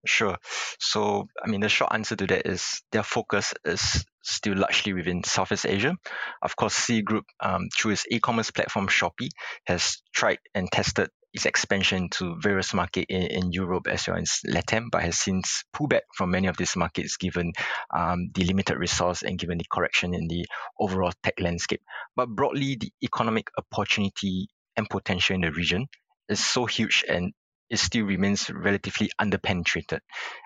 Sure. 0.05 0.37
So, 0.79 1.27
I 1.43 1.47
mean, 1.47 1.59
the 1.59 1.69
short 1.69 1.93
answer 1.93 2.15
to 2.15 2.27
that 2.27 2.47
is 2.47 2.81
their 2.91 3.03
focus 3.03 3.53
is 3.65 4.05
still 4.23 4.55
largely 4.55 4.93
within 4.93 5.23
Southeast 5.23 5.65
Asia. 5.65 5.95
Of 6.41 6.55
course, 6.55 6.73
Sea 6.73 7.01
Group, 7.01 7.25
um, 7.39 7.69
through 7.77 7.91
its 7.91 8.05
e-commerce 8.09 8.51
platform 8.51 8.87
Shopee, 8.87 9.29
has 9.65 10.01
tried 10.13 10.39
and 10.53 10.69
tested 10.71 11.09
its 11.33 11.45
expansion 11.45 12.09
to 12.09 12.35
various 12.39 12.73
markets 12.73 13.05
in, 13.09 13.21
in, 13.21 13.51
Europe 13.51 13.87
as 13.87 14.07
well 14.07 14.17
as 14.17 14.39
Latam, 14.47 14.87
but 14.91 15.03
has 15.03 15.19
since 15.19 15.63
pulled 15.73 15.91
back 15.91 16.03
from 16.15 16.31
many 16.31 16.47
of 16.47 16.57
these 16.57 16.75
markets 16.75 17.17
given 17.17 17.53
um, 17.95 18.31
the 18.33 18.43
limited 18.45 18.77
resource 18.77 19.21
and 19.21 19.37
given 19.37 19.57
the 19.57 19.65
correction 19.71 20.15
in 20.15 20.27
the 20.27 20.45
overall 20.79 21.11
tech 21.23 21.39
landscape. 21.39 21.81
But 22.15 22.29
broadly, 22.29 22.77
the 22.79 22.91
economic 23.03 23.49
opportunity 23.57 24.47
and 24.75 24.89
potential 24.89 25.35
in 25.35 25.41
the 25.41 25.51
region 25.51 25.87
is 26.29 26.43
so 26.43 26.65
huge 26.65 27.03
and 27.07 27.33
it 27.69 27.77
still 27.77 28.05
remains 28.05 28.49
relatively 28.49 29.11
underpenetrated. 29.21 29.99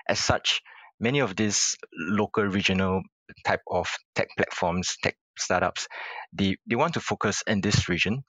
As 0.09 0.19
such, 0.19 0.61
many 0.99 1.19
of 1.19 1.35
these 1.35 1.77
local 1.93 2.43
regional 2.43 3.03
type 3.45 3.61
of 3.67 3.87
tech 4.15 4.29
platforms, 4.37 4.97
tech 5.03 5.15
startups, 5.37 5.87
they, 6.33 6.57
they 6.67 6.75
want 6.75 6.93
to 6.93 6.99
focus 6.99 7.43
in 7.47 7.61
this 7.61 7.89
region 7.89 8.23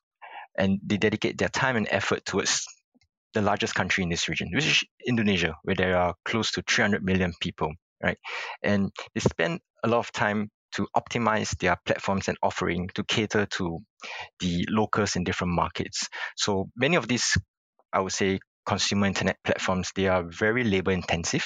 and 0.57 0.79
they 0.85 0.97
dedicate 0.97 1.39
their 1.39 1.49
time 1.49 1.77
and 1.77 1.89
effort 1.91 2.25
towards 2.25 2.67
the 3.35 3.43
largest 3.43 3.75
country 3.75 4.03
in 4.05 4.09
this 4.09 4.29
region, 4.29 4.49
which 4.55 4.67
is 4.67 4.85
Indonesia, 5.07 5.55
where 5.65 5.77
there 5.77 5.97
are 5.97 6.15
close 6.25 6.53
to 6.53 6.63
300 6.63 7.05
million 7.05 7.33
people, 7.41 7.73
right? 8.03 8.19
And 8.63 8.91
they 9.15 9.21
spend 9.21 9.61
a 9.83 9.89
lot 9.89 9.99
of 9.99 10.13
time 10.13 10.51
to 10.75 10.89
optimize 10.97 11.57
their 11.59 11.77
platforms 11.85 12.29
and 12.29 12.39
offering 12.43 12.89
to 12.95 13.05
cater 13.05 13.47
to 13.47 13.81
the 14.41 14.67
locals 14.71 15.17
in 15.17 15.25
different 15.25 15.53
markets. 15.53 16.09
So 16.37 16.69
many 16.77 16.97
of 16.97 17.07
these, 17.07 17.37
I 17.93 18.01
would 18.01 18.13
say, 18.13 18.41
consumer 18.67 19.07
internet 19.07 19.37
platforms, 19.45 19.93
they 19.95 20.09
are 20.09 20.25
very 20.25 20.65
labor 20.65 20.91
intensive. 20.91 21.45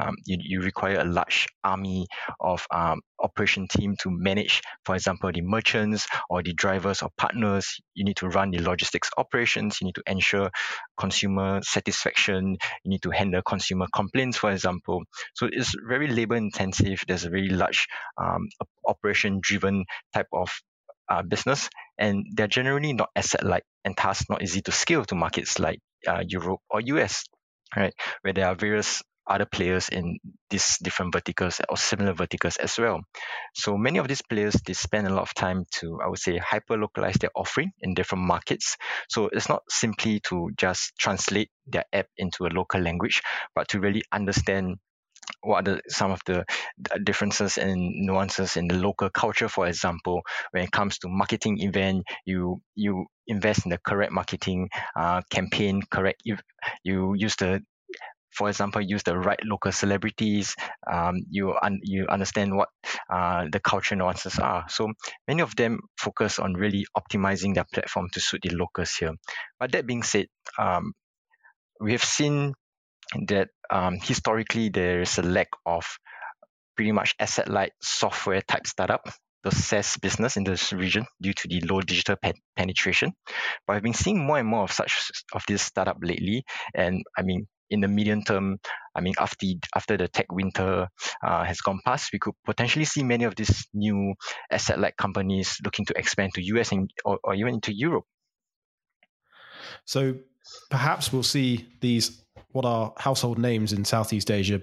Um, 0.00 0.14
you, 0.24 0.36
you 0.40 0.60
require 0.60 1.00
a 1.00 1.04
large 1.04 1.46
army 1.64 2.06
of 2.40 2.66
um, 2.70 3.00
operation 3.20 3.68
team 3.68 3.96
to 4.00 4.10
manage, 4.10 4.62
for 4.84 4.94
example, 4.94 5.30
the 5.32 5.40
merchants 5.42 6.06
or 6.28 6.42
the 6.42 6.52
drivers 6.52 7.02
or 7.02 7.10
partners. 7.16 7.80
You 7.94 8.04
need 8.04 8.16
to 8.16 8.28
run 8.28 8.50
the 8.50 8.58
logistics 8.58 9.10
operations. 9.16 9.78
You 9.80 9.86
need 9.86 9.94
to 9.96 10.02
ensure 10.06 10.50
consumer 10.98 11.60
satisfaction. 11.62 12.56
You 12.84 12.90
need 12.90 13.02
to 13.02 13.10
handle 13.10 13.42
consumer 13.42 13.86
complaints, 13.94 14.38
for 14.38 14.50
example. 14.50 15.02
So 15.34 15.48
it's 15.50 15.74
very 15.86 16.08
labor 16.08 16.36
intensive. 16.36 17.02
There's 17.06 17.24
a 17.24 17.30
very 17.30 17.48
large 17.48 17.86
um, 18.16 18.48
operation 18.86 19.40
driven 19.42 19.84
type 20.12 20.28
of 20.32 20.50
uh, 21.08 21.22
business, 21.22 21.68
and 21.98 22.24
they're 22.34 22.48
generally 22.48 22.92
not 22.92 23.10
asset 23.14 23.44
light 23.44 23.64
and 23.84 23.94
thus 24.00 24.28
not 24.30 24.42
easy 24.42 24.62
to 24.62 24.72
scale 24.72 25.04
to 25.04 25.14
markets 25.14 25.58
like 25.58 25.80
uh, 26.06 26.22
Europe 26.26 26.60
or 26.70 26.80
US, 26.80 27.24
right, 27.76 27.94
where 28.22 28.32
there 28.32 28.46
are 28.46 28.54
various 28.54 29.02
other 29.26 29.46
players 29.46 29.88
in 29.88 30.18
these 30.50 30.78
different 30.82 31.12
verticals 31.12 31.60
or 31.68 31.76
similar 31.76 32.12
verticals 32.12 32.56
as 32.56 32.78
well. 32.78 33.02
So 33.54 33.76
many 33.76 33.98
of 33.98 34.08
these 34.08 34.22
players 34.22 34.54
they 34.66 34.72
spend 34.72 35.06
a 35.06 35.14
lot 35.14 35.22
of 35.22 35.34
time 35.34 35.64
to 35.80 36.00
I 36.04 36.08
would 36.08 36.18
say 36.18 36.38
hyper 36.38 36.76
localize 36.76 37.16
their 37.16 37.30
offering 37.34 37.72
in 37.80 37.94
different 37.94 38.24
markets. 38.24 38.76
So 39.08 39.28
it's 39.32 39.48
not 39.48 39.62
simply 39.68 40.20
to 40.28 40.50
just 40.56 40.92
translate 40.98 41.50
their 41.66 41.84
app 41.92 42.06
into 42.16 42.46
a 42.46 42.54
local 42.54 42.80
language, 42.80 43.22
but 43.54 43.68
to 43.68 43.80
really 43.80 44.02
understand 44.12 44.76
what 45.42 45.66
are 45.68 45.74
the, 45.74 45.82
some 45.88 46.10
of 46.10 46.20
the 46.26 46.44
differences 47.04 47.58
and 47.58 47.80
nuances 48.06 48.56
in 48.56 48.68
the 48.68 48.74
local 48.74 49.08
culture 49.10 49.48
for 49.48 49.66
example 49.66 50.22
when 50.50 50.64
it 50.64 50.70
comes 50.72 50.98
to 50.98 51.08
marketing 51.08 51.60
event 51.60 52.04
you 52.24 52.60
you 52.74 53.06
invest 53.26 53.64
in 53.64 53.70
the 53.70 53.78
correct 53.78 54.12
marketing 54.12 54.68
uh, 54.96 55.20
campaign 55.30 55.80
correct 55.90 56.20
you, 56.24 56.36
you 56.82 57.14
use 57.16 57.36
the 57.36 57.62
for 58.32 58.48
example, 58.48 58.80
use 58.80 59.02
the 59.02 59.16
right 59.16 59.38
local 59.44 59.72
celebrities. 59.72 60.56
Um, 60.90 61.16
you 61.30 61.54
un- 61.62 61.80
you 61.82 62.06
understand 62.08 62.56
what 62.56 62.68
uh, 63.10 63.46
the 63.52 63.60
culture 63.60 63.96
nuances 63.96 64.38
are. 64.38 64.64
So 64.68 64.92
many 65.28 65.42
of 65.42 65.54
them 65.56 65.80
focus 65.98 66.38
on 66.38 66.54
really 66.54 66.86
optimizing 66.96 67.54
their 67.54 67.66
platform 67.72 68.08
to 68.12 68.20
suit 68.20 68.42
the 68.42 68.50
locals 68.50 68.94
here. 68.94 69.12
But 69.60 69.72
that 69.72 69.86
being 69.86 70.02
said, 70.02 70.26
um, 70.58 70.92
we 71.80 71.92
have 71.92 72.04
seen 72.04 72.54
that 73.28 73.48
um, 73.70 73.98
historically 74.00 74.68
there 74.70 75.02
is 75.02 75.18
a 75.18 75.22
lack 75.22 75.48
of 75.66 75.86
pretty 76.76 76.92
much 76.92 77.14
asset 77.18 77.48
light 77.48 77.72
software 77.82 78.40
type 78.40 78.66
startup, 78.66 79.08
the 79.44 79.50
SaaS 79.50 79.96
business 79.98 80.36
in 80.36 80.44
this 80.44 80.72
region 80.72 81.06
due 81.20 81.32
to 81.34 81.48
the 81.48 81.60
low 81.62 81.80
digital 81.80 82.16
pe- 82.22 82.32
penetration. 82.56 83.12
But 83.66 83.76
I've 83.76 83.82
been 83.82 83.94
seeing 83.94 84.24
more 84.24 84.38
and 84.38 84.48
more 84.48 84.64
of 84.64 84.72
such 84.72 85.10
of 85.34 85.44
this 85.48 85.62
startup 85.62 85.98
lately, 86.02 86.44
and 86.74 87.02
I 87.16 87.22
mean 87.22 87.46
in 87.72 87.80
the 87.80 87.88
medium 87.88 88.22
term, 88.22 88.58
I 88.94 89.00
mean 89.00 89.14
after 89.18 89.46
after 89.74 89.96
the 89.96 90.08
tech 90.08 90.30
winter 90.30 90.88
uh, 91.26 91.44
has 91.44 91.60
gone 91.60 91.80
past, 91.84 92.10
we 92.12 92.18
could 92.18 92.34
potentially 92.44 92.84
see 92.84 93.02
many 93.02 93.24
of 93.24 93.34
these 93.34 93.66
new 93.72 94.14
asset 94.50 94.78
light 94.78 94.96
companies 94.96 95.56
looking 95.64 95.86
to 95.86 95.98
expand 95.98 96.34
to 96.34 96.42
US 96.42 96.72
and 96.72 96.90
or, 97.04 97.18
or 97.24 97.34
even 97.34 97.54
into 97.54 97.72
Europe. 97.74 98.04
So 99.86 100.16
perhaps 100.70 101.12
we'll 101.12 101.22
see 101.22 101.66
these 101.80 102.24
what 102.50 102.64
are 102.64 102.92
household 102.98 103.38
names 103.38 103.72
in 103.72 103.84
Southeast 103.84 104.30
Asia 104.30 104.60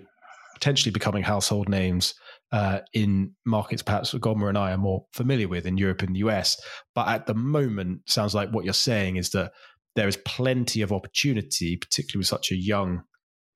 potentially 0.53 0.91
becoming 0.91 1.23
household 1.23 1.69
names 1.69 2.13
uh, 2.51 2.79
in 2.93 3.33
markets 3.45 3.81
perhaps 3.81 4.13
Ugonma 4.13 4.49
and 4.49 4.57
I 4.57 4.71
are 4.71 4.77
more 4.77 5.05
familiar 5.13 5.47
with 5.47 5.65
in 5.65 5.77
Europe 5.77 6.01
and 6.01 6.15
the 6.15 6.19
US. 6.19 6.57
But 6.93 7.07
at 7.07 7.27
the 7.27 7.33
moment, 7.33 8.01
sounds 8.07 8.35
like 8.35 8.49
what 8.49 8.65
you're 8.65 8.73
saying 8.73 9.15
is 9.15 9.29
that 9.31 9.51
there 9.99 10.07
is 10.07 10.17
plenty 10.17 10.81
of 10.81 10.93
opportunity, 10.93 11.75
particularly 11.75 12.21
with 12.21 12.27
such 12.27 12.51
a 12.51 12.55
young 12.55 13.03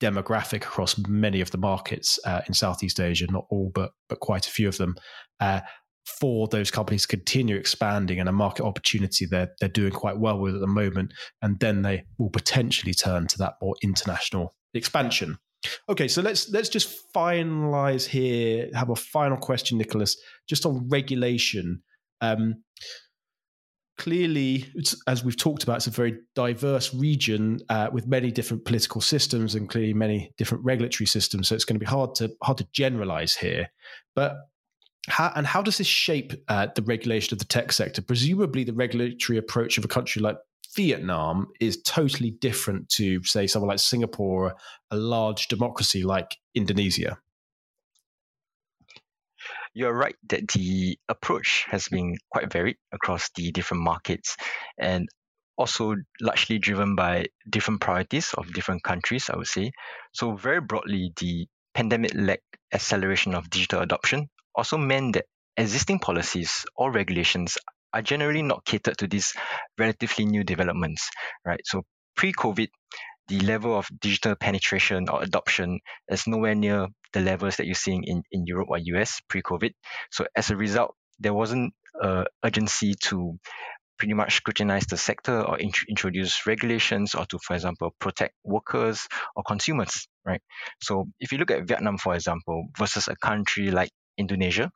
demographic 0.02 0.64
across 0.64 0.98
many 1.08 1.39
of 1.39 1.52
the 1.52 1.58
markets 1.58 2.20
uh, 2.26 2.41
in 2.48 2.54
Southeast 2.54 3.00
Asia, 3.00 3.26
not 3.32 3.46
all, 3.50 3.72
but 3.74 3.91
but 4.10 4.20
quite 4.20 4.46
a 4.46 4.50
few 4.52 4.68
of 4.68 4.78
them, 4.78 4.96
uh, 5.39 5.62
for 6.06 6.50
those 6.50 6.70
companies 6.70 7.04
to 7.04 7.08
continue 7.08 7.56
expanding 7.56 8.20
and 8.20 8.28
a 8.28 8.34
market 8.34 8.66
opportunity 8.66 9.26
they're 9.26 9.52
they're 9.62 9.70
doing 9.70 9.94
quite 9.94 10.20
well 10.20 10.38
with 10.38 10.54
at 10.54 10.60
the 10.60 10.68
moment, 10.68 11.14
and 11.41 11.60
then 11.62 11.82
they 11.82 12.04
will 12.18 12.30
potentially 12.30 12.94
turn 12.94 13.26
to 13.28 13.38
that 13.38 13.54
more 13.62 13.76
international 13.82 14.54
expansion. 14.74 15.38
Okay, 15.88 16.10
so 16.10 16.22
let's 16.22 16.50
let's 16.50 16.68
just 16.68 17.14
finalize 17.16 18.06
here. 18.06 18.70
Have 18.74 18.89
a 18.89 18.98
final 18.98 19.38
question, 19.38 19.78
Nicholas, 19.78 20.18
just 20.50 20.66
on 20.66 20.89
regulation. 20.89 21.82
Um, 22.20 22.64
clearly, 23.98 24.66
as 25.08 25.24
we've 25.24 25.38
talked 25.38 25.64
about, 25.64 25.78
it's 25.78 25.88
a 25.88 25.91
very 25.91 26.18
diverse 26.36 26.94
region 26.94 27.60
uh, 27.70 27.89
with 27.91 28.08
many 28.08 28.32
different 28.32 28.66
political 28.66 29.02
systems 29.02 29.56
and 29.56 29.70
clearly 29.70 29.94
many 29.94 30.32
different 30.38 30.64
regulatory 30.64 31.08
systems. 31.08 31.48
So 31.48 31.56
it's 31.56 31.66
going 31.66 31.76
to 31.76 31.80
be 31.80 31.86
hard 31.86 32.16
to 32.16 32.32
hard 32.41 32.58
to 32.60 32.68
generalize 32.74 33.36
here. 33.36 33.70
But 34.16 34.36
how, 35.10 35.32
and 35.36 35.46
how 35.46 35.62
does 35.62 35.78
this 35.78 35.88
shape 35.88 36.34
uh, 36.48 36.68
the 36.76 36.82
regulation 36.82 37.34
of 37.34 37.39
the 37.39 37.46
tech 37.46 37.72
sector? 37.72 38.02
Presumably, 38.02 38.64
the 38.64 38.74
regulatory 38.74 39.38
approach 39.38 39.78
of 39.78 39.86
a 39.86 39.89
country 39.89 40.22
like 40.22 40.38
Vietnam 40.76 41.48
is 41.60 41.82
totally 41.84 42.32
different 42.32 42.89
to, 42.89 43.24
say, 43.24 43.46
someone 43.46 43.70
like 43.70 43.80
Singapore, 43.80 44.56
a 44.91 44.96
large 44.96 45.48
democracy 45.48 46.04
like 46.04 46.38
Indonesia? 46.56 47.18
You're 49.74 49.94
right 49.94 50.16
that 50.30 50.48
the 50.50 50.98
approach 51.10 51.66
has 51.70 51.88
been 51.88 52.18
quite 52.32 52.52
varied 52.52 52.78
across 52.92 53.30
the 53.36 53.52
different 53.52 53.84
markets 53.84 54.38
and 54.78 55.08
also 55.58 55.96
largely 56.22 56.60
driven 56.60 56.96
by 56.96 57.28
different 57.50 57.82
priorities 57.82 58.34
of 58.34 58.54
different 58.54 58.84
countries, 58.84 59.30
I 59.30 59.38
would 59.38 59.48
say. 59.48 59.72
So, 60.14 60.36
very 60.36 60.62
broadly, 60.62 61.12
the 61.18 61.48
pandemic 61.74 62.12
led 62.14 62.40
acceleration 62.72 63.34
of 63.36 63.50
digital 63.50 63.82
adoption 63.82 64.30
also 64.56 64.78
meant 64.78 65.14
that 65.14 65.26
existing 65.58 66.00
policies 66.00 66.66
or 66.76 66.92
regulations 66.92 67.58
are 67.94 68.02
generally 68.02 68.42
not 68.42 68.66
catered 68.66 68.98
to 68.98 69.08
these 69.08 69.34
relatively 69.78 70.26
new 70.26 70.44
developments, 70.44 71.10
right? 71.46 71.62
So 71.66 71.84
pre-COVID, 72.16 72.70
the 73.28 73.40
level 73.42 73.78
of 73.78 73.88
digital 74.00 74.36
penetration 74.36 75.10
or 75.10 75.22
adoption 75.22 75.80
is 76.10 76.28
nowhere 76.28 76.56
near 76.56 76.88
the 77.14 77.22
levels 77.22 77.57
that 77.57 77.66
you're 77.66 77.76
seeing 77.76 78.03
in, 78.03 78.24
in 78.32 78.45
Europe 78.45 78.70
or 78.70 78.78
US 78.78 79.22
pre-COVID. 79.30 79.72
So 80.11 80.26
as 80.36 80.49
a 80.49 80.55
result, 80.55 80.95
there 81.20 81.34
wasn't 81.34 81.74
uh, 82.01 82.26
urgency 82.43 82.95
to 83.03 83.38
pretty 83.97 84.14
much 84.14 84.36
scrutinize 84.36 84.86
the 84.88 84.97
sector 84.97 85.41
or 85.41 85.57
int- 85.59 85.86
introduce 85.88 86.45
regulations 86.45 87.16
or 87.16 87.26
to, 87.28 87.39
for 87.39 87.53
example, 87.53 87.95
protect 87.99 88.34
workers 88.43 89.07
or 89.36 89.43
consumers, 89.43 90.07
right? 90.26 90.41
So 90.82 91.05
if 91.20 91.32
you 91.32 91.38
look 91.38 91.51
at 91.51 91.68
Vietnam, 91.68 91.97
for 91.97 92.16
example, 92.16 92.68
versus 92.78 93.07
a 93.07 93.16
country 93.16 93.72
like 93.72 93.91
Indonesia, 94.18 94.72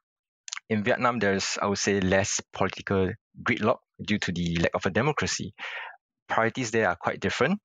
in 0.69 0.83
Vietnam, 0.83 1.19
there's, 1.19 1.57
I 1.61 1.67
would 1.67 1.77
say, 1.77 1.99
less 2.01 2.41
political 2.53 3.11
gridlock 3.43 3.77
due 4.05 4.19
to 4.19 4.31
the 4.31 4.57
lack 4.61 4.71
of 4.73 4.85
a 4.85 4.89
democracy. 4.89 5.53
Priorities 6.27 6.71
there 6.71 6.89
are 6.89 6.95
quite 6.95 7.19
different. 7.19 7.59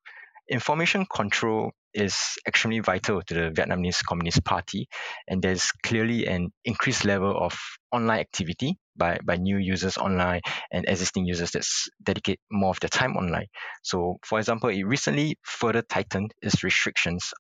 Information 0.48 1.06
control 1.06 1.72
is 1.94 2.16
extremely 2.46 2.80
vital 2.80 3.22
to 3.22 3.34
the 3.34 3.50
Vietnamese 3.50 4.04
Communist 4.04 4.44
Party, 4.44 4.88
and 5.28 5.42
there's 5.42 5.72
clearly 5.82 6.26
an 6.26 6.52
increased 6.64 7.04
level 7.04 7.36
of 7.36 7.58
online 7.90 8.20
activity 8.20 8.76
by, 8.96 9.18
by 9.24 9.36
new 9.36 9.58
users 9.58 9.98
online 9.98 10.40
and 10.70 10.86
existing 10.88 11.26
users 11.26 11.50
that 11.52 11.66
dedicate 12.02 12.40
more 12.50 12.70
of 12.70 12.80
their 12.80 12.88
time 12.88 13.16
online. 13.16 13.46
So, 13.82 14.18
for 14.24 14.38
example, 14.38 14.70
it 14.70 14.82
recently 14.82 15.38
further 15.42 15.82
tightened 15.82 16.32
its 16.42 16.62
restrictions 16.64 17.32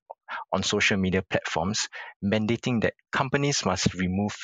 on 0.52 0.62
social 0.62 0.96
media 0.96 1.22
platforms, 1.22 1.88
mandating 2.24 2.82
that 2.82 2.94
companies 3.12 3.64
must 3.64 3.94
remove 3.94 4.34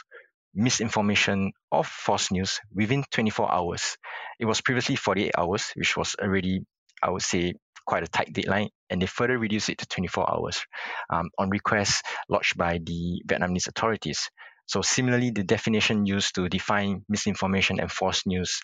misinformation 0.54 1.52
or 1.70 1.84
false 1.84 2.30
news 2.30 2.60
within 2.74 3.04
24 3.10 3.52
hours. 3.52 3.96
It 4.40 4.46
was 4.46 4.60
previously 4.60 4.96
48 4.96 5.32
hours, 5.36 5.70
which 5.76 5.96
was 5.96 6.16
already, 6.20 6.60
I 7.02 7.10
would 7.10 7.22
say, 7.22 7.54
quite 7.88 8.02
a 8.04 8.08
tight 8.08 8.30
deadline, 8.32 8.68
and 8.90 9.00
they 9.00 9.06
further 9.06 9.38
reduced 9.38 9.70
it 9.70 9.78
to 9.78 9.86
24 9.86 10.30
hours 10.30 10.60
um, 11.08 11.30
on 11.38 11.48
request 11.48 12.04
lodged 12.28 12.56
by 12.58 12.78
the 12.84 13.22
Vietnamese 13.26 13.66
authorities. 13.66 14.28
So, 14.66 14.82
similarly, 14.82 15.30
the 15.30 15.42
definition 15.42 16.04
used 16.04 16.34
to 16.34 16.48
define 16.50 17.02
misinformation 17.08 17.80
and 17.80 17.90
false 17.90 18.26
news 18.26 18.60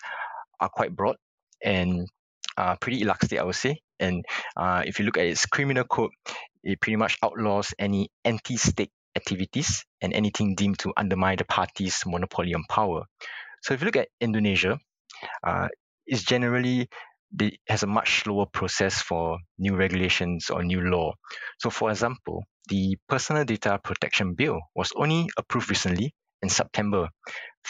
are 0.59 0.69
quite 0.69 0.95
broad 0.95 1.15
and 1.63 2.07
uh, 2.55 2.75
pretty 2.75 3.01
elastic, 3.01 3.39
I 3.39 3.43
would 3.43 3.55
say. 3.55 3.81
And 3.99 4.23
uh, 4.55 4.83
if 4.85 4.99
you 4.99 5.05
look 5.05 5.17
at 5.17 5.25
its 5.25 5.47
criminal 5.47 5.83
code, 5.85 6.11
it 6.63 6.79
pretty 6.79 6.97
much 6.97 7.17
outlaws 7.23 7.73
any 7.79 8.09
anti 8.23 8.57
state 8.57 8.91
activities 9.15 9.85
and 10.01 10.13
anything 10.13 10.53
deemed 10.53 10.77
to 10.79 10.93
undermine 10.95 11.37
the 11.37 11.45
party's 11.45 12.03
monopoly 12.05 12.53
on 12.53 12.63
power. 12.69 13.05
So 13.63 13.73
if 13.73 13.81
you 13.81 13.85
look 13.85 13.95
at 13.95 14.09
Indonesia, 14.21 14.77
uh, 15.43 15.69
it's 16.05 16.23
generally 16.23 16.87
it 17.39 17.59
has 17.67 17.83
a 17.83 17.87
much 17.87 18.23
slower 18.23 18.45
process 18.45 19.01
for 19.01 19.37
new 19.57 19.75
regulations 19.75 20.49
or 20.49 20.63
new 20.63 20.81
law. 20.81 21.13
So 21.59 21.69
for 21.69 21.89
example, 21.89 22.43
the 22.69 22.97
Personal 23.07 23.45
Data 23.45 23.79
Protection 23.83 24.33
Bill 24.33 24.59
was 24.75 24.91
only 24.95 25.29
approved 25.37 25.69
recently 25.69 26.13
in 26.41 26.49
September. 26.49 27.09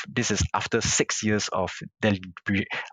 This 0.07 0.31
is 0.31 0.43
after 0.53 0.81
six 0.81 1.23
years 1.23 1.49
of, 1.49 1.71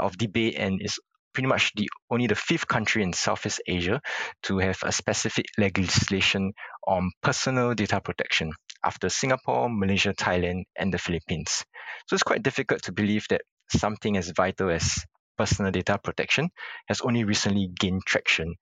of 0.00 0.18
debate 0.18 0.54
and 0.56 0.80
is 0.82 0.98
pretty 1.32 1.48
much 1.48 1.72
the 1.74 1.88
only 2.10 2.26
the 2.26 2.34
fifth 2.34 2.68
country 2.68 3.02
in 3.02 3.12
Southeast 3.12 3.62
Asia 3.66 4.00
to 4.44 4.58
have 4.58 4.78
a 4.84 4.92
specific 4.92 5.46
legislation 5.58 6.52
on 6.86 7.10
personal 7.22 7.74
data 7.74 8.00
protection 8.00 8.52
after 8.84 9.08
Singapore, 9.08 9.68
Malaysia, 9.70 10.12
Thailand, 10.12 10.64
and 10.76 10.92
the 10.92 10.98
Philippines. 10.98 11.64
So 12.06 12.14
it's 12.14 12.22
quite 12.22 12.42
difficult 12.42 12.82
to 12.82 12.92
believe 12.92 13.26
that 13.30 13.42
something 13.70 14.16
as 14.16 14.30
vital 14.36 14.70
as 14.70 15.04
personal 15.36 15.72
data 15.72 15.98
protection 16.02 16.50
has 16.88 17.00
only 17.00 17.24
recently 17.24 17.68
gained 17.78 18.02
traction, 18.06 18.54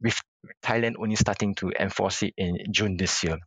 with 0.00 0.18
Thailand 0.64 0.94
only 0.98 1.16
starting 1.16 1.54
to 1.56 1.70
enforce 1.78 2.22
it 2.22 2.34
in 2.36 2.58
June 2.70 2.96
this 2.96 3.22
year. 3.24 3.38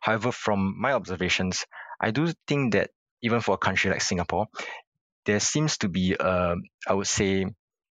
However, 0.00 0.32
from 0.32 0.74
my 0.80 0.92
observations, 0.92 1.64
I 2.00 2.10
do 2.10 2.32
think 2.46 2.72
that 2.72 2.90
even 3.22 3.40
for 3.40 3.54
a 3.54 3.58
country 3.58 3.90
like 3.90 4.00
Singapore, 4.00 4.46
there 5.26 5.40
seems 5.40 5.76
to 5.78 5.88
be 5.88 6.16
a, 6.18 6.54
I 6.88 6.94
would 6.94 7.06
say, 7.06 7.46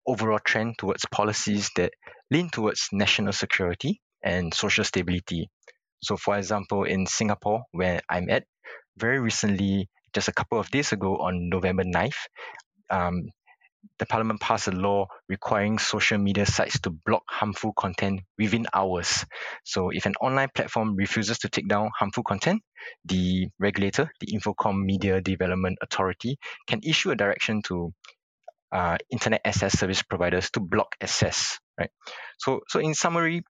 overall 0.06 0.38
trend 0.38 0.76
towards 0.78 1.06
policies 1.10 1.70
that 1.76 1.92
lean 2.30 2.50
towards 2.50 2.88
national 2.92 3.32
security 3.32 4.00
and 4.22 4.52
social 4.52 4.84
stability. 4.84 5.48
So, 6.02 6.16
for 6.16 6.36
example, 6.36 6.84
in 6.84 7.06
Singapore, 7.06 7.62
where 7.72 8.00
I'm 8.08 8.28
at, 8.28 8.44
very 8.96 9.18
recently, 9.18 9.88
just 10.12 10.28
a 10.28 10.32
couple 10.32 10.60
of 10.60 10.70
days 10.70 10.92
ago 10.92 11.16
on 11.16 11.48
November 11.48 11.84
9th, 11.84 12.16
um, 12.90 13.22
the 13.98 14.06
parliament 14.06 14.40
passed 14.40 14.68
a 14.68 14.72
law 14.72 15.06
requiring 15.28 15.78
social 15.78 16.18
media 16.18 16.46
sites 16.46 16.80
to 16.80 16.90
block 16.90 17.22
harmful 17.28 17.72
content 17.72 18.20
within 18.38 18.66
hours. 18.74 19.24
So, 19.64 19.90
if 19.90 20.06
an 20.06 20.14
online 20.20 20.48
platform 20.54 20.96
refuses 20.96 21.38
to 21.40 21.48
take 21.48 21.68
down 21.68 21.90
harmful 21.96 22.22
content, 22.22 22.62
the 23.04 23.48
regulator, 23.58 24.10
the 24.20 24.26
Infocomm 24.26 24.84
Media 24.84 25.20
Development 25.20 25.78
Authority, 25.80 26.38
can 26.66 26.80
issue 26.82 27.10
a 27.10 27.16
direction 27.16 27.62
to 27.62 27.92
uh, 28.72 28.98
internet 29.10 29.40
access 29.44 29.78
service 29.78 30.02
providers 30.02 30.50
to 30.50 30.60
block 30.60 30.96
access, 31.00 31.58
right? 31.78 31.90
So, 32.38 32.60
so 32.68 32.80
in 32.80 32.94
summary, 32.94 33.44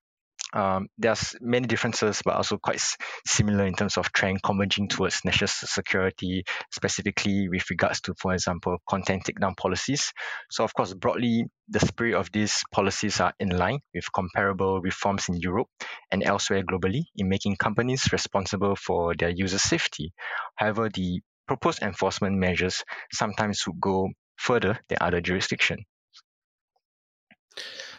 um, 0.55 0.87
there's 0.99 1.35
many 1.41 1.67
differences, 1.67 2.23
but 2.25 2.37
also 2.37 2.59
quite 2.59 2.81
similar 3.27 3.67
in 3.67 3.75
terms 3.75 3.97
of 3.97 4.13
trend 4.13 4.41
converging 4.43 4.89
towards 4.89 5.25
national 5.25 5.49
security, 5.49 6.45
specifically 6.73 7.49
with 7.49 7.69
regards 7.71 8.01
to, 8.03 8.15
for 8.19 8.33
example, 8.33 8.79
content 8.89 9.25
takedown 9.25 9.57
policies. 9.57 10.13
So, 10.51 10.63
of 10.63 10.73
course, 10.73 10.95
broadly, 10.95 11.47
the 11.69 11.81
spirit 11.81 12.15
of 12.15 12.31
these 12.31 12.63
policies 12.73 13.21
are 13.21 13.35
in 13.41 13.51
line 13.51 13.81
with 13.93 14.13
comparable 14.13 14.81
reforms 14.81 15.29
in 15.29 15.37
Europe 15.37 15.69
and 16.13 16.23
elsewhere 16.23 16.63
globally 16.63 17.03
in 17.17 17.29
making 17.29 17.57
companies 17.57 18.13
responsible 18.13 18.77
for 18.77 19.15
their 19.19 19.31
user 19.31 19.59
safety. 19.59 20.13
However, 20.55 20.89
the 20.89 21.21
proposed 21.49 21.83
enforcement 21.83 22.37
measures 22.37 22.85
sometimes 23.13 23.67
would 23.67 23.81
go 23.81 24.09
further 24.37 24.79
than 24.89 24.99
other 25.01 25.21
jurisdictions. 25.21 25.85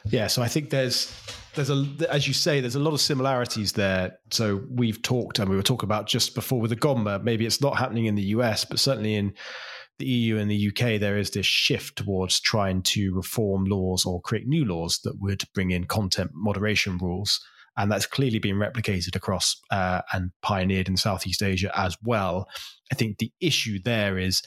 Yeah, 0.06 0.28
so 0.28 0.41
I 0.41 0.47
think 0.47 0.70
there's 0.70 1.12
there's 1.56 1.70
a 1.70 1.86
as 2.10 2.28
you 2.28 2.34
say 2.34 2.62
there's 2.62 2.76
a 2.76 2.80
lot 2.80 2.93
of 2.93 3.01
similarities 3.01 3.74
there. 3.74 4.18
So 4.32 4.64
we've 4.70 5.01
talked 5.01 5.39
and 5.39 5.49
we 5.49 5.56
were 5.56 5.64
talking 5.64 5.88
about 5.88 6.08
just 6.08 6.36
before 6.36 6.60
with 6.60 6.72
Ugonma. 6.72 7.24
Maybe 7.24 7.45
it's 7.45 7.62
not 7.62 7.78
happening 7.78 8.06
in 8.06 8.16
the 8.16 8.24
US, 8.24 8.66
but 8.66 8.80
certainly 8.80 9.16
in 9.16 9.34
the 9.97 10.06
EU 10.06 10.38
and 10.38 10.51
the 10.51 10.68
UK, 10.68 10.99
there 10.99 11.18
is 11.18 11.32
this 11.32 11.45
shift 11.45 11.97
towards 11.97 12.39
trying 12.39 12.82
to 12.84 13.14
reform 13.14 13.66
laws 13.66 14.06
or 14.06 14.22
create 14.22 14.47
new 14.47 14.66
laws 14.66 14.99
that 15.03 15.20
would 15.22 15.43
bring 15.53 15.72
in 15.72 15.86
content 15.86 16.32
moderation 16.34 16.97
rules. 16.97 17.39
And 17.78 17.91
that's 17.91 18.06
clearly 18.06 18.39
been 18.39 18.56
replicated 18.56 19.16
across 19.16 19.60
uh, 19.72 20.01
and 20.14 20.32
pioneered 20.41 20.88
in 20.88 20.97
Southeast 20.97 21.41
Asia 21.43 21.72
as 21.78 21.97
well. 22.03 22.47
I 22.91 22.95
think 22.95 23.18
the 23.18 23.32
issue 23.41 23.80
there 23.84 24.18
is 24.18 24.41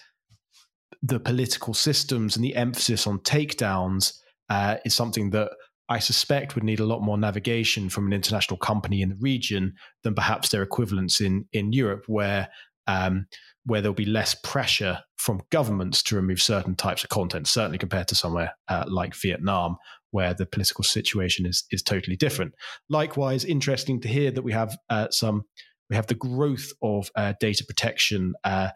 the 1.03 1.21
political 1.21 1.75
systems 1.75 2.37
and 2.37 2.45
the 2.45 2.57
emphasis 2.57 3.07
on 3.07 3.19
takedowns 3.21 4.15
uh, 4.49 4.77
is 4.85 4.95
something 4.95 5.31
that 5.31 5.51
I 5.89 5.99
suspect 5.99 6.55
would 6.55 6.65
need 6.65 6.81
a 6.81 6.87
lot 6.87 7.03
more 7.03 7.17
navigation 7.19 7.89
from 7.89 8.07
an 8.07 8.13
international 8.13 8.59
company 8.59 9.01
in 9.01 9.09
the 9.09 9.17
region 9.17 9.75
than 10.03 10.15
perhaps 10.15 10.51
their 10.51 10.63
equivalents 10.63 11.21
in 11.21 11.47
in 11.53 11.73
Europe, 11.73 12.05
where 12.07 12.49
um, 12.87 13.27
where 13.65 13.81
there'll 13.81 13.95
be 13.95 14.05
less 14.05 14.35
pressure 14.35 15.01
from 15.17 15.43
governments 15.51 16.03
to 16.03 16.17
remove 16.17 16.41
certain 16.41 16.75
types 16.75 17.05
of 17.05 17.11
content. 17.11 17.47
Certainly 17.47 17.79
compared 17.79 18.09
to 18.09 18.15
somewhere 18.15 18.55
uh, 18.69 18.85
like 18.89 19.15
Vietnam, 19.15 19.77
where 20.11 20.35
the 20.35 20.47
political 20.47 20.85
situation 20.85 21.47
is 21.47 21.65
is 21.71 21.83
totally 21.83 22.17
different. 22.17 22.55
Likewise, 22.89 23.45
interesting 23.45 24.01
to 24.01 24.09
hear 24.09 24.31
that 24.31 24.43
we 24.43 24.53
have 24.53 24.77
uh, 24.91 25.09
some 25.11 25.45
we 25.91 25.97
have 25.97 26.07
the 26.07 26.15
growth 26.15 26.73
of 26.83 27.11
uh, 27.17 27.33
data 27.41 27.65
protection 27.65 28.35
uh, 28.45 28.69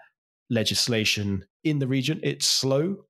legislation 0.50 1.44
in 1.64 1.78
the 1.78 1.86
region. 1.86 2.20
It's 2.22 2.46
slow, 2.46 3.04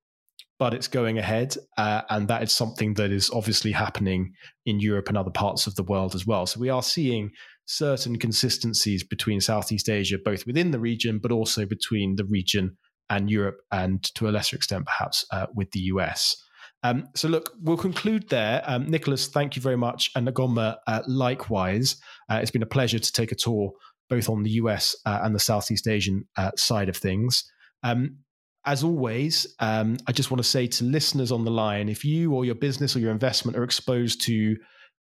but 0.62 0.74
it's 0.74 0.86
going 0.86 1.18
ahead. 1.18 1.56
Uh, 1.76 2.02
and 2.08 2.28
that 2.28 2.40
is 2.40 2.52
something 2.52 2.94
that 2.94 3.10
is 3.10 3.28
obviously 3.30 3.72
happening 3.72 4.32
in 4.64 4.78
Europe 4.78 5.08
and 5.08 5.18
other 5.18 5.28
parts 5.28 5.66
of 5.66 5.74
the 5.74 5.82
world 5.82 6.14
as 6.14 6.24
well. 6.24 6.46
So 6.46 6.60
we 6.60 6.68
are 6.68 6.84
seeing 6.84 7.32
certain 7.64 8.16
consistencies 8.16 9.02
between 9.02 9.40
Southeast 9.40 9.88
Asia, 9.88 10.18
both 10.24 10.46
within 10.46 10.70
the 10.70 10.78
region, 10.78 11.18
but 11.18 11.32
also 11.32 11.66
between 11.66 12.14
the 12.14 12.24
region 12.26 12.76
and 13.10 13.28
Europe, 13.28 13.56
and 13.72 14.04
to 14.14 14.28
a 14.28 14.30
lesser 14.30 14.54
extent, 14.54 14.86
perhaps 14.86 15.26
uh, 15.32 15.46
with 15.52 15.68
the 15.72 15.80
US. 15.80 16.36
Um, 16.84 17.08
so, 17.16 17.26
look, 17.26 17.50
we'll 17.60 17.76
conclude 17.76 18.28
there. 18.28 18.62
Um, 18.64 18.88
Nicholas, 18.88 19.26
thank 19.26 19.56
you 19.56 19.62
very 19.62 19.76
much. 19.76 20.12
And 20.14 20.28
Ugonma, 20.28 20.76
uh, 20.86 21.02
likewise. 21.08 21.96
Uh, 22.30 22.38
it's 22.40 22.52
been 22.52 22.62
a 22.62 22.66
pleasure 22.66 23.00
to 23.00 23.12
take 23.12 23.32
a 23.32 23.34
tour 23.34 23.72
both 24.08 24.28
on 24.28 24.44
the 24.44 24.50
US 24.50 24.94
uh, 25.06 25.22
and 25.24 25.34
the 25.34 25.40
Southeast 25.40 25.88
Asian 25.88 26.24
uh, 26.36 26.52
side 26.56 26.88
of 26.88 26.96
things. 26.96 27.50
Um, 27.82 28.18
as 28.64 28.84
always, 28.84 29.46
um, 29.58 29.96
I 30.06 30.12
just 30.12 30.30
want 30.30 30.42
to 30.42 30.48
say 30.48 30.66
to 30.66 30.84
listeners 30.84 31.32
on 31.32 31.44
the 31.44 31.50
line 31.50 31.88
if 31.88 32.04
you 32.04 32.32
or 32.32 32.44
your 32.44 32.54
business 32.54 32.94
or 32.94 33.00
your 33.00 33.10
investment 33.10 33.56
are 33.56 33.64
exposed 33.64 34.22
to 34.22 34.56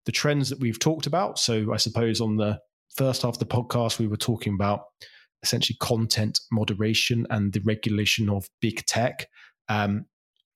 the 0.06 0.12
trends 0.12 0.50
that 0.50 0.60
we've 0.60 0.80
talked 0.80 1.06
about, 1.06 1.38
so 1.38 1.72
I 1.72 1.78
suppose 1.78 2.22
on 2.22 2.38
the 2.38 2.60
first 2.96 3.22
half 3.22 3.36
of 3.36 3.40
the 3.40 3.46
podcast, 3.46 4.00
we 4.00 4.08
were 4.08 4.18
talking 4.18 4.56
about 4.56 4.82
essentially 5.44 5.78
content 5.80 6.40
moderation 6.52 7.26
and 7.30 7.54
the 7.54 7.62
regulation 7.66 8.30
of 8.30 8.50
big 8.62 8.86
tech. 8.86 9.28
Um, 9.70 10.06